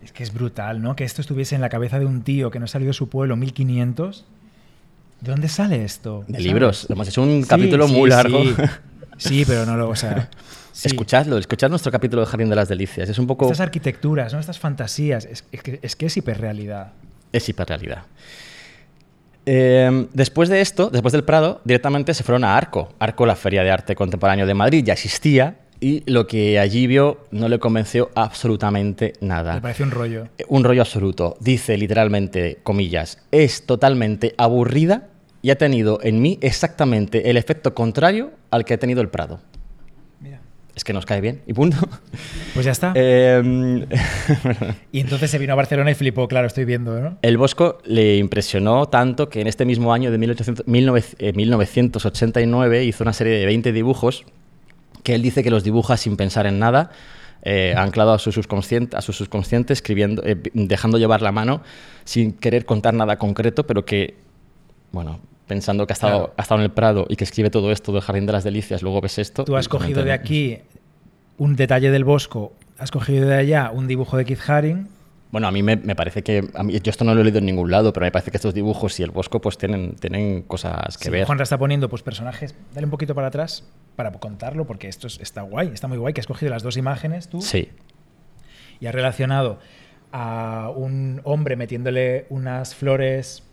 [0.04, 0.96] Es que es brutal, ¿no?
[0.96, 3.36] Que esto estuviese en la cabeza de un tío que no salió de su pueblo
[3.36, 4.26] 1500.
[5.22, 6.24] ¿De dónde sale esto?
[6.28, 6.46] de ¿Sabes?
[6.46, 6.88] libros.
[6.90, 8.42] Hemos hecho un Sí, capítulo sí, muy largo.
[8.42, 8.56] Sí,
[9.18, 9.90] Sí, pero no lo.
[9.90, 10.30] O sea.
[10.82, 13.10] Escuchadlo, escuchad nuestro capítulo de Jardín de las Delicias.
[13.10, 13.44] Es un poco...
[13.46, 14.40] Estas arquitecturas, ¿no?
[14.40, 15.26] Estas fantasías.
[15.26, 16.94] Es, es que, es que es hiperrealidad.
[17.34, 18.04] Es hiperrealidad.
[19.52, 22.94] Eh, después de esto, después del Prado, directamente se fueron a Arco.
[23.00, 27.22] Arco, la Feria de Arte Contemporáneo de Madrid, ya existía y lo que allí vio
[27.32, 29.56] no le convenció absolutamente nada.
[29.56, 30.28] Me parece un rollo.
[30.50, 31.36] Un rollo absoluto.
[31.40, 35.08] Dice literalmente, comillas, es totalmente aburrida
[35.42, 39.40] y ha tenido en mí exactamente el efecto contrario al que ha tenido el Prado.
[40.80, 41.76] Es que nos cae bien y punto.
[42.54, 42.94] Pues ya está.
[43.02, 43.42] Eh,
[44.94, 47.18] y entonces se vino a Barcelona y flipó, claro, estoy viendo, ¿no?
[47.22, 52.86] El Bosco le impresionó tanto que en este mismo año de 1800 19 eh, 1989
[52.86, 54.24] hizo una serie de 20 dibujos
[55.04, 56.92] que él dice que los dibuja sin pensar en nada,
[57.42, 61.62] eh, anclado a su subconsciente, a su subconsciente escribiendo, eh, dejando llevar la mano
[62.06, 64.16] sin querer contar nada concreto, pero que,
[64.94, 65.20] bueno,
[65.50, 66.34] pensando que ha estado, Claro.
[66.38, 68.84] ha estado en el Prado y que escribe todo esto del Jardín de las Delicias,
[68.84, 69.44] luego ves esto.
[69.44, 70.60] Tú has cogido de aquí
[71.40, 74.88] un detalle del Bosco, has cogido de allá un dibujo de Keith Haring.
[75.32, 76.48] Bueno, a mí me, me parece que.
[76.56, 78.38] a mí- yo esto no lo he leído en ningún lado, pero me parece que
[78.38, 81.26] estos dibujos y el Bosco pues tienen, tienen cosas que Sí, ver.
[81.26, 82.56] Juanra está poniendo pues personajes.
[82.74, 83.64] Dale un poquito para atrás
[83.96, 86.78] para contarlo, porque esto es- está guay, está muy guay, que has cogido las dos
[86.78, 87.70] imágenes tú Sí,
[88.80, 89.60] y has relacionado
[90.12, 93.44] a un hombre metiéndole unas flores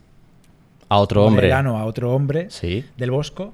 [0.88, 1.48] a otro hombre.
[1.48, 2.84] verano a otro hombre Sí.
[2.96, 3.52] del Bosco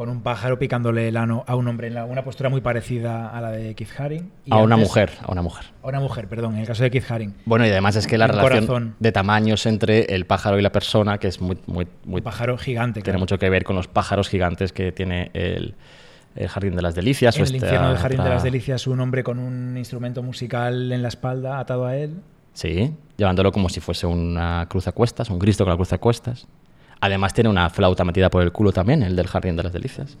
[0.00, 3.28] con un pájaro picándole el ano a un hombre en la- una postura muy parecida
[3.28, 4.30] a la de Keith Haring.
[4.46, 5.66] Y A una mujer, a una mujer.
[5.82, 7.34] A una mujer, perdón, en el caso de Keith Haring.
[7.44, 8.94] Bueno, y además es que la relación corazón.
[8.98, 12.56] de tamaños entre el pájaro y la persona, que es muy, muy, muy Un pájaro
[12.56, 13.00] gigante.
[13.02, 13.18] tiene claro.
[13.18, 15.74] mucho que ver con los pájaros gigantes que tiene el,
[16.34, 17.36] el Jardín de las Delicias.
[17.36, 20.22] En o el esta infierno del Jardín de las Delicias, un hombre con un instrumento
[20.22, 22.14] musical en la espalda atado a él.
[22.54, 25.98] Sí, llevándolo como si fuese una cruz a cuestas, un Cristo con la cruz a
[25.98, 26.48] cuestas.
[27.00, 30.16] Además tiene una flauta metida por el culo también, el del Jardín de las Delicias.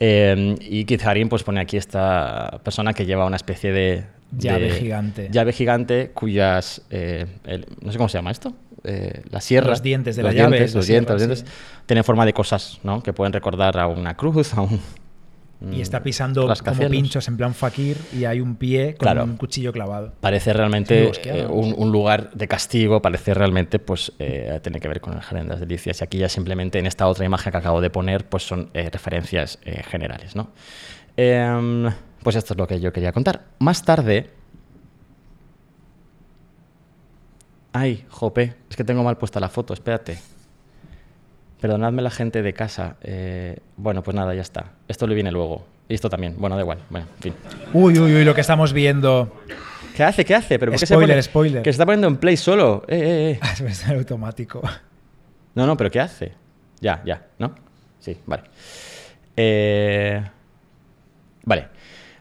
[0.00, 4.04] Eh, y Keith Haring pues pone aquí esta persona que lleva una especie de...
[4.36, 5.28] Llave de- gigante.
[5.30, 6.82] Llave gigante cuyas...
[6.90, 8.52] eh, el- no sé cómo se llama esto.
[8.84, 9.70] eh, la sierra.
[9.70, 11.84] Los dientes de los la dientes, la los dientes, sierra, los dientes.
[11.86, 13.02] Tienen forma de cosas, ¿no?
[13.02, 14.80] Que pueden recordar a una cruz, a un...
[15.72, 19.24] Y está mm, pisando como pinchos en plan fakir y hay un pie con Claro.
[19.24, 20.12] un cuchillo clavado.
[20.20, 25.00] Parece realmente eh, un, un lugar de castigo, parece realmente, pues, eh, tiene que ver
[25.00, 26.00] con el Jardín de las Delicias.
[26.00, 28.90] Y aquí ya simplemente en esta otra imagen que acabo de poner, pues son eh,
[28.92, 29.58] referencias
[29.88, 30.50] generales, ¿no?
[31.16, 31.90] Em,
[32.22, 33.44] pues esto es lo que yo quería contar.
[33.58, 34.30] Más tarde...
[37.72, 40.18] Ay, jope, es que tengo mal puesta la foto, espérate.
[41.60, 42.96] Perdonadme la gente de casa.
[43.02, 44.72] eh, bueno, pues nada, ya está.
[44.88, 45.64] Esto le viene luego.
[45.88, 46.34] Y esto también.
[46.38, 46.78] Bueno, da igual.
[46.90, 47.34] Bueno, en fin.
[47.72, 49.32] Uy, uy, uy, lo que estamos viendo.
[49.96, 50.24] ¿Qué hace?
[50.24, 50.58] ¿Qué hace?
[50.58, 51.62] ¿Pero por qué Spoiler, se pone- spoiler.
[51.62, 52.84] Que se está poniendo en play solo.
[52.88, 53.64] Eh, eh, eh.
[53.68, 54.60] Es automático.
[55.54, 56.32] No, no, pero ¿qué hace?
[56.80, 57.54] Ya, ya, ¿no?
[58.00, 58.42] Sí, vale.
[59.36, 60.22] Eh,
[61.44, 61.68] Vale.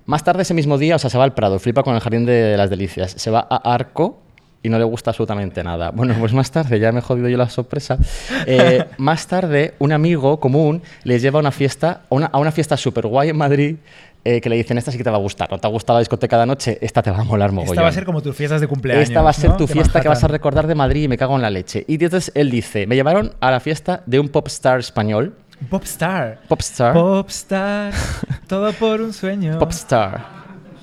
[0.06, 2.26] Más tarde ese mismo día, o sea, se va al Prado, flipa con el Jardín
[2.28, 3.12] de las Delicias.
[3.12, 4.22] Se va a Arco
[4.66, 5.92] y no le gusta absolutamente nada.
[5.92, 8.00] Bueno, pues más tarde, ya me he jodido yo la sorpresa.
[8.48, 12.52] eh, más tarde, un amigo común les lleva a una fiesta, a una, a una
[12.52, 13.76] fiesta súper guay en Madrid,
[14.24, 15.52] eh, que le dicen, esta sí que te va a gustar.
[15.52, 16.80] ¿No te ha gustado la discoteca de noche?
[16.82, 17.74] Esta te va a molar mogollón.
[17.74, 19.08] Esta va a ser como tus fiestas de cumpleaños.
[19.08, 19.58] Esta va a ser ¿no?
[19.58, 21.86] tu De fiesta que vas a recordar de Madrid y me cago en la leche.
[21.88, 25.36] Y entonces él dice, me llevaron a la fiesta de un popstar español.
[25.70, 26.40] Popstar.
[26.48, 26.94] Popstar.
[26.94, 27.94] Popstar.
[28.48, 29.60] todo por un sueño.
[29.60, 30.36] Popstar.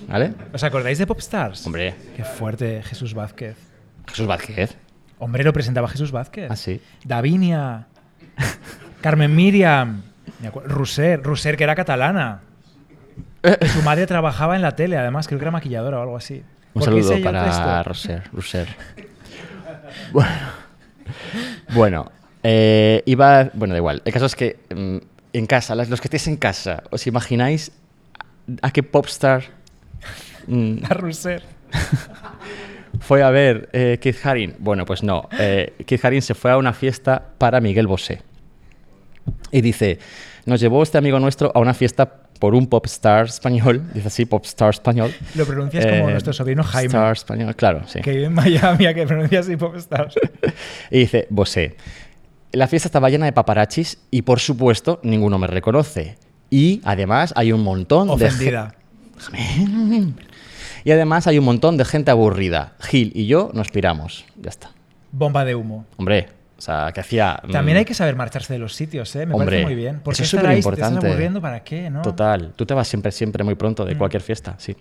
[0.09, 0.35] ¿Vale?
[0.53, 1.67] ¿Os acordáis de Popstars?
[1.67, 3.57] Hombre, Qué fuerte, Jesús Vázquez.
[4.09, 4.77] Jesús Vázquez.
[5.19, 6.51] Hombre, lo presentaba Jesús Vázquez.
[6.51, 6.81] Ah, sí.
[7.05, 7.87] Davinia.
[9.01, 10.03] Carmen Miriam.
[10.65, 11.23] Roser.
[11.23, 12.41] Roser, que era catalana.
[13.61, 16.43] Y su madre trabajaba en la tele, además, creo que era maquilladora o algo así.
[16.75, 17.83] Un ¿Por qué saludo para.
[17.83, 18.69] Roser.
[20.13, 20.31] Bueno,
[21.75, 22.13] bueno
[22.43, 23.51] eh, iba.
[23.53, 24.03] Bueno, da igual.
[24.05, 24.97] El caso es que mm,
[25.33, 27.73] en casa, los que estéis en casa, ¿os imagináis
[28.63, 29.45] a qué popstar
[30.47, 30.97] mm, A.
[33.03, 34.55] fue a ver eh, Keith Haring?
[34.59, 35.29] Bueno, pues no.
[35.39, 38.23] Eh, Keith Haring se fue a una fiesta para Miguel Bosé.
[39.51, 39.99] Y dice,
[40.47, 44.71] nos llevó este amigo nuestro a una fiesta por un popstar español, dice así, popstar
[44.71, 45.13] español.
[45.35, 48.01] Lo pronuncias como Eh, nuestro sobrino Jaime, Popstar español, claro, sí.
[48.01, 50.15] que vive en Miami, a que pronuncia así Popstars.
[50.91, 51.77] Y dice, Bosé,
[52.53, 56.17] la fiesta estaba llena de paparachis y por supuesto ninguno me reconoce.
[56.51, 58.27] Y además hay un montón de...
[58.27, 58.75] Ofendida.
[60.85, 62.75] Y además hay un montón de gente aburrida.
[62.81, 64.25] Gil y yo nos piramos.
[64.41, 64.71] Ya está.
[65.13, 65.85] Bomba de humo.
[65.97, 66.29] Hombre,
[66.59, 67.41] o sea, que hacía...
[67.47, 69.27] mm, También hay que saber marcharse de los sitios, ¿eh?
[69.27, 70.01] Me Hombre, parece muy bien.
[70.01, 71.07] ¿Por qué eso es estar ahí si te estás superimportante.
[71.09, 71.41] aburriendo?
[71.41, 72.03] ¿Para qué, no?
[72.03, 72.53] Total.
[72.57, 73.99] Tú te vas siempre, siempre muy pronto de Mm.
[73.99, 74.77] cualquier fiesta, sí.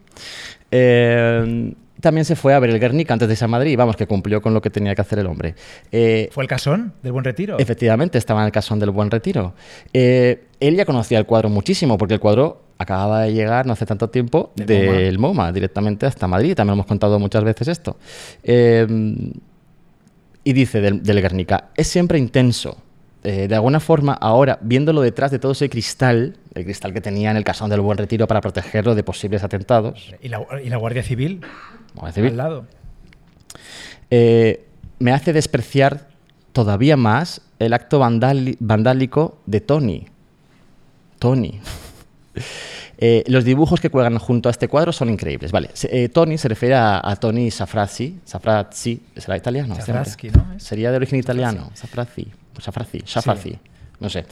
[0.69, 3.77] Eh, también se fue a ver el Guernica antes de irse a Madrid.
[3.77, 5.53] Vamos, que cumplió con lo que tenía que hacer el hombre.
[5.91, 7.59] Eh, ¿Fue el casón del Buen Retiro?
[7.59, 9.53] Efectivamente, estaba en el casón del Buen Retiro.
[9.93, 13.85] Eh, él ya conocía el cuadro muchísimo, porque el cuadro acababa de llegar no hace
[13.85, 15.51] tanto tiempo Del MoMA.
[15.51, 16.55] directamente hasta Madrid.
[16.55, 17.97] También hemos contado muchas veces esto.
[18.43, 18.87] Eh,
[20.43, 22.77] y dice del, del Guernica, es siempre intenso.
[23.23, 27.29] Eh, de alguna forma, ahora, viéndolo detrás de todo ese cristal, el cristal que tenía
[27.29, 30.77] en el casón del Buen Retiro para protegerlo de posibles atentados, ¿Y la, y la
[30.77, 31.41] Guardia Civil?
[31.93, 32.65] vamos a decir, Al lado.
[34.09, 34.65] eh,
[34.97, 36.07] me hace despreciar
[36.51, 40.07] todavía más el acto vandálico de Tony.
[41.19, 41.59] Tony.
[42.97, 45.51] Eh, los dibujos que cuelgan junto a este cuadro son increíbles.
[45.51, 48.19] Vale, eh, Tony se refiere a, a Tony Safrazzi.
[48.25, 49.75] Safrazzi, ¿será italiano?
[49.75, 50.59] Safrazzi, ¿no?
[50.59, 51.71] Sería de origen italiano.
[51.73, 52.27] Safrazzi.
[52.59, 53.01] Safrazzi.
[53.05, 53.59] Safrazzi.
[54.01, 54.25] No sé.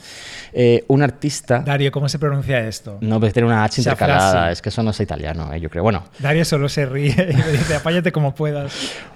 [0.52, 1.60] Eh, un artista.
[1.60, 2.98] Dario, ¿cómo se pronuncia esto?
[3.02, 4.52] No, pues tiene una H intercalada.
[4.52, 5.84] Es que eso no es italiano, eh, yo creo.
[5.84, 8.74] Bueno, Dario solo se ríe y me dice, apáñate como puedas.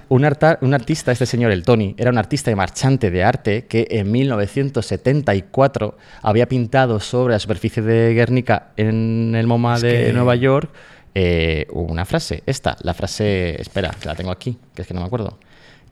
[0.09, 3.65] Un, arta- un artista, este señor, el Tony, era un artista y marchante de arte
[3.65, 9.91] que en 1974 había pintado sobre la superficie de Guernica en el MoMA Es de
[10.07, 10.69] que- Nueva York
[11.15, 12.43] eh, una frase.
[12.45, 15.37] Esta, la frase, espera, que la tengo aquí, que es que no me acuerdo.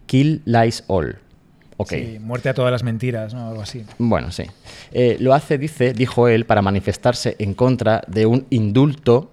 [0.07, 1.17] Kill lies all.
[1.89, 3.49] Sí, muerte a todas las mentiras, ¿no?
[3.49, 3.85] Algo así.
[3.97, 4.43] Bueno, sí.
[4.91, 9.31] Eh, lo hace, dice, dijo él, para manifestarse en contra de un indulto.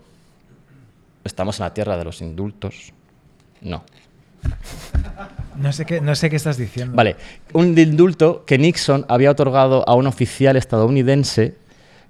[1.25, 2.93] Estamos en la tierra de los indultos.
[3.61, 3.85] No.
[5.57, 6.95] No sé qué, no sé qué estás diciendo.
[6.95, 7.17] Vale,
[7.53, 11.57] un indulto que Nixon había otorgado a un oficial estadounidense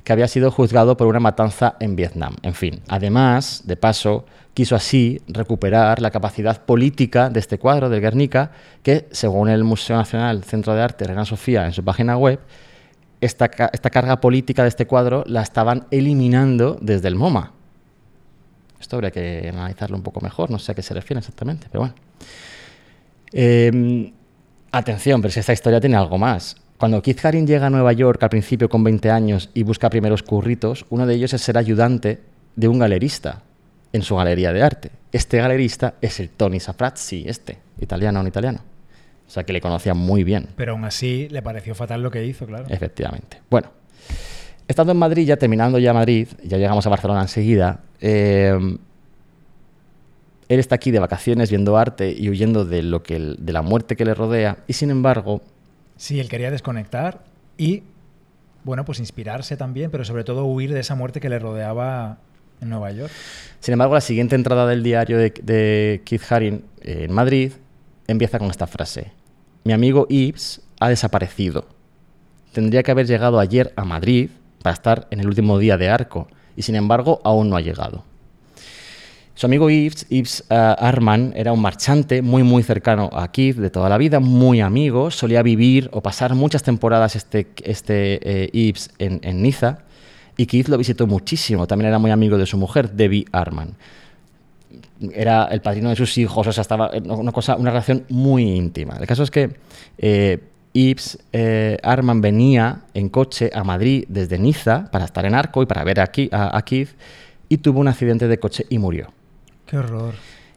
[0.08, 2.34] que había sido juzgado por una matanza en Vietnam.
[2.40, 4.24] En fin, además, de paso,
[4.54, 8.50] quiso así recuperar la capacidad política de este cuadro del Guernica,
[8.82, 12.40] que, según el Museo Nacional Centro de Arte Reina Sofía en su página web,
[13.20, 17.52] esta, esta carga política de este cuadro la estaban eliminando desde el MoMA.
[18.80, 21.80] Esto habría que analizarlo un poco mejor, no sé a qué se refiere exactamente, pero
[21.80, 21.94] bueno.
[23.30, 24.10] Eh,
[24.72, 26.56] atención, pero si esta historia tiene algo más.
[26.78, 30.22] Cuando Keith Haring llega a Nueva York al principio con 20 años y busca primeros
[30.22, 32.20] curritos, uno de ellos es ser ayudante
[32.54, 33.42] de un galerista
[33.92, 34.90] en su galería de arte.
[35.10, 38.60] Este galerista es el Tony Safrazzi, este, italiano, un italiano.
[39.26, 40.50] O sea que le conocía muy bien.
[40.54, 42.66] Pero aún así le pareció fatal lo que hizo, claro.
[42.68, 43.38] Efectivamente.
[43.50, 43.70] Bueno,
[44.68, 48.56] estando en Madrid, ya terminando ya Madrid, ya llegamos a Barcelona enseguida, eh,
[50.48, 53.96] él está aquí de vacaciones viendo arte y huyendo de, lo que, de la muerte
[53.96, 55.42] que le rodea, y sin embargo,
[55.98, 57.24] Sí, él quería desconectar
[57.58, 57.82] y,
[58.62, 62.18] bueno, pues inspirarse también, pero sobre todo huir de esa muerte que le rodeaba
[62.60, 63.12] en Nueva York.
[63.60, 67.52] sin embargo, la siguiente entrada del diario de, Keith Haring eh, en Madrid
[68.06, 69.12] empieza con esta frase.
[69.64, 71.66] Mi amigo Yves ha desaparecido.
[72.52, 74.30] Tendría que haber llegado ayer a Madrid
[74.62, 78.04] para estar en el último día de arco y sin embargo aún no ha llegado.
[79.38, 83.88] Su amigo Yves, eh, Arman, era un marchante muy muy cercano a Keith de toda
[83.88, 89.78] la vida, muy amigo, solía vivir o pasar muchas temporadas este, este eh, en, Niza
[90.36, 93.76] y Keith lo visitó muchísimo, también era muy amigo de su mujer, Debbie Arman.
[95.14, 98.42] Era el padrino de sus hijos, o sea, estaba en una, cosa, una relación muy
[98.42, 98.96] íntima.
[98.98, 99.50] El caso es que
[99.98, 100.40] eh,
[100.74, 105.84] eh, Arman venía en coche a Madrid desde Niza para estar en Arco y para
[105.84, 106.90] ver a, a Keith
[107.48, 109.16] y tuvo un accidente de coche y murió.
[109.68, 110.14] Qué horror.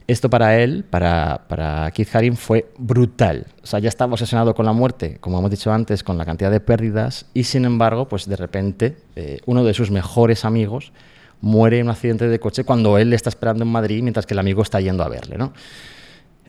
[0.08, 3.46] Esto para él, para, para Keith Haring, fue brutal.
[3.64, 6.50] O sea, ya estaba obsesionado con la muerte, como hemos dicho antes, con la cantidad
[6.50, 10.92] de pérdidas, y sin embargo, pues de repente, eh, uno de sus mejores amigos
[11.42, 14.34] muere en un accidente de coche cuando él le está esperando en Madrid, mientras que
[14.34, 15.54] el amigo está yendo a verle, ¿no?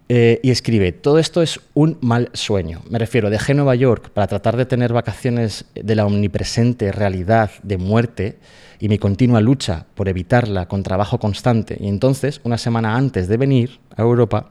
[0.09, 2.83] Eh, y escribe, todo esto es un mal sueño.
[2.91, 7.79] Me refiero, dejé Nueva York para tratar de tener vacaciones de la omnipresente realidad de
[7.79, 8.39] muerte
[8.83, 11.77] y mi continua lucha por evitarla con trabajo constante.
[11.79, 14.51] Y entonces, una semana antes de venir a Europa,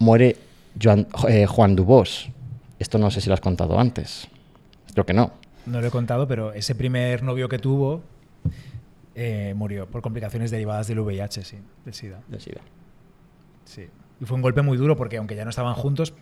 [0.00, 0.36] muere
[0.80, 2.28] Joan- eh, Juan Dubós.
[2.80, 4.26] Esto no sé si lo has contado antes.
[4.92, 5.32] Creo que no.
[5.66, 8.02] No lo he contado, pero ese primer novio que tuvo
[9.14, 12.20] eh, murió por complicaciones derivadas del VIH, sí, del SIDA.
[12.26, 12.60] del SIDA.
[13.64, 13.86] Sí.
[14.20, 16.12] Y fue un golpe muy duro porque aunque ya no estaban juntos,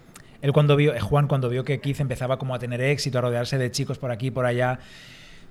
[0.42, 3.20] él cuando vio, eh, Juan cuando vio que Keith empezaba como a tener éxito, a
[3.22, 4.78] rodearse de chicos por aquí y por allá,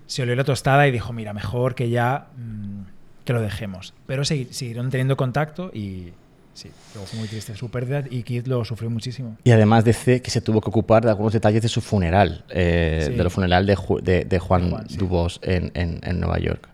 [0.08, 2.82] se olió la tostada y dijo, mira, mejor que ya mm,
[3.26, 3.94] que lo dejemos.
[4.08, 6.10] Pero siguieron teniendo contacto y
[6.54, 9.38] sí, luego fue muy triste su pérdida y Keith lo sufrió muchísimo.
[9.44, 13.04] Y además dice que se tuvo que ocupar de algunos detalles de su funeral, eh,
[13.08, 13.14] Sí.
[13.14, 14.98] de lo funeral de, Ju- de- de Juan, Juan, sí.
[14.98, 16.68] Dubós en, en- en Nueva York.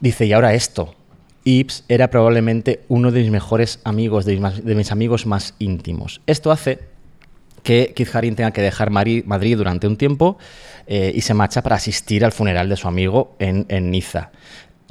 [0.00, 0.94] Dice, y ahora esto.
[1.44, 6.20] Ibs era probablemente uno de mis mejores amigos, de mis, de mis amigos más íntimos.
[6.26, 6.80] Esto hace
[7.66, 10.38] que Keith Haring tenga que dejar Madrid durante un tiempo
[10.86, 14.30] eh, y se marcha para asistir al funeral de su amigo en, en Niza.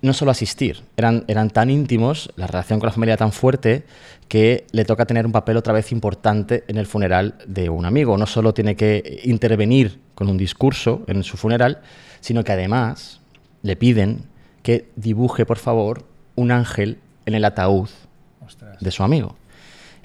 [0.01, 3.85] No solo asistir, eran, eran tan íntimos, la relación con la familia tan fuerte,
[4.27, 8.17] que le toca tener un papel otra vez importante en el funeral de un amigo.
[8.17, 11.79] No solo tiene que intervenir con un discurso en su funeral,
[12.19, 13.21] sino que además
[13.61, 14.23] le piden
[14.63, 16.03] que dibuje, por favor,
[16.35, 17.87] un ángel en el ataúd
[18.45, 18.81] Ostras.
[18.81, 19.37] de su amigo.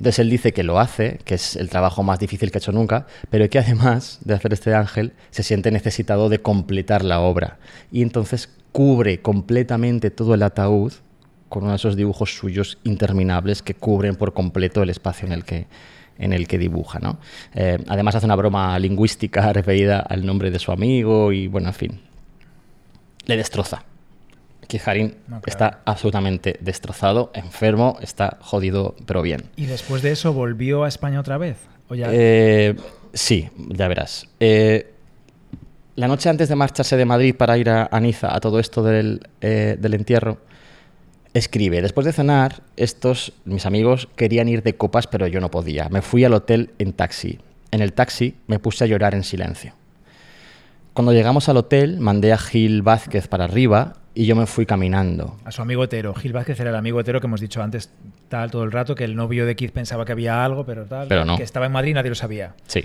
[0.00, 2.72] Entonces él dice que lo hace, que es el trabajo más difícil que ha hecho
[2.72, 7.58] nunca, pero que además de hacer este ángel se siente necesitado de completar la obra.
[7.92, 10.94] Y entonces cubre completamente todo el ataúd
[11.50, 15.44] con uno de esos dibujos suyos interminables que cubren por completo el espacio en el
[15.44, 15.66] que,
[16.18, 16.98] en el que dibuja.
[16.98, 17.18] ¿no?
[17.54, 21.74] Eh, además hace una broma lingüística referida al nombre de su amigo y bueno, en
[21.74, 22.00] fin,
[23.26, 23.84] le destroza.
[24.78, 25.42] No, claro.
[25.46, 29.42] está absolutamente destrozado, enfermo, está jodido, pero bien.
[29.56, 31.58] ¿Y después de eso volvió a España otra vez?
[31.88, 32.08] ¿O ya?
[32.12, 32.76] Eh,
[33.12, 34.28] sí, ya verás.
[34.38, 34.92] Eh,
[35.96, 38.82] la noche antes de marcharse de Madrid para ir a, a Niza a todo esto
[38.82, 40.38] del, eh, del entierro,
[41.34, 45.88] escribe, después de cenar, estos, mis amigos, querían ir de copas, pero yo no podía.
[45.88, 47.38] Me fui al hotel en taxi.
[47.70, 49.74] En el taxi me puse a llorar en silencio.
[50.92, 55.36] Cuando llegamos al hotel, mandé a Gil Vázquez para arriba y yo me fui caminando.
[55.44, 56.14] a su amigo hetero.
[56.14, 57.90] Gil Vázquez era el amigo hetero que hemos dicho antes
[58.28, 61.08] tal todo el rato, que el novio de Keith pensaba que había algo, pero tal.
[61.08, 61.36] Pero no.
[61.36, 62.54] Que estaba en Madrid y nadie lo sabía.
[62.66, 62.84] Sí,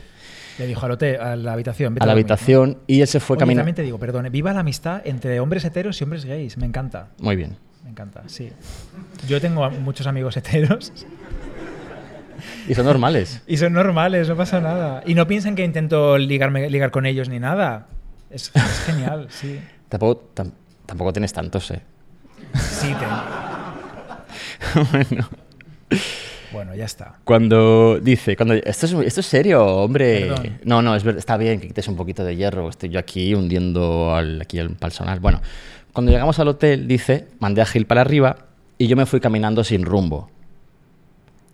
[0.58, 1.94] Le dijo al hotel, a la habitación.
[1.94, 2.34] vete a la dormir, ¿no?
[2.34, 3.60] habitación y él se fue caminando.
[3.62, 6.58] también te digo, perdón, viva la amistad entre hombres heteros y hombres gays.
[6.58, 7.10] Me encanta.
[7.20, 7.58] Muy bien.
[7.84, 8.52] Me encanta, sí.
[9.28, 10.92] Yo tengo muchos amigos heteros
[12.68, 13.42] Y son normales.
[13.48, 15.04] y son normales, no pasa nada.
[15.06, 17.88] Y no piensen que intento ligarme, ligar con ellos ni nada.
[18.30, 19.60] Es, es genial, sí.
[19.90, 20.52] Tampoco, tam-
[20.86, 21.82] tampoco tienes tantos, ¿eh?
[22.54, 23.06] Sí, te-
[24.92, 25.30] bueno.
[26.52, 27.16] Bueno, ya está.
[27.26, 30.28] Cuando dice, cuando esto es, esto es serio, hombre.
[30.28, 30.60] Perdón.
[30.64, 32.70] No, no, es ver- está bien que quites un poquito de hierro.
[32.70, 35.20] Estoy yo aquí hundiendo al, aquí el personal.
[35.20, 35.42] Bueno,
[35.92, 38.38] cuando llegamos al hotel, dice, mandé a Gil para arriba
[38.78, 40.30] y yo me fui caminando sin rumbo.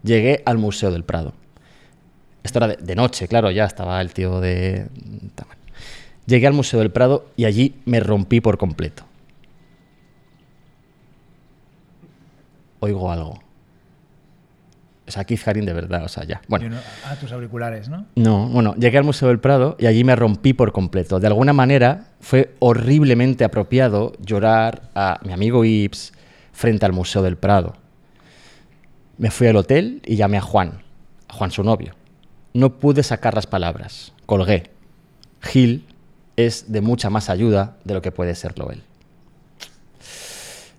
[0.04, 1.34] Llegué al Museo del Prado.
[2.44, 4.88] Esto era de, de noche, claro, ya estaba el tío de...
[6.26, 9.04] Llegué al Museo del Prado y allí me rompí por completo.
[12.82, 13.40] Oigo algo.
[15.08, 16.42] O sea, Keith Haring de verdad, o sea, ya.
[16.48, 16.66] Bueno.
[16.66, 18.06] Y uno- ah, tus auriculares, ¿no?
[18.16, 21.20] No, bueno, llegué al Museo del Prado y allí me rompí por completo.
[21.20, 26.14] De alguna manera fue horriblemente apropiado llorar a mi amigo Ips
[26.54, 27.74] frente al Museo del Prado.
[29.18, 30.82] Me fui al hotel y llamé a Juan,
[31.28, 31.94] a Juan su novio.
[32.54, 34.72] No pude sacar las palabras, colgué.
[35.42, 35.86] Gil
[36.38, 38.84] es de mucha más ayuda de lo que puede serlo él.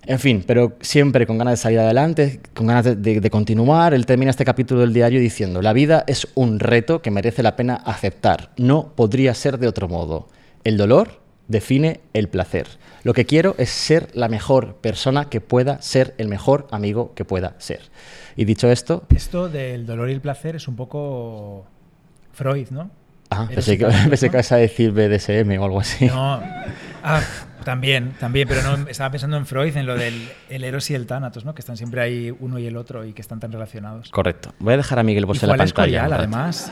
[0.05, 3.93] En fin, pero siempre con ganas de salir adelante, con ganas de, de- de continuar.
[3.93, 7.55] Él termina este capítulo del diario diciendo, la vida es un reto que merece la
[7.55, 8.49] pena aceptar.
[8.57, 10.27] No podría ser de otro modo.
[10.63, 12.67] El dolor define el placer.
[13.03, 17.25] Lo que quiero es ser la mejor persona que pueda ser, el mejor amigo que
[17.25, 17.81] pueda ser.
[18.35, 21.65] Y dicho esto, Esto del dolor y el placer es un poco
[22.31, 22.89] Freud, ¿no?
[23.29, 26.05] ah, pensé, que, ibas a decir BDSM o algo así.
[26.05, 26.41] No.
[27.03, 27.21] Ah,
[27.63, 31.07] también, también, pero no, estaba pensando en Freud, en lo del el Eros y el
[31.07, 31.53] Tánatos, ¿no?
[31.53, 34.09] Que están siempre ahí uno y el otro y que están tan relacionados.
[34.09, 34.53] Correcto.
[34.59, 36.03] Voy a dejar a Miguel Bosé en la pantalla.
[36.03, 36.15] Rato.
[36.15, 36.71] además.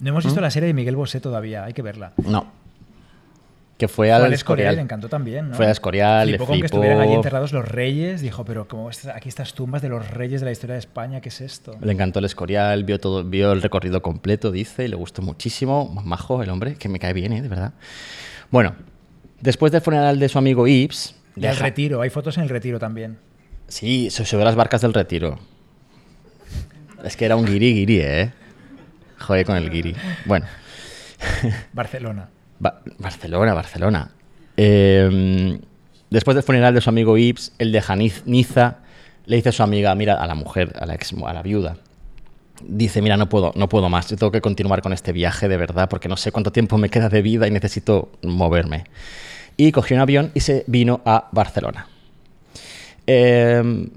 [0.00, 2.12] No hemos visto la serie de Miguel Bosé todavía, hay que verla.
[2.16, 2.61] No.
[3.82, 4.76] Que fue Fue al al Escorial, Escorial.
[4.76, 5.56] le encantó también, ¿no?
[5.56, 6.76] Fue al Escorial, le Flipó con que flipó.
[6.76, 8.20] estuvieran allí enterrados los reyes.
[8.20, 11.30] Dijo, pero como aquí estas tumbas de los reyes de la historia de España, ¿qué
[11.30, 11.76] es esto?
[11.80, 15.88] Le encantó el Escorial, vio todo, vio el recorrido completo, dice, y le gustó muchísimo.
[15.92, 17.42] Más majo el hombre, que me cae bien, ¿eh?
[17.42, 17.72] de verdad.
[18.52, 18.76] Bueno,
[19.40, 21.16] después del funeral de su amigo Ips.
[21.34, 23.18] Y el retiro, hay fotos en el retiro también.
[23.66, 25.40] Sí, se subió las barcas del retiro.
[27.02, 28.32] Es que era un guiri guiri, ¿eh?
[29.18, 29.96] Joder con el guiri.
[30.24, 30.46] Bueno,
[31.72, 32.28] Barcelona.
[32.62, 34.10] Ba- Barcelona, Barcelona.
[34.56, 35.58] Eh,
[36.10, 38.76] después del funeral de su amigo Ips, el de Janiz Niza
[39.26, 41.76] le dice a su amiga, mira, a la mujer, a la ex, a la viuda,
[42.64, 45.56] dice, mira, no puedo, no puedo más, yo tengo que continuar con este viaje de
[45.56, 48.84] verdad, porque no sé cuánto tiempo me queda de vida y necesito moverme.
[49.56, 51.88] Y cogió un avión y se vino a Barcelona.
[53.06, 53.88] Eh,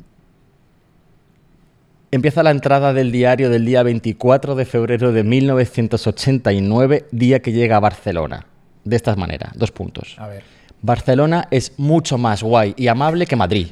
[2.12, 7.76] Empieza la entrada del diario del día 24 de febrero de 1989, día que llega
[7.76, 8.46] a Barcelona.
[8.86, 10.16] De esta manera, dos puntos.
[10.18, 10.44] A ver.
[10.82, 13.68] Barcelona es mucho más guay y amable que Madrid.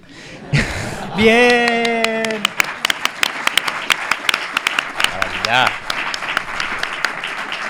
[1.17, 2.23] ¡Bien!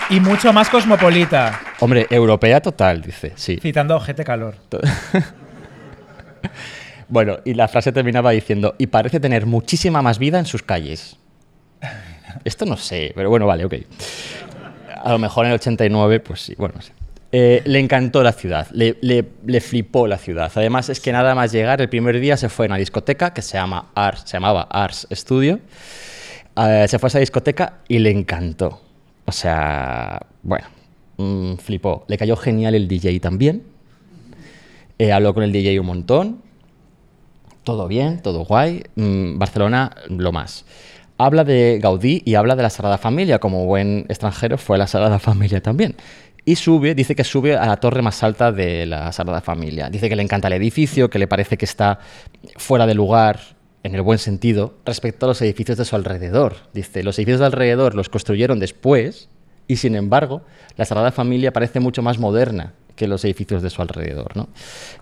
[0.10, 1.60] Y mucho más cosmopolita.
[1.80, 3.58] Hombre, europea total, dice, sí.
[3.62, 4.56] Citando a Ojete Calor.
[7.10, 11.18] Bueno, y la frase terminaba diciendo, y parece tener muchísima más vida en sus calles.
[12.44, 13.76] Esto no sé, pero bueno, vale, ok.
[15.04, 16.92] A lo mejor en el 89, pues sí, bueno, no sé.
[17.36, 20.52] Eh, le encantó la ciudad, le, le- le flipó la ciudad.
[20.54, 23.42] Además, es que nada más llegar, el primer día se fue a una discoteca que
[23.42, 25.60] se, llama Ars, se llamaba Ars Studio.
[26.56, 28.80] Eh, se fue a esa discoteca y le encantó.
[29.26, 30.68] O sea, bueno,
[31.18, 32.06] mm, flipó.
[32.08, 33.64] Le cayó genial el DJ también.
[35.00, 36.42] Eh, habló con el DJ un montón.
[37.64, 38.84] Todo bien, todo guay.
[38.96, 40.66] Mm, Barcelona, lo más.
[41.18, 43.40] Habla de Gaudí y habla de la Sagrada Familia.
[43.40, 45.96] Como buen extranjero, fue a la Sagrada Familia también.
[46.46, 49.90] Y sube, dice que sube a la torre más alta de la Sagrada Familia.
[49.90, 52.00] Dice que le encanta el edificio, que le parece que está
[52.58, 53.40] fuera de lugar,
[53.84, 56.56] en el buen sentido, respecto a los edificios de su alrededor.
[56.74, 59.30] Dice, los edificios de alrededor los construyeron después
[59.68, 60.42] y, sin embargo,
[60.78, 64.50] la Sagrada Familia parece mucho más moderna que los edificios de su alrededor, ¿no?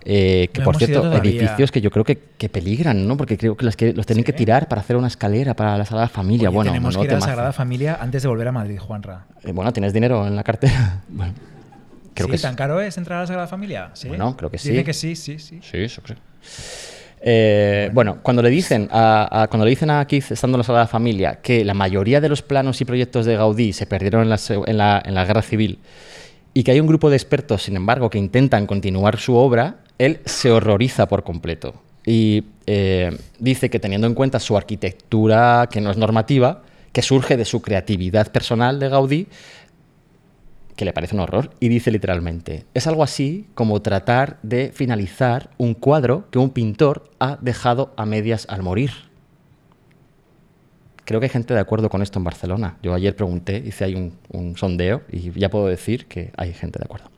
[0.04, 3.16] Eh, que, No por cierto, edificios que yo creo que, que peligran, ¿no?
[3.16, 5.84] Porque creo que los, que los tienen que tirar para hacer una escalera para la
[5.84, 6.48] Sagrada Familia.
[6.48, 7.20] Oye, bueno, tenemos no que ir a la.
[7.26, 9.26] Sagrada Familia antes de volver a Madrid, Juanra.
[9.44, 11.02] Eh, bueno, ¿tienes dinero en la cartera?
[11.08, 11.34] Bueno,
[12.14, 12.30] creo ¿Sí?
[12.32, 12.42] que sí.
[12.42, 13.90] ¿Tan caro es entrar a la Sagrada Familia?
[13.94, 14.08] ¿Sí?
[14.08, 14.70] Bueno, creo que sí.
[14.70, 15.60] Dice que sí, sí, sí.
[15.62, 16.16] Sí, eso creo.
[17.24, 20.64] Eh, bueno, cuando le dicen a, a- cuando le dicen a Keith, estando en la
[20.64, 24.30] Sagrada Familia, que la mayoría de los planos y proyectos de Gaudí se perdieron en
[24.30, 25.78] la, en la- en la guerra civil
[26.54, 30.20] y que hay un grupo de expertos, sin embargo, que intentan continuar su obra, él
[30.24, 31.74] se horroriza por completo.
[32.04, 36.62] Y eh, dice que teniendo en cuenta su arquitectura, que no es normativa,
[36.92, 39.26] que surge de su creatividad personal de Gaudí,
[40.76, 45.50] que le parece un horror, y dice literalmente, es algo así como tratar de finalizar
[45.58, 49.11] un cuadro que un pintor ha dejado a medias al morir.
[51.12, 52.78] Creo que hay gente de acuerdo con esto en Barcelona.
[52.82, 56.86] Yo ayer pregunté, hice ahí un, sondeo y ya puedo decir que hay gente de
[56.86, 57.10] acuerdo.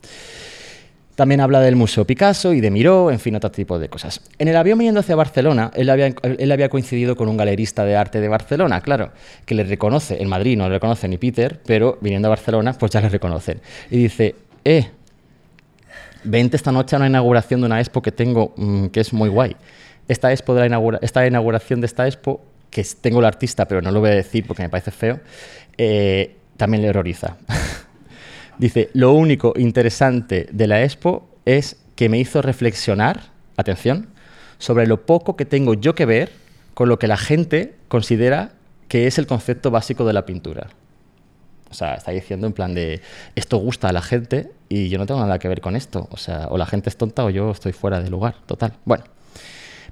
[1.14, 4.20] También habla del Museo Picasso y de Miró, en fin, otro tipo de cosas.
[4.36, 6.12] En el avión yendo hacia Barcelona, él había,
[6.52, 9.12] había coincidido con un galerista de arte de Barcelona, claro,
[9.46, 12.90] que le reconoce, en Madrid no le reconoce ni Peter, pero viniendo a Barcelona, pues
[12.90, 13.60] ya le reconocen.
[13.92, 14.34] Y dice,
[14.64, 14.88] eh,
[16.24, 19.28] vente esta noche a una inauguración de una expo que tengo, mm, que es muy
[19.28, 19.54] guay.
[20.08, 22.40] Esta, expo de la esta inauguración de esta expo,
[22.74, 25.20] que tengo el artista, pero no lo voy a decir porque me parece feo,
[25.78, 27.36] eh, también le horroriza.
[28.58, 34.08] Dice, lo único interesante de la expo es que me hizo reflexionar, atención,
[34.58, 36.32] sobre lo poco que tengo yo que ver
[36.74, 38.50] con lo que la gente considera
[38.88, 40.66] que es el concepto básico de la pintura.
[41.70, 43.00] O sea, está diciendo en plan de,
[43.36, 46.08] esto gusta a la gente y yo no tengo nada que ver con esto.
[46.10, 48.72] O sea, o la gente es tonta o yo estoy fuera de lugar, total.
[48.84, 49.13] Bueno.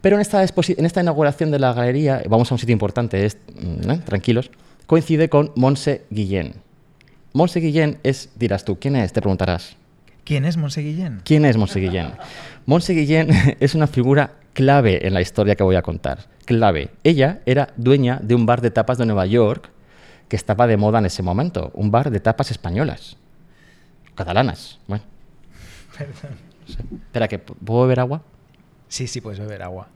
[0.02, 3.38] Pero en esta, en esta inauguración de la galería, vamos a un sitio importante, es,
[3.54, 4.00] mm, ¿eh?
[4.04, 4.50] tranquilos,
[4.86, 6.54] coincide con Monse Guillén.
[7.32, 9.12] Monse Guillén es, dirás tú, ¿quién es?
[9.12, 9.76] Te preguntarás.
[10.24, 11.22] ¿Quién es Monse Guillén?
[11.24, 12.08] ¿Quién es Monse Guillén?
[12.66, 13.30] Monse Guillén
[13.60, 16.26] es una figura clave en la historia que voy a contar.
[16.44, 16.90] Clave.
[17.04, 19.70] Ella era dueña de un bar de tapas de Nueva York
[20.28, 21.70] que estaba de moda en ese momento.
[21.74, 23.16] Un bar de tapas españolas.
[24.14, 24.78] Catalanas.
[24.86, 25.04] Bueno.
[26.64, 26.76] Sí.
[26.92, 28.22] Espera, que ¿puedo beber agua?
[28.92, 29.88] Sí, sí, puedes beber agua.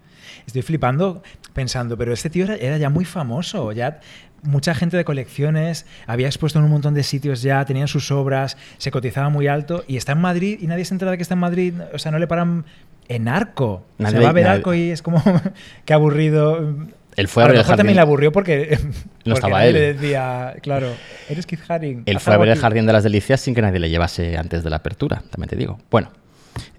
[0.46, 4.00] Estoy flipando pensando, pero este tío era, era ya muy famoso, ya
[4.42, 8.56] mucha gente de colecciones, había expuesto en un montón de sitios ya, tenía sus obras,
[8.78, 11.34] se cotizaba muy alto y está en Madrid y nadie se entera de que está
[11.34, 12.64] en Madrid, o sea, no le paran
[13.08, 13.84] en arco.
[13.98, 15.22] Nadie- se va a ver arco y es como,
[15.84, 16.74] qué aburrido.
[17.16, 17.76] Él fue a ver el jardín.
[17.76, 18.78] también le aburrió porque,
[19.24, 19.74] porque estaba él.
[19.74, 20.88] le decía, claro,
[21.28, 22.02] eres Keith Haring.
[22.06, 22.60] Él fue a ver el aquí".
[22.62, 25.56] Jardín de las Delicias sin que nadie le llevase antes de la apertura, también te
[25.56, 25.78] digo.
[25.90, 26.10] Bueno,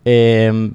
[0.04, 0.72] eh,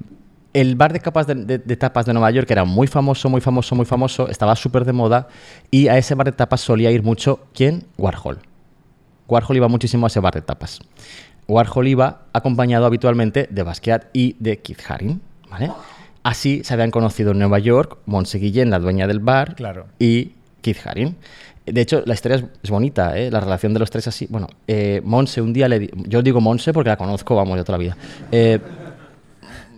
[0.53, 3.41] el bar de, capas de, de- de tapas de Nueva York era muy famoso, muy
[3.41, 5.27] famoso, muy famoso, estaba súper de moda
[5.71, 7.85] y a ese bar de tapas solía ir mucho, ¿quién?
[7.97, 8.39] Warhol.
[9.27, 10.79] Warhol iba muchísimo a ese bar de tapas.
[11.47, 15.71] Warhol iba acompañado habitualmente de Basquiat y de Keith Haring, ¿vale?
[16.23, 19.87] Así se habían conocido en Nueva York Monse Guillén, la dueña del bar, Claro.
[19.99, 21.15] y Keith Haring.
[21.65, 23.31] De hecho, la historia es, bonita, ¿eh?
[23.31, 24.27] la relación de los tres así.
[24.29, 25.79] Bueno, eh, Monse un día le...
[25.79, 27.97] di- Yo digo Monse porque la conozco, vamos, de toda la vida.
[28.31, 28.59] Eh,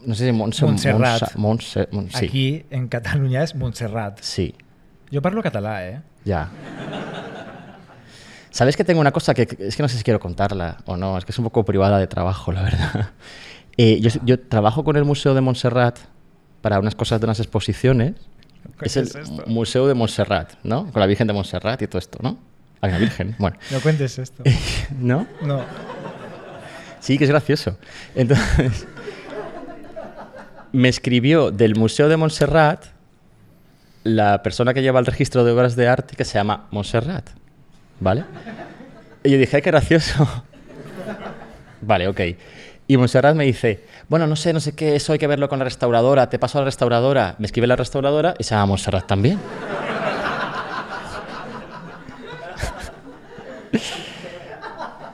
[0.06, 0.64] no sé si Monse...
[0.66, 1.22] o Montserrat.
[1.36, 4.20] Monsa- Monse- Mon- sí, Aquí en Cataluña es Montserrat.
[4.22, 4.54] sí,
[5.12, 6.02] Yo parlo catalá, ¿eh?
[6.24, 6.50] ya.
[8.52, 11.18] ¿Sabes que tengo una cosa que, es que no sé si quiero contarla o no?
[11.18, 13.10] Es que es un poco privada de trabajo, la verdad.
[13.78, 16.00] Eh, yo, yo trabajo con el Museo de Montserrat
[16.62, 18.14] para unas cosas de unas exposiciones.
[18.80, 19.44] ¿Qué Es el es esto?
[19.48, 20.90] Museo de Montserrat, ¿no?
[20.94, 22.38] Con la Virgen de Montserrat y todo esto, ¿no?
[22.80, 23.58] Hay una Virgen, bueno.
[23.72, 24.44] No cuentes esto.
[24.98, 25.28] ¿No?
[25.42, 25.62] No.
[27.02, 27.78] Sí, que es gracioso.
[28.16, 28.88] Entonces,
[30.76, 32.88] me escribió del Museo de Montserrat
[34.04, 37.30] la persona que lleva el registro de obras de arte que se llama Montserrat.
[38.02, 38.26] ¿Vale?
[39.24, 40.44] Y yo dije, ay, qué gracioso.
[41.82, 42.20] Vale, ok.
[42.88, 45.60] Y Montserrat me dice, bueno, no sé, no sé qué, eso hay que verlo con
[45.60, 47.36] la restauradora, te paso a la restauradora.
[47.40, 49.40] Me escribe la restauradora y se llama Montserrat también.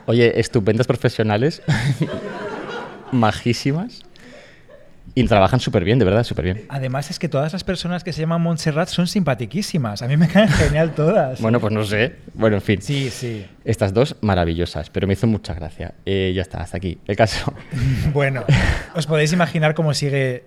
[0.07, 1.61] Oye, estupendas profesionales,
[3.11, 4.01] majísimas,
[5.13, 6.65] y trabajan súper bien, de verdad, súper bien.
[6.69, 10.01] Además es que todas las personas que se llaman Montserrat son simpatiquísimas.
[10.01, 11.41] A mí me caen genial todas.
[11.41, 12.15] Bueno, pues no sé.
[12.33, 12.81] Bueno, en fin.
[12.81, 13.45] Sí, sí.
[13.65, 15.95] Estas dos maravillosas, pero me hizo mucha gracia.
[16.05, 16.97] Eh, ya está, hasta aquí.
[17.07, 17.53] El caso.
[18.13, 18.43] Bueno,
[18.95, 20.43] os podéis imaginar cómo sigue.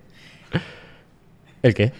[1.61, 1.91] ¿El qué?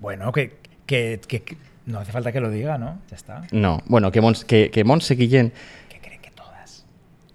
[0.00, 0.56] Bueno, que,
[0.86, 1.56] que- que- que-
[1.86, 2.98] no hace falta que lo diga, ¿no?
[3.10, 3.42] Ya está.
[3.52, 5.52] No, bueno, que, Mons, que, que Montse Guillén
[5.88, 6.84] Que creen que todas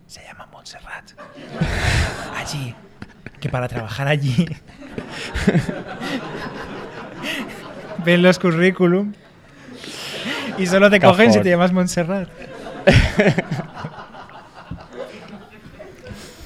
[0.08, 1.12] se llaman Montserrat.
[2.36, 2.74] Allí.
[3.46, 4.44] Que para trabajar allí.
[8.04, 9.14] Ven los currículum.
[10.58, 12.28] Y solo te cogen si te llamas Montserrat.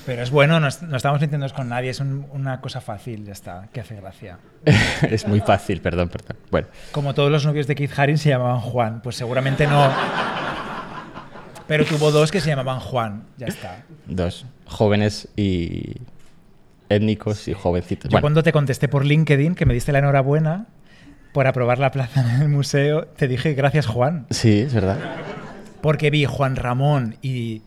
[0.06, 3.24] Pero es bueno, no, es- no estamos metiéndonos con nadie, es un- una cosa fácil,
[3.26, 4.40] ya está, que hace gracia.
[5.10, 6.36] es muy fácil, perdón, perdón.
[6.52, 9.90] Bueno, Como todos los novios de Keith Haring se llamaban Juan, pues seguramente no.
[11.66, 13.84] Pero tuvo dos que se llamaban Juan, ya está.
[14.06, 15.94] dos jóvenes y
[16.90, 18.06] étnicos y jovencitos.
[18.10, 20.68] Yo Bueno, cuando te contesté por LinkedIn que me diste la enhorabuena
[21.34, 24.98] por aprobar la plaza en el museo, te dije gracias Juan, sí, es verdad.
[25.82, 27.62] porque vi Juan Ramón y,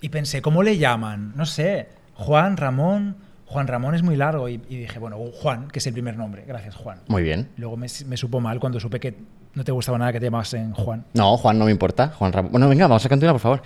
[0.00, 1.32] y pensé, ¿cómo le llaman?
[1.36, 5.78] No sé, Juan Ramón, Juan Ramón es muy largo y, y dije, bueno, Juan, que
[5.78, 6.98] es el primer nombre, gracias Juan.
[7.06, 7.48] Muy bien.
[7.56, 9.14] Luego me, me supo mal cuando supe que
[9.54, 11.04] no te gustaba nada que te llamasen Juan.
[11.14, 12.08] No, Juan no me importa.
[12.08, 12.50] Juan Ramón.
[12.50, 13.62] Bueno, venga, vamos a continuar, por favor.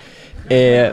[0.50, 0.92] Eh,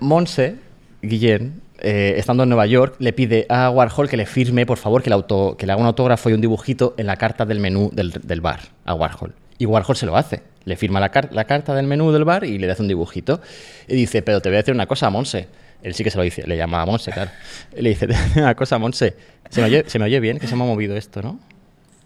[0.00, 0.56] Monse
[1.00, 5.02] Guillén, eh, estando en Nueva York, le pide a Warhol que le firme, por favor,
[5.02, 7.60] que le, auto, que le haga un autógrafo y un dibujito en la carta del
[7.60, 9.34] menú del, del bar a Warhol.
[9.58, 10.42] Y Warhol se lo hace.
[10.64, 13.40] Le firma la, car- la carta del menú del bar y le hace un dibujito.
[13.86, 15.48] Y dice, pero te voy a decir una cosa, Monse.
[15.82, 17.30] Él sí que se lo dice, le llama a Monse, claro.
[17.76, 19.14] Le dice, una cosa, Monse.
[19.50, 21.38] Se me, oye, se me oye bien, que se me ha movido esto, ¿no?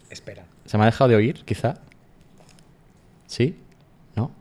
[0.09, 0.43] Espera.
[0.65, 1.75] ¿Se me ha dejado de oír, quizá?
[3.27, 3.57] ¿Sí?
[4.15, 4.31] ¿No?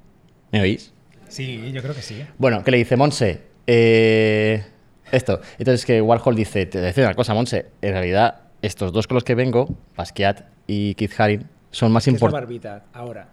[0.50, 0.92] ¿Me oís?
[1.28, 2.22] Sí, yo creo que sí.
[2.38, 4.64] Bueno, que le dice, Monse, eh,
[5.12, 5.40] esto.
[5.59, 9.06] Entonces que Warhol dice, te voy a decir una cosa, Monse, en realidad estos dos
[9.06, 12.62] con los que vengo, Basquiat y Keith Haring, son más ¿Qué es la importantes.
[12.62, 13.28] barbita ahora?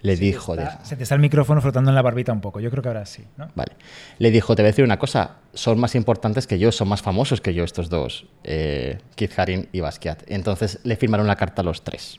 [0.00, 2.60] Le dijo, de- Se te está el micrófono frotando en la barbita un poco.
[2.60, 3.48] Yo creo que ahora sí, ¿no?
[3.56, 3.72] vale.
[4.18, 7.02] Le dijo, te voy a decir una cosa, son más importantes que yo, son más
[7.02, 10.22] famosos que yo estos dos, eh, Keith Haring y Basquiat.
[10.28, 12.16] Entonces le firmaron la carta a los tres.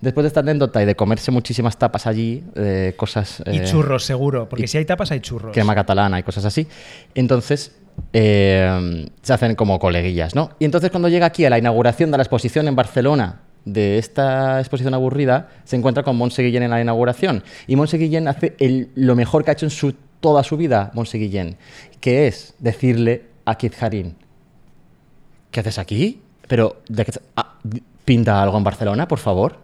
[0.00, 3.42] Después de esta anécdota y de comerse muchísimas tapas allí, eh, cosas...
[3.46, 4.48] Y eh, churros, seguro.
[4.48, 5.52] Porque y- si hay tapas, hay churros.
[5.52, 6.68] crema catalana y cosas así.
[7.16, 7.74] Entonces,
[8.12, 10.50] eh, se hacen como coleguillas, ¿no?
[10.60, 14.60] Y entonces cuando llega aquí a la inauguración de la exposición en Barcelona de esta
[14.60, 17.42] exposición aburrida, se encuentra con Montse Guillén en la inauguración.
[17.66, 20.90] Y Montse Guillén hace el- lo mejor que ha hecho en su, toda su vida,
[20.94, 21.56] Montse Guillén,
[22.00, 24.14] que es decirle a Keith Haring,
[25.50, 26.20] ¿qué haces aquí?
[26.46, 27.54] Pero, ¿de qué- ah,
[28.04, 29.58] pinta algo en Barcelona, por favor.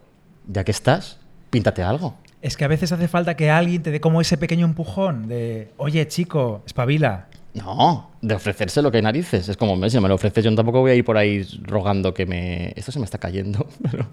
[0.46, 1.18] Ya que estás,
[1.50, 2.14] píntate algo.
[2.42, 5.70] Es que a veces hace falta que alguien te dé como ese pequeño empujón de,
[5.78, 7.28] oye, chico, espabila.
[7.54, 9.48] No, de ofrecerse lo que hay narices.
[9.48, 12.26] Es como, si me lo ofreces, yo tampoco voy a ir por ahí rogando que
[12.26, 12.72] me...
[12.76, 14.06] Esto se me está cayendo, pero...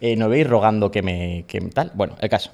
[0.00, 1.44] Eh, no voy a ir rogando que me...
[1.46, 1.92] Que tal.
[1.94, 2.50] Bueno, el caso.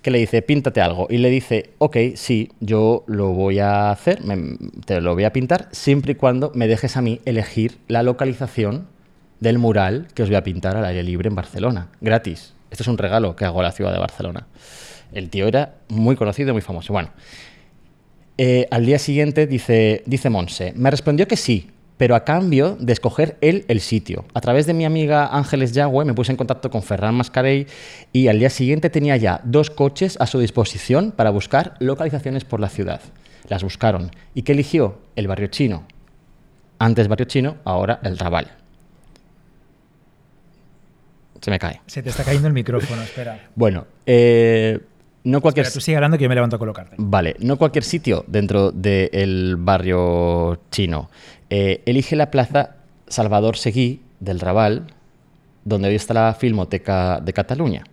[0.00, 1.08] Que le dice, píntate algo.
[1.10, 4.56] Y le dice, ok, sí, yo lo voy a hacer, me-
[4.86, 8.86] te lo voy a pintar, siempre y cuando me dejes a mí elegir la localización
[9.40, 11.88] del mural que os voy a pintar al aire libre en Barcelona.
[12.00, 12.54] Gratis.
[12.70, 14.46] Esto es un regalo que hago a la ciudad de Barcelona.
[15.12, 16.92] El tío era muy conocido muy famoso.
[16.92, 17.10] Bueno,
[18.36, 22.92] eh, al día siguiente dice, dice Monse, me respondió que sí, pero a cambio de
[22.92, 24.24] escoger él el sitio.
[24.34, 27.66] A través de mi amiga Ángeles Yagüe me puse en contacto con Ferran Mascarell
[28.12, 32.60] y al día siguiente tenía ya dos coches a su disposición para buscar localizaciones por
[32.60, 33.00] la ciudad.
[33.48, 34.10] Las buscaron.
[34.34, 34.98] ¿Y qué eligió?
[35.16, 35.84] El barrio chino.
[36.78, 38.58] Antes barrio chino, ahora el Raval.
[41.40, 41.80] Se me cae.
[41.86, 43.48] Se te está cayendo el micrófono, espera.
[43.54, 44.78] Bueno, eh,
[45.24, 45.66] no cualquier...
[45.66, 46.96] Espera, tú sigue hablando que yo me levanto a colocarte.
[46.98, 51.10] Vale, no cualquier sitio dentro del barrio chino.
[51.50, 54.86] Eh, elige la plaza Salvador Seguí del Raval,
[55.64, 57.84] donde hoy está la Filmoteca de Cataluña.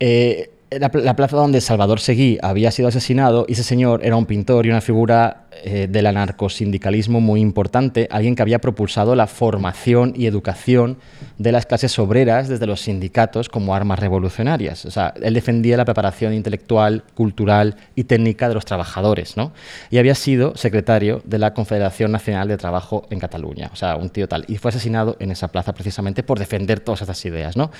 [0.00, 4.26] Eh, la, la plaza donde Salvador Seguí había sido asesinado, y ese señor era un
[4.26, 10.12] pintor y una figura eh, del anarcosindicalismo muy importante, alguien que había propulsado la formación
[10.14, 10.98] y educación
[11.38, 14.84] de las clases obreras desde los sindicatos como armas revolucionarias.
[14.84, 19.52] O sea, él defendía la preparación intelectual, cultural y técnica de los trabajadores, ¿no?
[19.90, 24.10] Y había sido secretario de la Confederación Nacional de Trabajo en Cataluña, o sea, un
[24.10, 24.44] tío tal.
[24.48, 27.70] Y fue asesinado en esa plaza precisamente por defender todas estas ideas, ¿no?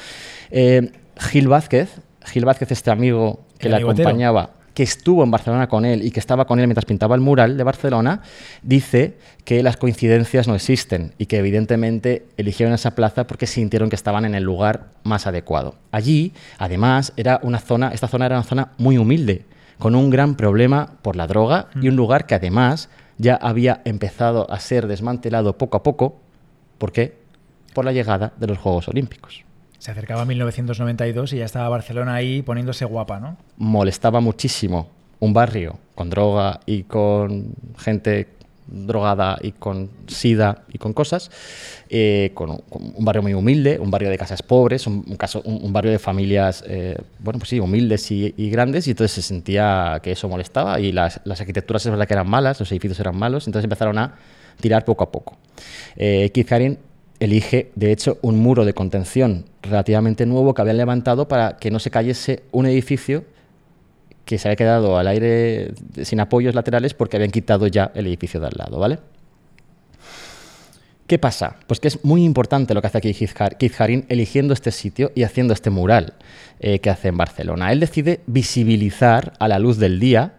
[0.51, 1.90] Eh, Gil Vázquez,
[2.30, 6.20] Gil Vázquez, este amigo que le acompañaba, que estuvo en Barcelona con él y que
[6.20, 8.22] estaba con él mientras pintaba el mural de Barcelona,
[8.62, 13.96] dice que las coincidencias no existen y que evidentemente eligieron esa plaza porque sintieron que
[13.96, 15.74] estaban en el lugar más adecuado.
[15.90, 19.46] Allí, además, era una zona, esta zona era una zona muy humilde,
[19.78, 24.48] con un gran problema por la droga y un lugar que además ya había empezado
[24.48, 26.20] a ser desmantelado poco a poco.
[26.78, 27.18] ¿Por qué?
[27.74, 29.48] Por la llegada de los Juegos Olímpicos.
[29.78, 33.36] Se acercaba 1992 y ya estaba Barcelona ahí poniéndose guapa, ¿no?
[33.56, 34.88] molestaba muchísimo
[35.20, 38.28] un barrio con droga y con gente
[38.70, 41.30] drogada y con sida y con cosas,
[41.88, 45.40] eh, con, con un barrio muy humilde, un barrio de casas pobres, un, un caso,
[45.44, 49.12] un, un barrio de familias, eh, bueno, pues sí, humildes y, y grandes, y entonces
[49.14, 52.70] se sentía que eso molestaba y las, las arquitecturas es verdad que eran malas, los
[52.70, 54.16] edificios eran malos, entonces empezaron a
[54.60, 55.38] tirar poco a poco.
[55.96, 56.78] Eh, Keith Haring
[57.20, 61.78] elige, de hecho, un muro de contención relativamente nuevo que habían levantado para que no
[61.78, 63.24] se cayese un edificio
[64.24, 65.73] que se había quedado al aire
[66.03, 68.99] sin apoyos laterales porque habían quitado ya el edificio de al lado, ¿vale?
[71.07, 71.57] ¿Qué pasa?
[71.66, 73.81] Pues que es muy importante lo que hace aquí Keith
[74.11, 76.12] eligiendo este sitio y haciendo este mural
[76.61, 77.73] eh, que hace en Barcelona.
[77.73, 80.35] Él decide visibilizar a la luz del día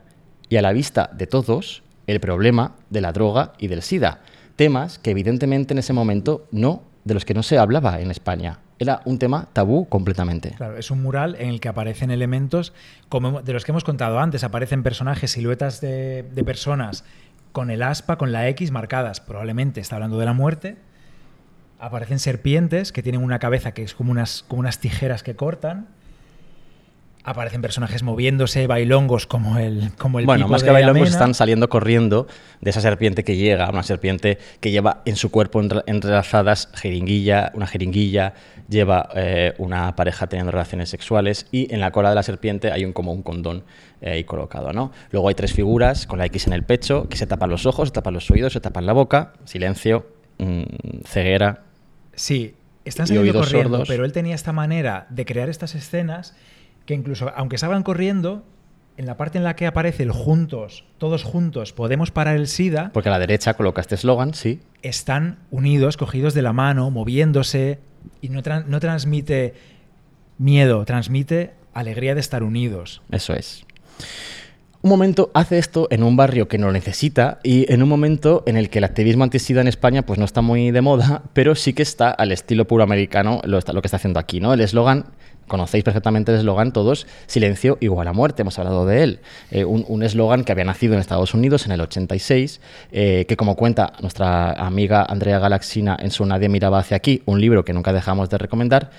[0.47, 4.21] y a la vista de todos el problema de la droga y del SIDA.
[4.59, 8.59] Temas que evidentemente en ese momento no, de los que no se hablaba en España.
[8.77, 10.51] Era un tema tabú completamente.
[10.57, 12.73] Claro, es un mural en el que aparecen elementos
[13.07, 14.43] como de los que hemos contado antes.
[14.43, 17.05] Aparecen personajes, siluetas de, de personas
[17.53, 19.21] con el aspa, con la X marcadas.
[19.21, 20.75] Probablemente está hablando de la muerte.
[21.79, 25.87] Aparecen serpientes que tienen una cabeza que es como unas, como unas tijeras que cortan.
[27.23, 31.11] Aparecen personajes moviéndose, bailongos como el como el bueno, Pipo más que bailongos Amena.
[31.11, 32.27] están saliendo corriendo
[32.61, 37.67] de esa serpiente que llega, una serpiente que lleva en su cuerpo entrelazadas jeringuilla, una
[37.67, 38.33] jeringuilla,
[38.69, 42.85] lleva eh, una pareja teniendo relaciones sexuales y en la cola de la serpiente hay
[42.85, 43.63] un como un condón
[44.01, 44.93] eh, ahí colocado, ¿no?
[45.11, 47.89] Luego hay tres figuras con la X en el pecho que se tapan los ojos,
[47.89, 50.63] se tapan los oídos, se tapan la boca, silencio, mm,
[51.05, 51.63] ceguera.
[52.13, 52.55] Sí,
[52.85, 53.87] están saliendo corriendo, sordos.
[53.87, 56.33] pero él tenía esta manera de crear estas escenas
[56.89, 58.43] que incluso, aunque salgan corriendo,
[58.97, 62.89] en la parte en la que aparece el juntos, todos juntos, podemos parar el SIDA,
[62.91, 67.77] Porque a la derecha coloca este eslogan, sí, están unidos, cogidos de la mano, moviéndose,
[68.21, 68.41] y no
[68.79, 69.53] transmite
[70.39, 73.03] miedo, transmite alegría de estar unidos.
[73.11, 73.65] Eso es.
[74.81, 78.41] Un momento hace esto en un barrio que no lo necesita y en un momento
[78.47, 81.53] en el que el activismo antisida en España pues no está muy de moda, pero
[81.53, 84.53] sí que está al estilo puro americano lo, está- lo que está haciendo aquí, ¿no?
[84.53, 85.05] El eslogan,
[85.49, 89.19] conocéis perfectamente el eslogan todos, silencio igual a muerte, hemos hablado de él.
[89.51, 92.61] Eh, un eslogan que había nacido en Estados Unidos en el 86,
[92.93, 97.41] eh, que como cuenta nuestra amiga Andrea Galaxina en su Nadie miraba hacia aquí, un
[97.41, 98.91] libro que nunca dejamos de recomendar,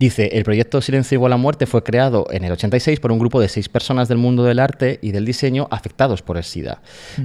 [0.00, 3.40] Dice, el proyecto Silencio igual a muerte fue creado en el 86 por un grupo
[3.40, 6.80] de seis personas del mundo del arte y del diseño afectados por el SIDA.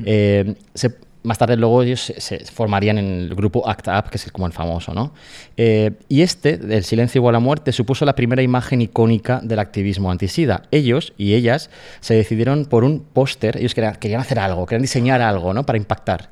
[0.05, 4.17] Eh, se- más tarde luego ellos se, se formarían en el grupo ACT UP, que
[4.17, 5.13] es como el famoso, ¿no?
[5.57, 10.11] Eh, y este, del Silencio igual a muerte, supuso la primera imagen icónica del activismo
[10.11, 10.63] antisida.
[10.71, 11.69] Ellos y ellas
[12.01, 15.65] se decidieron por un póster, ellos querían, querían hacer algo, querían diseñar algo, ¿no?
[15.65, 16.29] Para impactar.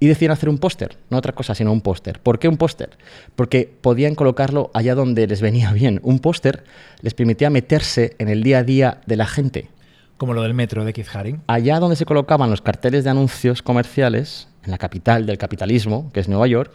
[0.00, 2.20] Y decían hacer un póster, no otra cosa, sino un póster.
[2.20, 2.90] ¿Por qué un póster?
[3.36, 6.00] Porque podían colocarlo allá donde les venía bien.
[6.02, 6.64] Un póster
[7.00, 9.68] les permitía meterse en el día a día de la gente.
[10.16, 11.42] Como lo del metro de Keith Haring.
[11.46, 16.20] Allá donde se colocaban los carteles de anuncios comerciales, en la capital del capitalismo, que
[16.20, 16.72] es Nueva York,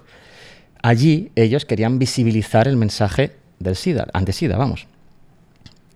[0.82, 4.88] allí ellos querían visibilizar el mensaje del SIDA, anti-SIDA, vamos.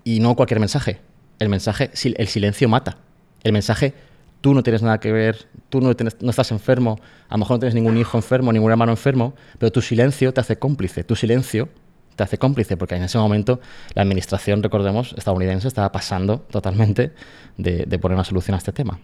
[0.04, 1.00] Y no cualquier mensaje.
[1.40, 2.98] El mensaje, el silencio mata.
[3.44, 3.94] El mensaje,
[4.42, 7.00] tú no tienes nada que ver, tú no, no estás enfermo,
[7.30, 10.42] a lo mejor no tienes ningún hijo enfermo, ningún hermano enfermo, pero tu silencio te
[10.42, 11.04] hace cómplice.
[11.04, 11.70] Tu silencio
[12.16, 13.60] te hace cómplice, porque en ese momento
[13.94, 17.12] la administración, recordemos, estadounidense estaba pasando totalmente
[17.58, 19.00] de, de poner una solución a este tema.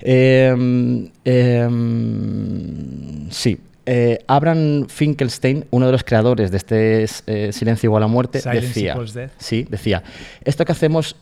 [0.00, 1.68] Eh, eh,
[3.30, 3.60] sí.
[3.86, 8.68] Eh, Abraham Finkelstein, uno de los creadores de este eh, Silencio igual a muerte, Silence
[8.68, 8.96] decía,
[9.38, 10.02] sí, decía,
[10.44, 11.16] esto que hacemos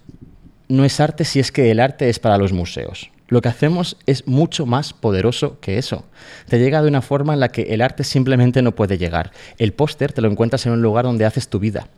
[0.69, 3.11] no es arte si es que el arte es para los museos.
[3.29, 6.05] Lo que hacemos es mucho más poderoso que eso.
[6.49, 9.33] Te llega de una forma en la que el arte simplemente no puede llegar.
[9.59, 11.89] El póster te lo encuentras en un lugar donde haces tu vida.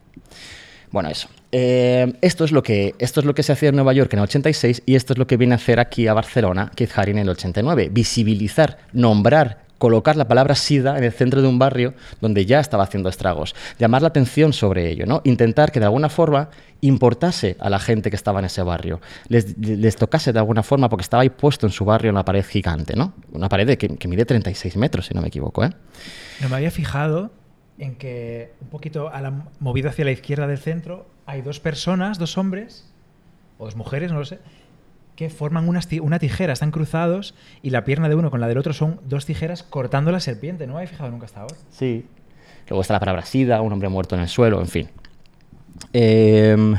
[0.90, 1.28] Bueno, eso.
[1.52, 4.18] Eh, esto, es lo que, esto es lo que se hacía en Nueva York en
[4.18, 7.18] el 86 y esto es lo que viene a hacer aquí a Barcelona Keith Haring
[7.18, 7.90] en el 89.
[7.92, 12.84] Visibilizar, nombrar, colocar la palabra SIDA en el centro de un barrio donde ya estaba
[12.84, 13.54] haciendo estragos.
[13.78, 15.22] Llamar la atención sobre ello, ¿no?
[15.24, 16.50] Intentar que de alguna forma
[16.82, 19.00] importase a la gente que estaba en ese barrio.
[19.28, 22.94] Les, tocase de alguna forma porque estaba ahí puesto en su barrio una pared gigante,
[22.94, 23.14] ¿no?
[23.32, 25.70] Una pared que, que mide 36 metros, si no me equivoco, ¿eh?
[26.40, 27.30] No me había fijado
[27.78, 32.18] en que un poquito a la movido hacia la izquierda del centro hay dos personas,
[32.18, 32.84] dos hombres
[33.56, 34.40] o dos mujeres, no lo sé,
[35.20, 38.48] que forman unas ti- una tijera, están cruzados y la pierna de uno con la
[38.48, 40.66] del otro son dos tijeras cortando la serpiente.
[40.66, 41.56] No me había fijado nunca hasta ahora.
[41.70, 42.06] Sí.
[42.70, 44.88] Luego está la palabra SIDA, un hombre muerto en el suelo, en fin.
[45.92, 46.74] Em,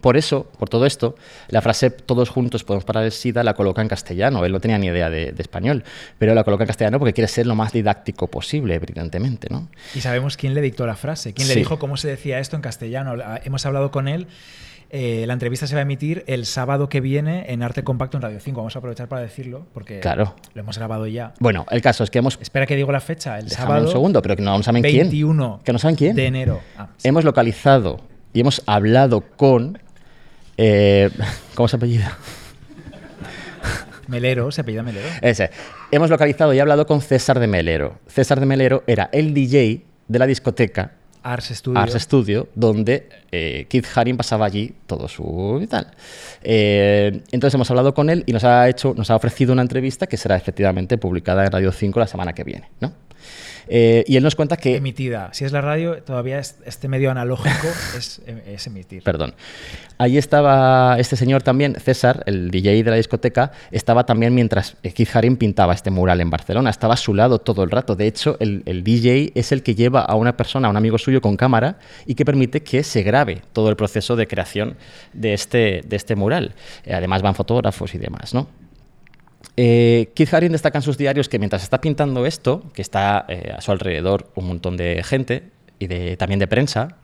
[0.00, 1.14] por eso, por todo esto,
[1.48, 4.44] la frase todos juntos podemos parar el SIDA la coloca en castellano.
[4.44, 5.84] Él no tenía ni idea de, de español,
[6.18, 9.68] pero la coloca en castellano porque quiere ser lo más didáctico posible, evidentemente, ¿no?
[9.94, 12.62] Y sabemos quién le dictó la frase, quién le dijo cómo se decía esto en
[12.62, 13.14] castellano.
[13.14, 14.26] La- Hemos hablado con él.
[14.98, 18.22] Eh, la entrevista se va a emitir el sábado que viene en Arte Compacto en
[18.22, 18.56] Radio 5.
[18.58, 20.34] Vamos a aprovechar para decirlo porque Claro.
[20.54, 21.34] lo hemos grabado ya.
[21.38, 22.38] Bueno, el caso es que hemos...
[22.40, 23.38] Espera que digo la fecha.
[23.38, 25.02] El Déjame sábado un segundo, pero que no saben quién.
[25.08, 26.16] 21 Que no saben quién.
[26.16, 26.60] de enero.
[26.78, 27.08] Ah, sí.
[27.08, 28.00] Hemos localizado
[28.32, 29.78] y hemos hablado con...
[30.56, 31.10] eh,
[31.54, 32.16] ¿Cómo se apellida?
[34.08, 35.06] Melero, se apellida Melero.
[35.20, 35.50] Ese.
[35.90, 37.98] Hemos localizado y hablado con César de Melero.
[38.06, 40.92] César de Melero era el DJ de la discoteca
[41.26, 41.52] Ars
[41.98, 42.48] Studio.
[42.54, 45.88] Donde eh, Keith Haring pasaba allí todo su y.
[46.42, 50.06] Eh, entonces hemos hablado con él y nos ha hecho, nos ha ofrecido una entrevista
[50.06, 52.92] que será efectivamente publicada en Radio 5 la semana que viene, ¿no?
[53.68, 55.30] Eh, y él nos cuenta que Emitida.
[55.32, 57.66] Si es la radio, todavía es- este medio analógico
[57.96, 59.02] es, es emitir.
[59.02, 59.34] Perdón.
[59.98, 65.08] Allí estaba este señor también, César, el DJ de la discoteca, estaba también mientras Keith
[65.14, 66.70] Haring pintaba este mural en Barcelona.
[66.70, 67.96] Estaba a su lado todo el rato.
[67.96, 70.98] De hecho, el, el DJ es el que lleva a una persona, a un amigo
[70.98, 74.76] suyo con cámara y que permite que se grabe todo el proceso de creación
[75.12, 76.54] de este, de este mural.
[76.84, 78.48] Eh, además van fotógrafos y demás, ¿no?
[79.56, 83.52] Eh, Keith Haring destaca en sus diarios que mientras está pintando esto, que está eh,
[83.56, 85.44] a su alrededor un montón de gente
[85.78, 86.96] y de, también de prensa,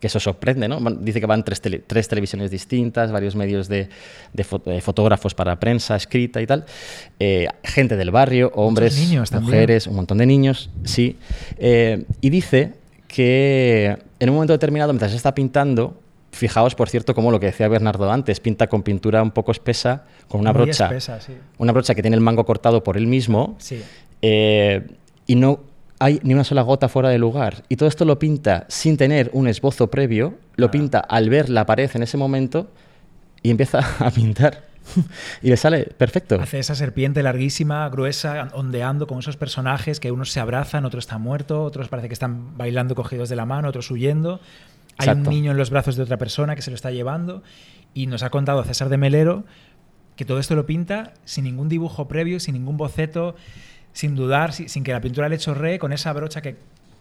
[0.00, 0.78] que eso sorprende, ¿no?
[1.00, 3.88] Dice que van tres, tele- tres televisiones distintas, varios medios de,
[4.32, 6.64] de fotógrafos para prensa escrita y tal,
[7.18, 11.16] eh, gente del barrio, hombres, niños mujeres, un montón de niños, sí.
[11.58, 12.74] Eh, y dice
[13.08, 16.00] que en un momento determinado, mientras está pintando,
[16.32, 20.04] fijaos, por cierto, como lo que decía Bernardo antes, pinta con pintura un poco espesa,
[20.28, 21.32] con una Muy brocha, espesa, sí.
[21.58, 23.82] una brocha que tiene el mango cortado por él mismo, Sí.
[24.22, 24.86] eh,
[25.26, 25.60] y no
[26.00, 27.64] hay ni una sola gota fuera de lugar.
[27.68, 30.70] Y todo esto lo pinta sin tener un esbozo previo, lo Ah.
[30.70, 32.68] pinta al ver la pared en ese momento
[33.42, 34.68] y empieza a pintar.
[35.42, 36.38] y le sale perfecto.
[36.40, 41.18] Hace esa serpiente larguísima, gruesa, ondeando con esos personajes que unos se abrazan, otro está
[41.18, 44.40] muerto, otros parece que están bailando cogidos de la mano, otros huyendo.
[44.98, 45.30] Hay Exacto.
[45.30, 47.42] un niño en los brazos de otra persona que se lo está llevando.
[47.94, 49.44] Y nos ha contado César de Melero
[50.16, 53.36] que todo esto lo pinta sin ningún dibujo previo, sin ningún boceto,
[53.92, 56.56] sin dudar, si- sin que la pintura le chorree, con esa brocha que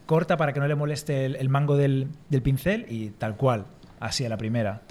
[0.05, 3.65] corta para que no le moleste el, el mango del, del pincel y tal cual,
[3.99, 4.81] así a la primera.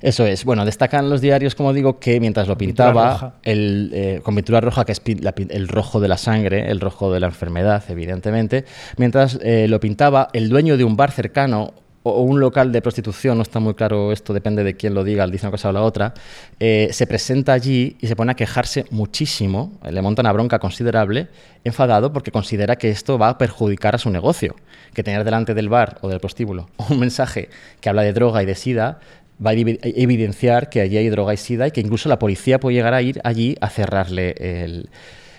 [0.00, 0.44] Eso es.
[0.44, 4.84] Bueno, destacan los diarios, como digo, que mientras lo pintaba, el, eh, con pintura roja,
[4.84, 8.64] que es la el rojo de la sangre, el rojo de la enfermedad, evidentemente,
[8.96, 11.74] mientras eh, lo pintaba, el dueño de un bar cercano
[12.04, 15.26] o un local de prostitución, no está muy claro esto, depende de quién lo diga,
[15.26, 16.14] dice una cosa o la otra,
[16.58, 20.58] eh, se presenta allí y se pone a quejarse muchísimo, eh, le monta una bronca
[20.58, 21.28] considerable,
[21.64, 24.56] enfadado porque considera que esto va a perjudicar a su negocio,
[24.94, 27.48] que tener delante del bar o del prostíbulo un mensaje
[27.80, 28.98] que habla de droga y de sida
[29.44, 32.58] va a evi- evidenciar que allí hay droga y sida y que incluso la policía
[32.60, 34.88] puede llegar a ir allí a cerrarle el,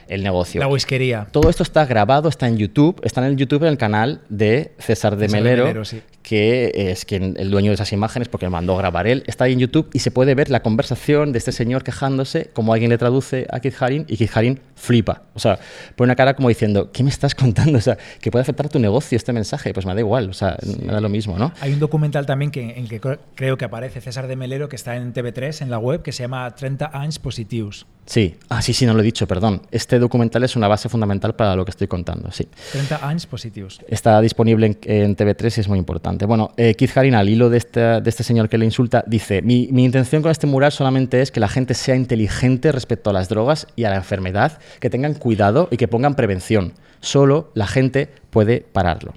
[0.08, 0.60] el negocio.
[0.60, 1.28] La whiskería.
[1.32, 4.74] Todo esto está grabado, está en YouTube, está en el YouTube en el canal de
[4.80, 6.02] César de César de Melero, sí.
[6.22, 9.24] que es quien el dueño de esas imágenes porque lo mandó grabar él.
[9.28, 12.74] Está ahí en YouTube y se puede ver la conversación de este señor quejándose, como
[12.74, 15.24] alguien le traduce a Keith Haring y Keith Haring flipa.
[15.34, 15.60] O sea,
[15.96, 17.78] pone una cara como diciendo, ¿qué me estás contando?
[17.78, 19.74] O sea, que puede afectar a tu negocio este mensaje.
[19.74, 21.54] Pues me da igual, o sea, me da lo mismo, ¿no?
[21.62, 24.70] Hay un documental también que, en el que cre- creo que aparece César de Melero,
[24.70, 27.86] que está en TV3, en la web, que se llama 30 anys positius.
[28.06, 29.62] Sí, ah, sí, sí, no lo he dicho, perdón.
[29.72, 32.48] Este documental es una base fundamental para lo que estoy contando, sí.
[32.72, 33.80] 30 anys positius.
[33.88, 36.26] Está disponible en, en TV3 y es muy importante.
[36.26, 39.42] Bueno, eh, Keith Haring, al hilo de este, de este señor que le insulta, dice:
[39.42, 43.14] mi, mi intención con este mural solamente es que la gente sea inteligente respecto a
[43.14, 46.74] las drogas y a la enfermedad, que tengan cuidado y que pongan prevención.
[47.02, 49.14] Solo la gente puede pararlo.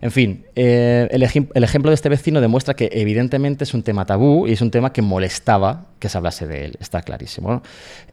[0.00, 3.82] En fin, eh, el, ejem- el ejemplo de este vecino demuestra que evidentemente es un
[3.82, 7.50] tema tabú y es un tema que molestaba que se hablase de él, está clarísimo.
[7.50, 7.62] ¿no?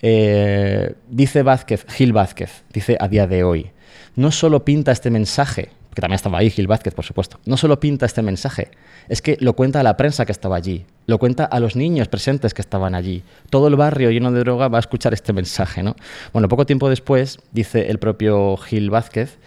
[0.02, 3.72] Eh, dice Vázquez, Gil Vázquez, dice a día de hoy,
[4.16, 7.80] no solo pinta este mensaje, que también estaba ahí Gil Vázquez, por supuesto, no solo
[7.80, 8.70] pinta este mensaje,
[9.08, 12.08] es que lo cuenta a la prensa que estaba allí, lo cuenta a los niños
[12.08, 13.24] presentes que estaban allí.
[13.52, 15.96] Todo el barrio lleno de droga va a escuchar este mensaje, ¿no?
[16.34, 19.38] Bueno, poco tiempo después, dice el propio Gil Vázquez,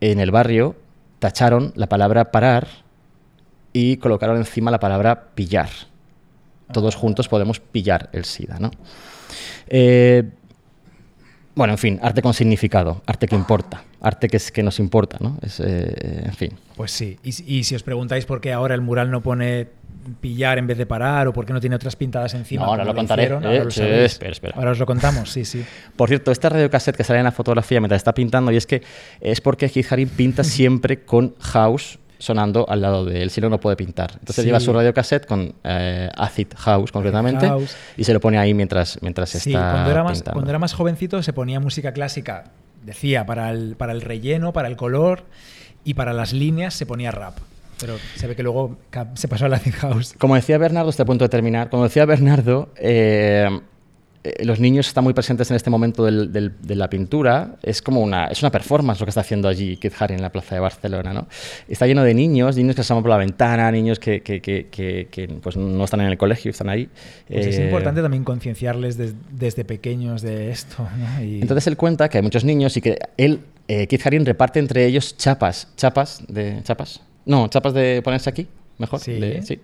[0.00, 0.76] en el barrio
[1.22, 2.66] tacharon la palabra parar
[3.72, 5.68] y colocaron encima la palabra pillar.
[6.72, 8.72] Todos juntos podemos pillar el SIDA, ¿no?
[9.68, 10.24] Eh,
[11.54, 15.18] bueno, en fin, arte con significado, arte que importa, arte que, es, que nos importa,
[15.20, 15.38] ¿no?
[15.42, 16.50] Es, eh, en fin.
[16.76, 17.18] Pues sí.
[17.22, 19.68] Y, si- y si os preguntáis por qué ahora el mural no pone
[20.20, 22.64] pillar en vez de parar o por qué no tiene otras pintadas encima.
[22.64, 23.22] No, ahora como lo contaré.
[23.24, 24.12] hicieron, Eh, ahora lo sabéis.
[24.12, 24.54] espera, espera.
[24.56, 25.64] Ahora os lo contamos, sí, sí.
[25.96, 28.82] Por cierto, este radiocassette que sale en la fotografía mientras está pintando, y es que
[29.20, 33.48] es porque Keith Haring pinta siempre con House sonando al lado de él, si no,
[33.48, 34.12] no puede pintar.
[34.12, 34.46] Entonces Sí.
[34.46, 37.74] lleva su radiocassette con eh, Acid House, concretamente, House.
[37.96, 40.32] y se lo pone ahí mientras, mientras Sí, está cuando era, más, pintando.
[40.34, 42.44] cuando era más jovencito se ponía música clásica,
[42.84, 45.24] decía, para el, para el relleno, para el color
[45.84, 47.38] y para las líneas se ponía rap.
[47.82, 48.78] Pero se ve que luego
[49.14, 50.14] se pasó a la Acid House.
[50.18, 51.68] Como decía Bernardo, estoy a punto de terminar.
[51.68, 53.48] Como decía Bernardo, eh,
[54.24, 57.56] eh, los niños están muy presentes en este momento del- del- de la pintura.
[57.60, 60.30] Es como una, es una performance lo que está haciendo allí Keith Haring en la
[60.30, 61.12] plaza de Barcelona.
[61.12, 61.26] ¿no?
[61.66, 64.68] Está lleno de niños, niños que se asoman por la ventana, niños que, que- que-
[65.10, 66.88] que- pues, no están en el colegio, están ahí.
[67.26, 70.86] Pues es Eh, importante también concienciarles des- desde pequeños de esto.
[70.96, 71.24] ¿no?
[71.24, 74.60] Y- Entonces él cuenta que hay muchos niños y que él, eh, Keith Haring, reparte
[74.60, 75.66] entre ellos chapas.
[75.76, 77.00] ¿Chapas de chapas?
[77.26, 78.46] No, chapas de ponerse aquí,
[78.78, 79.00] mejor.
[79.00, 79.12] Sí.
[79.12, 79.60] de- sí.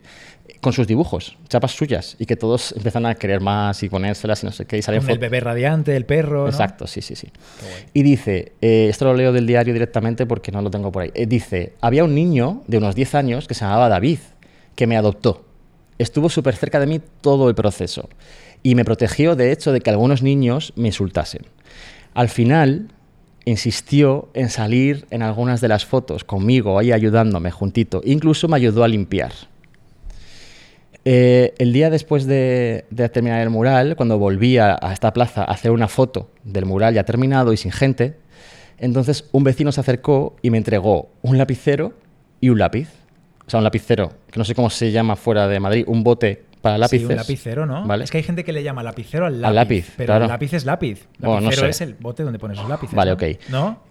[0.61, 2.17] Con sus dibujos, chapas suyas.
[2.19, 4.79] Y que todos empiezan a querer más y ponérselas y no sé qué.
[4.79, 6.45] Y salen con el bebé radiante, el perro.
[6.45, 6.49] ¿no?
[6.49, 7.29] Exacto, sí, sí, sí.
[7.95, 11.11] Y dice, eh, esto lo leo del diario directamente porque no lo tengo por ahí.
[11.15, 14.19] Eh, dice, había un niño de unos 10 años que se llamaba David,
[14.75, 15.45] que me adoptó.
[15.99, 18.09] Estuvo súper cerca de mí todo el proceso.
[18.63, 21.43] Y me protegió, de hecho, de que algunos niños me insultasen.
[22.15, 22.89] Al final,
[23.49, 28.01] insistió en salir en algunas de las fotos conmigo, ahí ayudándome juntito.
[28.05, 29.33] Incluso me ayudó a limpiar.
[31.05, 35.53] Eh, el día después de, terminar el mural, cuando volví a, a esta plaza a
[35.53, 38.17] hacer una foto del mural ya terminado y sin gente,
[38.79, 41.95] entonces un vecino se acercó y me entregó un lapicero
[42.41, 42.89] y un lápiz.
[43.47, 46.45] o sea, un lapicero, que no sé cómo se llama fuera de Madrid, un bote
[46.61, 47.07] para lápices.
[47.07, 47.87] Sí, un lapicero, ¿no?
[47.87, 48.05] ¿Vale?
[48.05, 49.49] Es que hay gente que le llama lapicero al lápiz.
[49.49, 50.25] Al lápiz, pero claro.
[50.25, 51.09] el lápiz es lápiz.
[51.19, 51.71] No Lapicero sé.
[51.71, 52.95] es el bote donde pones los lápices.
[52.95, 53.15] Vale, ¿no?
[53.15, 53.23] ok.
[53.51, 53.89] ¿No?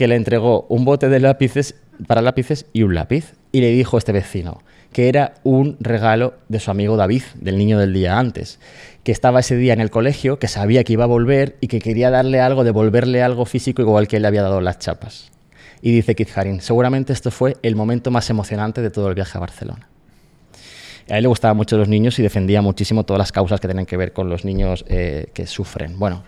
[0.00, 1.74] que le entregó un bote de lápices
[2.06, 3.34] para lápices y un lápiz.
[3.52, 4.62] Y le dijo a este vecino
[4.94, 8.60] que era un regalo de su amigo David, del niño del día antes,
[9.04, 11.80] que estaba ese día en el colegio, que sabía que iba a volver y que
[11.80, 15.30] quería darle algo, devolverle algo físico igual que él le había dado las chapas.
[15.82, 19.36] Y dice Kit Haring, seguramente esto fue el momento más emocionante de todo el viaje
[19.36, 19.89] a Barcelona.
[21.10, 23.84] A él le gustaban mucho los niños y defendía muchísimo todas las causas que tienen
[23.84, 25.98] que ver con los niños eh, que sufren.
[25.98, 26.22] Bueno,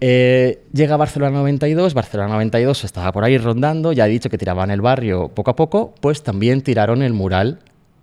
[0.00, 4.70] eh, llega Barcelona 92, Barcelona 92 estaba por ahí rondando, ya he dicho que tiraban
[4.70, 7.58] el barrio poco a poco, pues también tiraron el mural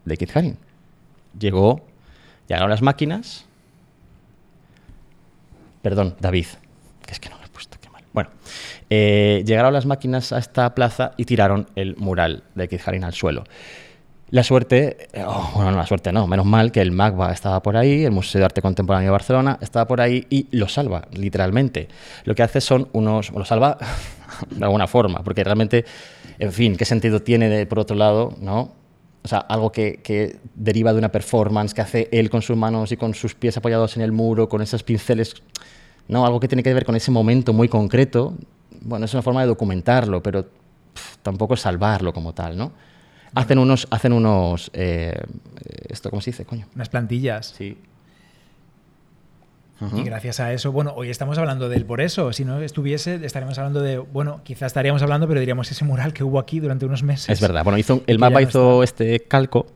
[0.05, 0.57] de Kit Haring.
[1.37, 1.81] Llegó,
[2.47, 3.45] llegaron las máquinas.
[5.81, 6.45] Perdón, David,
[7.05, 8.03] que es que no lo he puesto, qué mal.
[8.13, 8.29] Bueno,
[8.91, 13.13] eh, llegaron las máquinas a esta plaza y tiraron el mural de Kit Haring al
[13.13, 13.45] suelo.
[14.31, 17.63] La suerte, eh, oh, bueno, no la suerte no, menos mal que el MACBA estaba
[17.63, 21.07] por ahí, el Museo de Arte Contemporáneo de Barcelona estaba por ahí y lo salva,
[21.13, 21.87] literalmente.
[22.25, 23.79] Lo que hace son unos, lo salva
[24.51, 25.83] de alguna forma, porque realmente,
[26.37, 28.71] en fin, ¿qué sentido tiene de, por otro lado, no?
[29.23, 32.91] O sea, algo que, que deriva de una performance que hace él con sus manos
[32.91, 35.33] y con sus pies apoyados en el muro, con esos pinceles,
[36.07, 36.23] ¿no?
[36.23, 38.35] Algo que tiene que ver con ese momento muy concreto.
[38.81, 42.71] Bueno, es una forma de documentarlo, pero pff, tampoco salvarlo como tal, ¿no?
[43.35, 45.21] Hacen unos, hacen unos, eh,
[45.87, 46.67] esto cómo se dice, coño.
[46.75, 47.53] Unas plantillas.
[47.57, 47.77] Sí.
[49.95, 52.33] Y gracias a eso, bueno, hoy estamos hablando de él por eso.
[52.33, 56.23] Si no estuviese, estaríamos hablando de, bueno, quizás estaríamos hablando, pero diríamos ese mural que
[56.23, 57.29] hubo aquí durante unos meses.
[57.29, 57.63] Es verdad.
[57.63, 59.05] Bueno, hizo, el mapa no hizo está.
[59.05, 59.67] este calco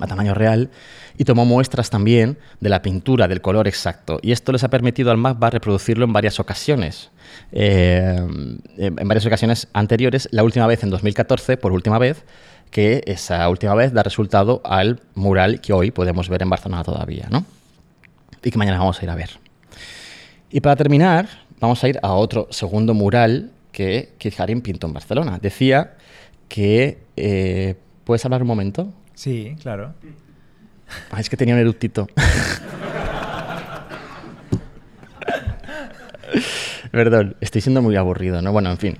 [0.00, 0.70] a tamaño real
[1.16, 4.18] y tomó muestras también de la pintura, del color exacto.
[4.22, 7.10] Y esto les ha permitido al mapa reproducirlo en varias ocasiones.
[7.52, 8.16] Eh,
[8.76, 12.24] en varias ocasiones anteriores, la última vez en 2014, por última vez,
[12.72, 17.28] que esa última vez da resultado al mural que hoy podemos ver en Barcelona todavía,
[17.30, 17.44] ¿no?
[18.42, 19.30] Y que mañana vamos a ir a ver.
[20.50, 21.28] Y para terminar,
[21.60, 25.38] vamos a ir a otro segundo mural que Keith Haring pintó en Barcelona.
[25.40, 25.94] Decía
[26.48, 26.98] que...
[27.16, 28.92] eh, ¿Puedes hablar un momento?
[29.14, 29.94] Sí, claro.
[31.10, 32.08] Ah, es que tenía un eructito.
[36.90, 38.52] Perdón, estoy siendo muy aburrido, ¿no?
[38.52, 38.98] Bueno, en fin.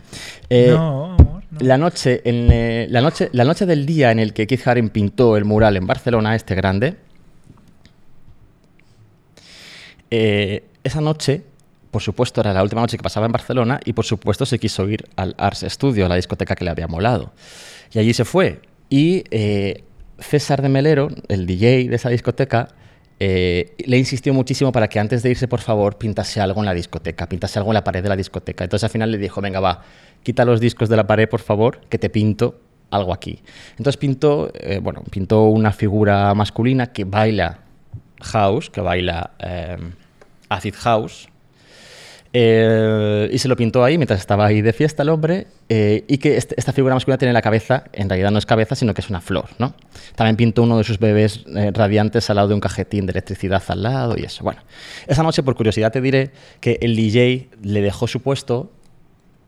[0.49, 1.17] Eh, no.
[1.61, 4.89] La noche, en, eh, la, noche, la noche del día en el que Keith Haring
[4.89, 6.97] pintó el mural en Barcelona, este grande,
[10.11, 11.43] eh, esa noche,
[11.91, 14.89] por supuesto, era la última noche que pasaba en Barcelona y por supuesto se quiso
[14.89, 17.33] ir al Ars Studio, la discoteca que le había molado.
[17.93, 18.63] Y allí se fue.
[18.89, 19.85] Y eh,
[20.19, 22.69] César de Melero, el DJ de esa discoteca,
[23.25, 26.75] eh, le insistió muchísimo para que antes de irse, por favor, pintase algo en la
[26.75, 28.65] discoteca, pintase algo en la pared de la discoteca.
[28.65, 29.85] Entonces al final le dijo, venga, va,
[30.25, 32.59] quita los discos de la pared, por favor, que te pinto
[32.91, 33.41] algo aquí.
[33.79, 37.61] Entonces pintó, eh, bueno, una figura masculina que baila
[38.23, 39.77] house, que baila eh,
[40.49, 41.29] acid house,
[42.33, 45.47] eh, y se lo pintó ahí mientras estaba ahí de fiesta el hombre.
[45.69, 48.75] eh, y que este- esta figura masculina tiene la cabeza, en realidad no es cabeza,
[48.75, 49.47] sino que es una flor.
[49.59, 49.75] ¿no?
[50.17, 53.63] También pintó uno de sus bebés eh, radiantes al lado de un cajetín de electricidad
[53.69, 54.45] al lado y eso.
[54.45, 54.61] Bueno,
[55.07, 56.31] esa noche, por curiosidad, te diré
[56.61, 58.71] que el DJ le dejó su puesto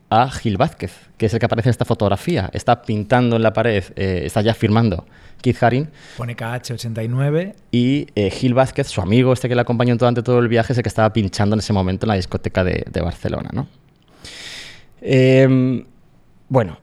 [0.09, 2.49] a Gil Vázquez, que es el que aparece en esta fotografía.
[2.53, 5.05] Está pintando en la pared, eh, está ya firmando
[5.41, 5.89] Keith Haring.
[6.17, 7.55] Pone KH89.
[7.71, 10.77] Y eh, Gil Vázquez, su amigo, este que le acompañó durante todo el viaje, es
[10.77, 13.49] el que estaba pinchando en ese momento en la discoteca de, de Barcelona.
[13.53, 13.67] ¿no?
[15.01, 15.85] Em,
[16.49, 16.79] bueno,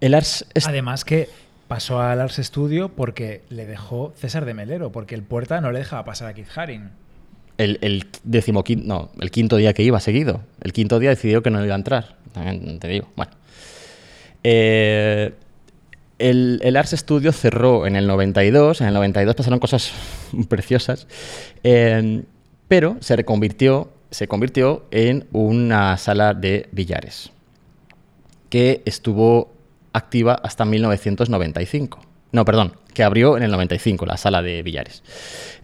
[0.00, 0.46] el Ars...
[0.66, 1.28] Además que
[1.68, 5.80] pasó al Ars Studio porque le dejó César de Melero, porque el puerta no le
[5.80, 6.90] dejaba pasar a Keith Haring.
[7.58, 8.06] El,
[8.84, 10.40] no, el quinto día que iba seguido.
[10.60, 12.16] El quinto día decidió que no iba a entrar.
[12.32, 13.08] También te digo.
[13.16, 13.32] Bueno.
[14.42, 15.32] Eh,
[16.18, 18.80] el, el Ars Studio cerró en el 92.
[18.80, 19.92] En el 92 pasaron cosas
[20.48, 21.06] preciosas.
[21.62, 22.22] eh,
[22.68, 27.30] pero se reconvirtió, se convirtió en una sala de billares
[28.48, 29.52] que estuvo
[29.92, 32.00] activa hasta 1995.
[32.34, 35.04] No, perdón, que abrió en el 95 la sala de billares.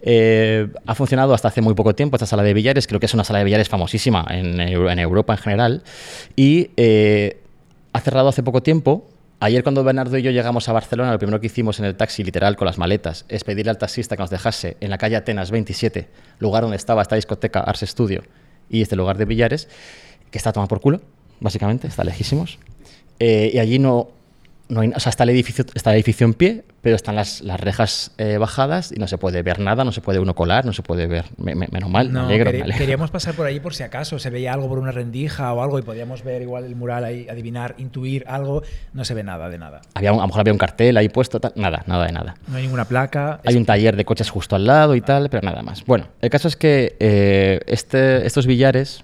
[0.01, 3.13] Eh, ha funcionado hasta hace muy poco tiempo esta sala de billares, creo que es
[3.13, 5.83] una sala de billares famosísima en, Eu- en Europa en general,
[6.37, 7.41] y eh,
[7.91, 9.05] ha cerrado hace poco tiempo.
[9.41, 12.23] Ayer cuando Bernardo y yo llegamos a Barcelona, lo primero que hicimos en el taxi,
[12.23, 15.51] literal, con las maletas, es pedirle al taxista que nos dejase en la calle Atenas
[15.51, 16.07] 27,
[16.39, 18.23] lugar donde estaba esta discoteca Ars Studio
[18.69, 19.67] y este lugar de billares,
[20.29, 21.01] que está tomado por culo,
[21.41, 22.59] básicamente, está lejísimos.
[23.19, 24.09] Eh, y allí no,
[24.71, 27.41] no hay, o sea, está el edificio, está el edificio en pie, pero están las,
[27.41, 30.65] las rejas eh, bajadas y no se puede ver nada, no se puede uno colar,
[30.65, 31.25] no se puede ver.
[31.37, 32.51] Me- me- menos mal, No, me alegro.
[32.77, 35.77] queríamos pasar por allí por si acaso se veía algo por una rendija o algo
[35.77, 38.63] y podíamos ver igual el mural ahí, adivinar, intuir algo.
[38.93, 39.81] No se ve nada de nada.
[39.93, 42.35] Había un- a lo mejor había un cartel ahí puesto, tal, nada, nada de nada.
[42.47, 43.41] No hay ninguna placa.
[43.45, 45.85] Hay Es- un taller de coches justo al lado y tal, pero nada más.
[45.85, 49.03] Bueno, el caso es que eh, este, estos billares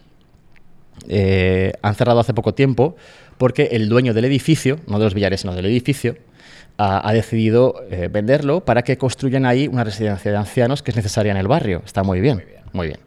[1.10, 2.95] eh, han cerrado hace poco tiempo
[3.38, 6.18] porque el dueño del edificio, no de los billares, sino del edificio,
[6.77, 10.97] ha, ha decidido eh, venderlo para que construyan ahí una residencia de ancianos que es
[10.97, 11.81] necesaria en el barrio.
[11.85, 12.43] Está muy bien,
[12.73, 12.99] muy bien.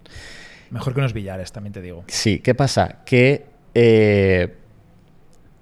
[0.70, 2.04] Mejor que unos billares, también te digo.
[2.06, 2.98] Sí, ¿qué pasa?
[3.04, 3.44] Que
[3.74, 4.54] eh,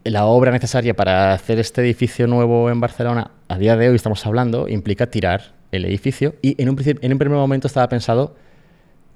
[0.05, 4.25] la obra necesaria para hacer este edificio nuevo en Barcelona, a día de hoy estamos
[4.27, 8.35] hablando, implica tirar el edificio y en un, principio- en un primer momento estaba pensado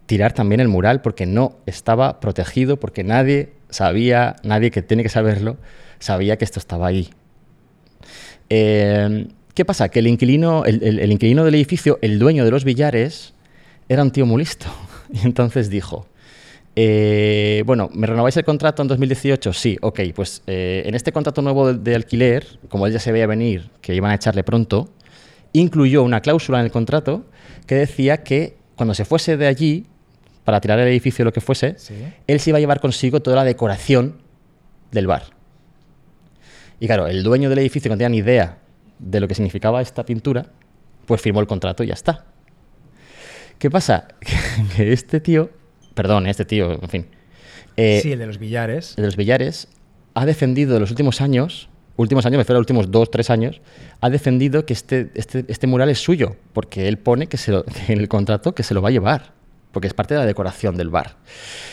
[0.07, 5.09] tirar también el mural porque no estaba protegido, porque nadie sabía, nadie que tiene que
[5.09, 5.57] saberlo,
[5.99, 7.11] sabía que esto estaba ahí.
[8.49, 9.89] Eh, ¿Qué pasa?
[9.89, 13.35] Que el inquilino, el, inquilino del edificio, el dueño de los billares,
[13.89, 14.67] era un tío muy listo.
[15.15, 16.07] Y entonces dijo,
[16.75, 19.53] eh, bueno, ¿me renováis el contrato en 2018?
[19.53, 23.13] Sí, ok, pues eh, en este contrato nuevo de, de alquiler, como él ya se
[23.13, 24.89] veía venir que iban a echarle pronto,
[25.53, 27.27] incluyó una cláusula en el contrato
[27.67, 29.87] que decía que cuando se fuese de allí,
[30.45, 31.95] para tirar el edificio o lo que fuese, Sí.
[32.27, 34.19] él se iba a llevar consigo toda la decoración
[34.91, 35.25] del bar.
[36.81, 38.59] Y claro, el dueño del edificio que no tenía ni idea
[38.99, 40.47] de lo que significaba esta pintura,
[41.07, 42.25] pues firmó el contrato y ya está.
[43.59, 44.09] ¿Qué pasa?
[44.77, 45.51] Que este tío,
[45.95, 47.07] perdón, este tío, en fin,
[47.77, 48.91] eh, sí, el de los billares.
[48.97, 49.69] el de los billares
[50.15, 53.31] ha defendido en los últimos años, últimos años, me refiero a los últimos dos, tres
[53.31, 53.61] años,
[54.01, 57.65] ha defendido que este, este, este mural es suyo, porque él pone que, se lo-
[57.65, 59.33] que en el contrato que se lo va a llevar,
[59.73, 61.17] porque es parte de la decoración del bar.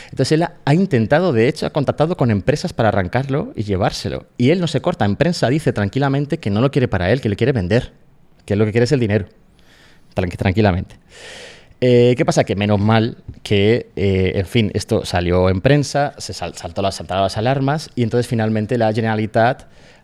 [0.05, 4.25] Entonces él ha, intentado, de hecho, ha contactado con empresas para arrancarlo y llevárselo.
[4.37, 7.21] Y él no se corta, en prensa dice tranquilamente que no lo quiere para él,
[7.21, 7.93] que le quiere vender,
[8.45, 9.27] que lo que quiere es el dinero,
[10.15, 10.95] Tranqui- tranquilamente.
[11.81, 12.43] Eh, ¿Qué pasa?
[12.43, 16.95] Que menos mal que, eh, en fin, esto salió en prensa, se sal- saltó las,
[16.95, 19.63] saltaron las alarmas y entonces finalmente la Generalitat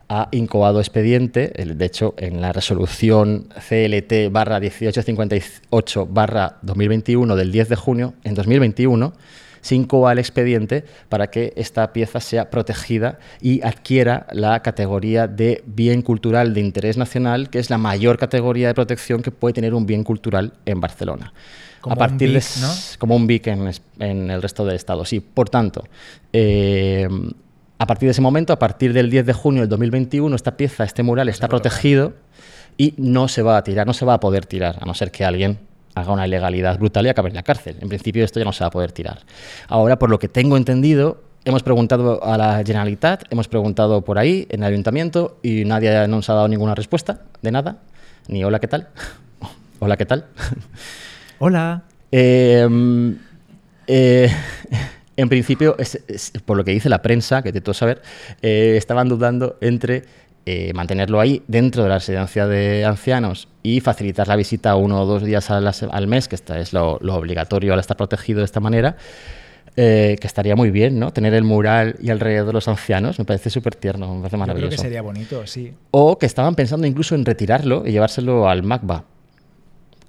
[0.10, 7.70] ha incoado expediente, de hecho en la resolución CLT barra 1858 barra 2021 del 10
[7.70, 9.14] de junio, en 2021,
[9.62, 15.64] se incoa el expediente para que esta pieza sea protegida y adquiera la categoría de
[15.66, 19.74] bien cultural de interés nacional, que es la mayor categoría de protección que puede tener
[19.74, 21.34] un bien cultural en Barcelona.
[21.82, 25.20] Como a partir un de BIC, como un BIC en, el resto del Estado, sí.
[25.20, 25.84] Por tanto,
[26.32, 27.08] eh,
[27.78, 30.84] a partir de ese momento, a partir del 10 de junio del 2021, esta pieza,
[30.84, 32.14] este mural está protegido
[32.78, 35.12] y no se va a tirar, no se va a poder tirar, a no ser
[35.12, 35.60] que alguien
[35.94, 37.78] haga una ilegalidad brutal y acabe en la cárcel.
[37.80, 39.20] En principio esto ya no se va a poder tirar.
[39.68, 44.48] Ahora, por lo que tengo entendido, hemos preguntado a la Generalitat, hemos preguntado por ahí,
[44.50, 47.78] en el ayuntamiento, y nadie nos ha dado ninguna respuesta de nada.
[48.28, 48.90] Ni hola, ¿qué tal?
[49.80, 50.26] hola, ¿qué tal?
[51.40, 51.84] Hola.
[52.18, 52.66] Eh,
[53.88, 54.32] eh,
[55.18, 58.02] en principio, es- es- por lo que dice la prensa, que de todo saber,
[58.42, 60.04] eh, estaban dudando entre
[60.48, 65.06] eh, mantenerlo ahí dentro de la residencia de ancianos y facilitar la visita uno o
[65.08, 68.60] dos días al mes, que esta es lo, lo obligatorio al estar protegido de esta
[68.60, 68.96] manera.
[69.78, 71.12] eh, que estaría muy bien, ¿no?
[71.12, 74.30] Tener el mural y alrededor de los ancianos, me parece súper tierno, me parece Yo
[74.30, 74.70] creo maravilloso.
[74.78, 75.74] que sería bonito, sí.
[75.92, 79.04] O que estaban pensando incluso en retirarlo y llevárselo al MACBA.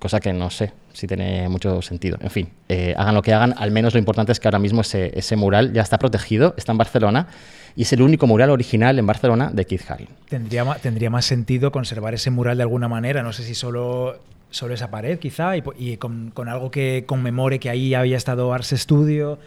[0.06, 2.16] Cosa que no sé si tiene mucho sentido.
[2.20, 4.82] En fin, eh, hagan lo que hagan, al menos lo importante es que ahora mismo
[4.82, 7.26] ese, mural ya está protegido, está en Barcelona
[7.74, 10.08] y es el único mural original en Barcelona de Keith Haring.
[10.28, 13.24] Tendría, tendría más sentido conservar ese mural de alguna manera.
[13.24, 14.20] No sé si solo,
[14.50, 18.72] solo esa pared, quizá, y, y con, algo que conmemore que ahí había estado Ars
[18.76, 19.40] Studio,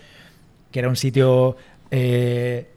[0.71, 1.55] que era un sitio
[1.89, 2.67] eh,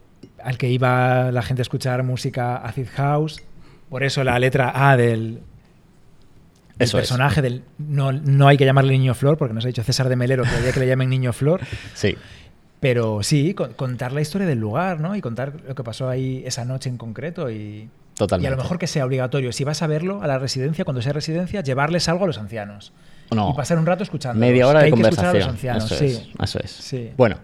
[0.40, 3.42] al que iba la gente a escuchar música acid house.
[3.90, 5.40] Por eso la letra A del
[6.78, 7.02] Eso es.
[7.02, 10.16] personaje del no, no hay que llamarle Niño Flor, porque nos ha dicho César de
[10.16, 11.60] Melero que había que le llamen Niño Flor.
[11.94, 12.16] Sí,
[12.80, 15.14] Pero sí, con- contar la historia del lugar, ¿no?
[15.14, 18.44] Y contar lo que pasó ahí esa noche en concreto y, Totalmente.
[18.44, 21.00] y a lo mejor que sea obligatorio, si vas a verlo a la residencia, cuando
[21.02, 22.92] sea residencia, llevarles algo a los ancianos.
[23.30, 23.50] No.
[23.50, 24.38] Y pasar un rato escuchando.
[24.40, 25.76] media hora de hay que escuchar a los conversación.
[25.76, 26.32] ancianos, eso, sí.
[26.38, 26.70] es, eso es.
[26.70, 27.10] Sí.
[27.16, 27.36] Bueno,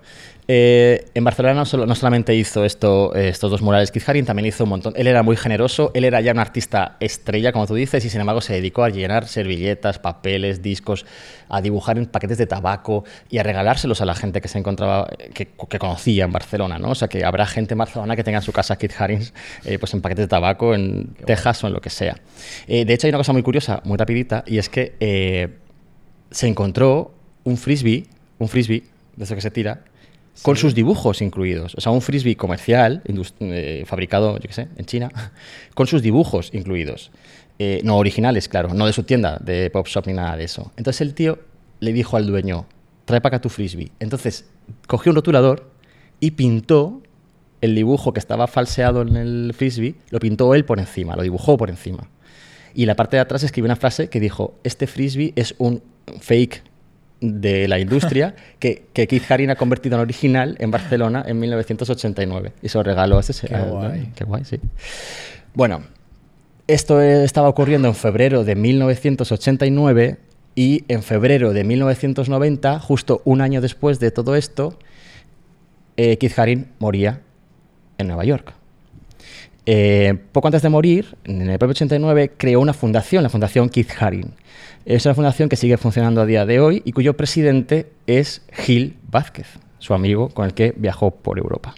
[0.51, 4.25] eh, en Barcelona no, solo- no solamente hizo esto, eh, estos dos murales Keith Haring,
[4.25, 4.95] también hizo un montón.
[4.97, 8.23] Él era muy generoso, él era ya un artista estrella, como tú dices, y sin
[8.23, 11.05] embargo se dedicó a llenar servilletas, papeles, discos,
[11.51, 15.07] a dibujar en paquetes de tabaco y a regalárselos a la gente que se encontraba,
[15.19, 16.93] eh, que, conocía en Barcelona, ¿no?
[16.93, 19.21] O sea que habrá gente en Barcelona que tenga en su casa Keith Haring,
[19.79, 22.17] pues en paquetes de tabaco, en Texas o en lo que sea.
[22.67, 25.51] De hecho, hay una cosa muy curiosa, muy rapidita, y es que
[26.31, 27.13] se encontró
[27.45, 28.07] un frisbee,
[28.39, 28.83] un frisbee,
[29.17, 29.81] de eso que se tira,
[30.43, 31.75] con sus dibujos incluidos.
[31.75, 33.03] O sea, un frisbee comercial,
[33.41, 35.11] eh, fabricado, yo qué sé, en China,
[35.75, 37.11] con sus dibujos incluidos.
[37.61, 40.71] eh, no originales, claro, no de su tienda, de Pop Shop ni nada de eso.
[40.77, 41.41] Entonces el tío
[41.81, 42.67] le dijo al dueño,
[43.05, 43.91] trae para acá tu frisbee.
[43.99, 44.45] Entonces
[44.87, 45.71] cogió un rotulador
[46.21, 47.03] y pintó
[47.61, 51.57] el dibujo que estaba falseado en el frisbee, lo pintó él por encima, lo dibujó
[51.57, 52.09] por encima.
[52.75, 55.83] Y la parte de atrás escribió una frase que dijo, este frisbee es un
[56.21, 56.63] fake
[57.21, 62.53] de la industria que, que Keith Haring ha convertido en original en Barcelona en 1989.
[62.63, 63.47] Y se lo regaló a ese...
[63.47, 64.13] Qué guay.
[64.15, 64.59] Qué guay, sí.
[65.55, 65.83] Bueno,
[66.67, 70.19] esto estaba ocurriendo en febrero de 1989
[70.55, 74.79] y en febrero de 1990, justo un año después de todo esto,
[75.97, 77.21] eh, Keith Haring moría
[77.97, 78.53] en Nueva York.
[79.67, 83.91] Eh, poco antes de morir, en el propio 89, creó una fundación, la Fundación Keith
[84.01, 84.33] Haring.
[84.85, 88.97] Es una fundación que sigue funcionando a día de hoy y cuyo presidente es Gil
[89.11, 89.47] Vázquez,
[89.79, 91.75] su amigo con el que viajó por Europa.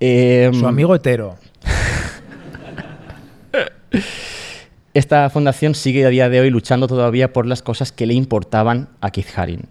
[0.00, 1.36] Eh, Su amigo hetero.
[4.94, 8.88] Esta fundación sigue a día de hoy luchando todavía por las cosas que le importaban
[9.00, 9.62] a Keith Haring.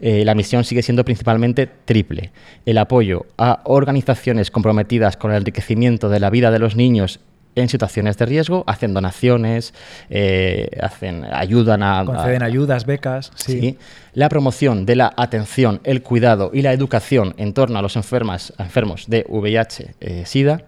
[0.00, 2.32] Eh, la misión sigue siendo principalmente triple.
[2.66, 7.20] El apoyo a organizaciones comprometidas con el enriquecimiento de la vida de los niños
[7.54, 9.74] en situaciones de riesgo, hacen donaciones,
[10.08, 12.02] eh, hacen, ayudan a...
[12.04, 13.30] Conceden a- ayudas, becas.
[13.34, 13.60] Sí.
[13.60, 13.78] Sí.
[14.14, 18.52] La promoción de la atención, el cuidado y la educación en torno a los enfermas,
[18.58, 20.62] enfermos de VIH, eh, SIDA,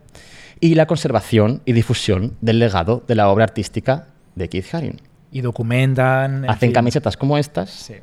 [0.60, 5.00] y la conservación y difusión del legado de la obra artística de Keith Haring.
[5.32, 6.44] Y documentan.
[6.44, 6.72] en Hacen fin.
[6.72, 7.94] camisetas como estas, Sí.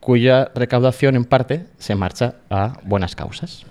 [0.00, 3.64] cuya recaudación en parte se marcha a buenas causas.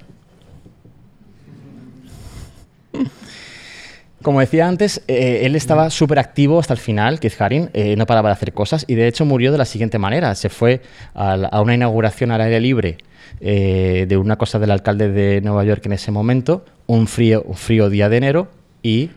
[4.23, 8.06] Como decía antes, eh, él estaba súper activo hasta el final, Keith Haring, eh, no
[8.07, 10.34] paraba de hacer cosas y de hecho murió de la siguiente manera.
[10.34, 10.81] Se fue
[11.14, 12.98] a, la- a una inauguración al aire libre
[13.41, 17.56] eh, de una cosa del alcalde de Nueva York en ese momento, un frío, un
[17.56, 18.48] frío día de enero
[18.81, 19.11] y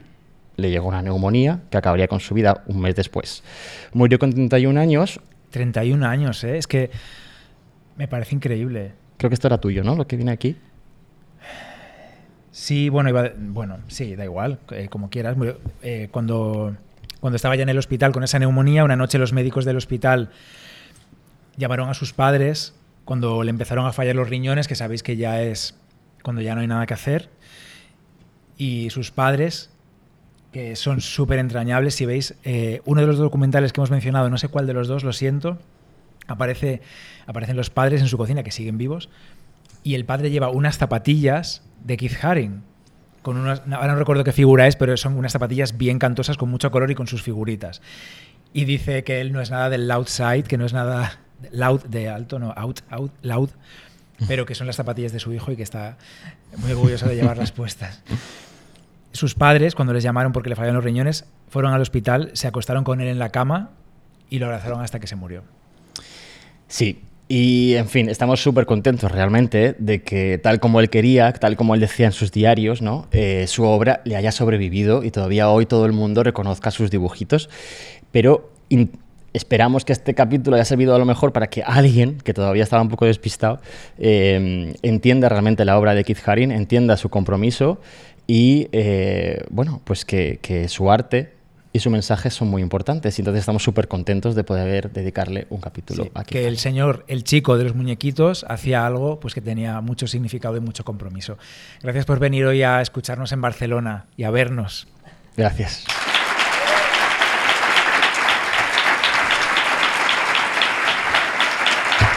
[0.57, 3.43] le llegó una neumonía que acabaría con su vida un mes después.
[3.95, 5.19] Murió con 31 años,
[5.51, 6.59] 31 años, ¿eh?
[6.59, 6.91] Es que
[7.97, 8.93] me parece increíble.
[9.17, 9.97] creo que esto era tuyo, ¿no?
[9.97, 10.57] Lo que viene aquí.
[12.53, 15.37] Sí, bueno, bueno, sí, da igual, eh, como quieras.
[15.83, 16.77] Eh, cuando,
[17.21, 20.31] cuando estaba ya en el hospital con esa neumonía, una noche los médicos del hospital
[21.57, 22.75] llamaron a sus padres
[23.05, 25.77] cuando le empezaron a fallar los riñones, que sabéis que ya es
[26.23, 27.29] cuando ya no hay nada que hacer.
[28.57, 29.71] Y sus padres,
[30.53, 34.39] que son súper entrañables, si veis, eh, uno de los documentales que hemos mencionado, no
[34.39, 35.59] sé cuál de los dos, lo siento,
[36.27, 36.83] aparece,
[37.27, 39.09] aparecen los padres en su cocina, que siguen vivos,
[39.83, 42.63] y el padre lleva unas zapatillas de Keith Haring.
[43.23, 46.51] Con unas, ahora no recuerdo qué figura es, pero son unas zapatillas bien cantosas con
[46.51, 47.83] mucho color y con sus figuritas.
[48.53, 51.21] Y dice que él no es nada del loud side, que no es nada
[51.53, 53.51] loud de alto, no, out, out, loud,
[54.27, 55.97] pero que son las zapatillas de su hijo y que está
[56.57, 58.03] muy orgulloso de llevarlas puestas.
[59.13, 62.85] Sus padres, cuando les llamaron porque le fallaron los riñones, fueron al hospital, se acostaron
[62.85, 63.71] con él en la cama
[64.29, 65.43] y lo abrazaron hasta que se murió.
[66.69, 67.03] Sí,
[67.33, 71.77] y en fin, estamos súper contentos realmente de que tal como él quería, tal como
[71.77, 73.07] él decía en sus diarios, ¿no?
[73.13, 77.49] Eh, su obra le haya sobrevivido y todavía hoy todo el mundo reconozca sus dibujitos.
[78.11, 78.51] Pero
[79.33, 82.83] esperamos que este capítulo haya servido a lo mejor para que alguien, que todavía estaba
[82.83, 83.61] un poco despistado,
[83.97, 87.81] eh, entienda realmente la obra de Keith Haring, entienda su compromiso
[88.27, 91.40] y, eh, bueno, pues que su arte
[91.73, 93.19] y su mensaje son muy importantes.
[93.19, 97.05] Y entonces estamos súper contentos de poder dedicarle un capítulo Sí, a que el señor,
[97.07, 101.39] el chico de los muñequitos, hacía algo pues que tenía mucho significado y mucho compromiso.
[101.83, 104.89] Gracias por venir hoy a escucharnos en Barcelona y a vernos.
[105.37, 105.85] Gracias.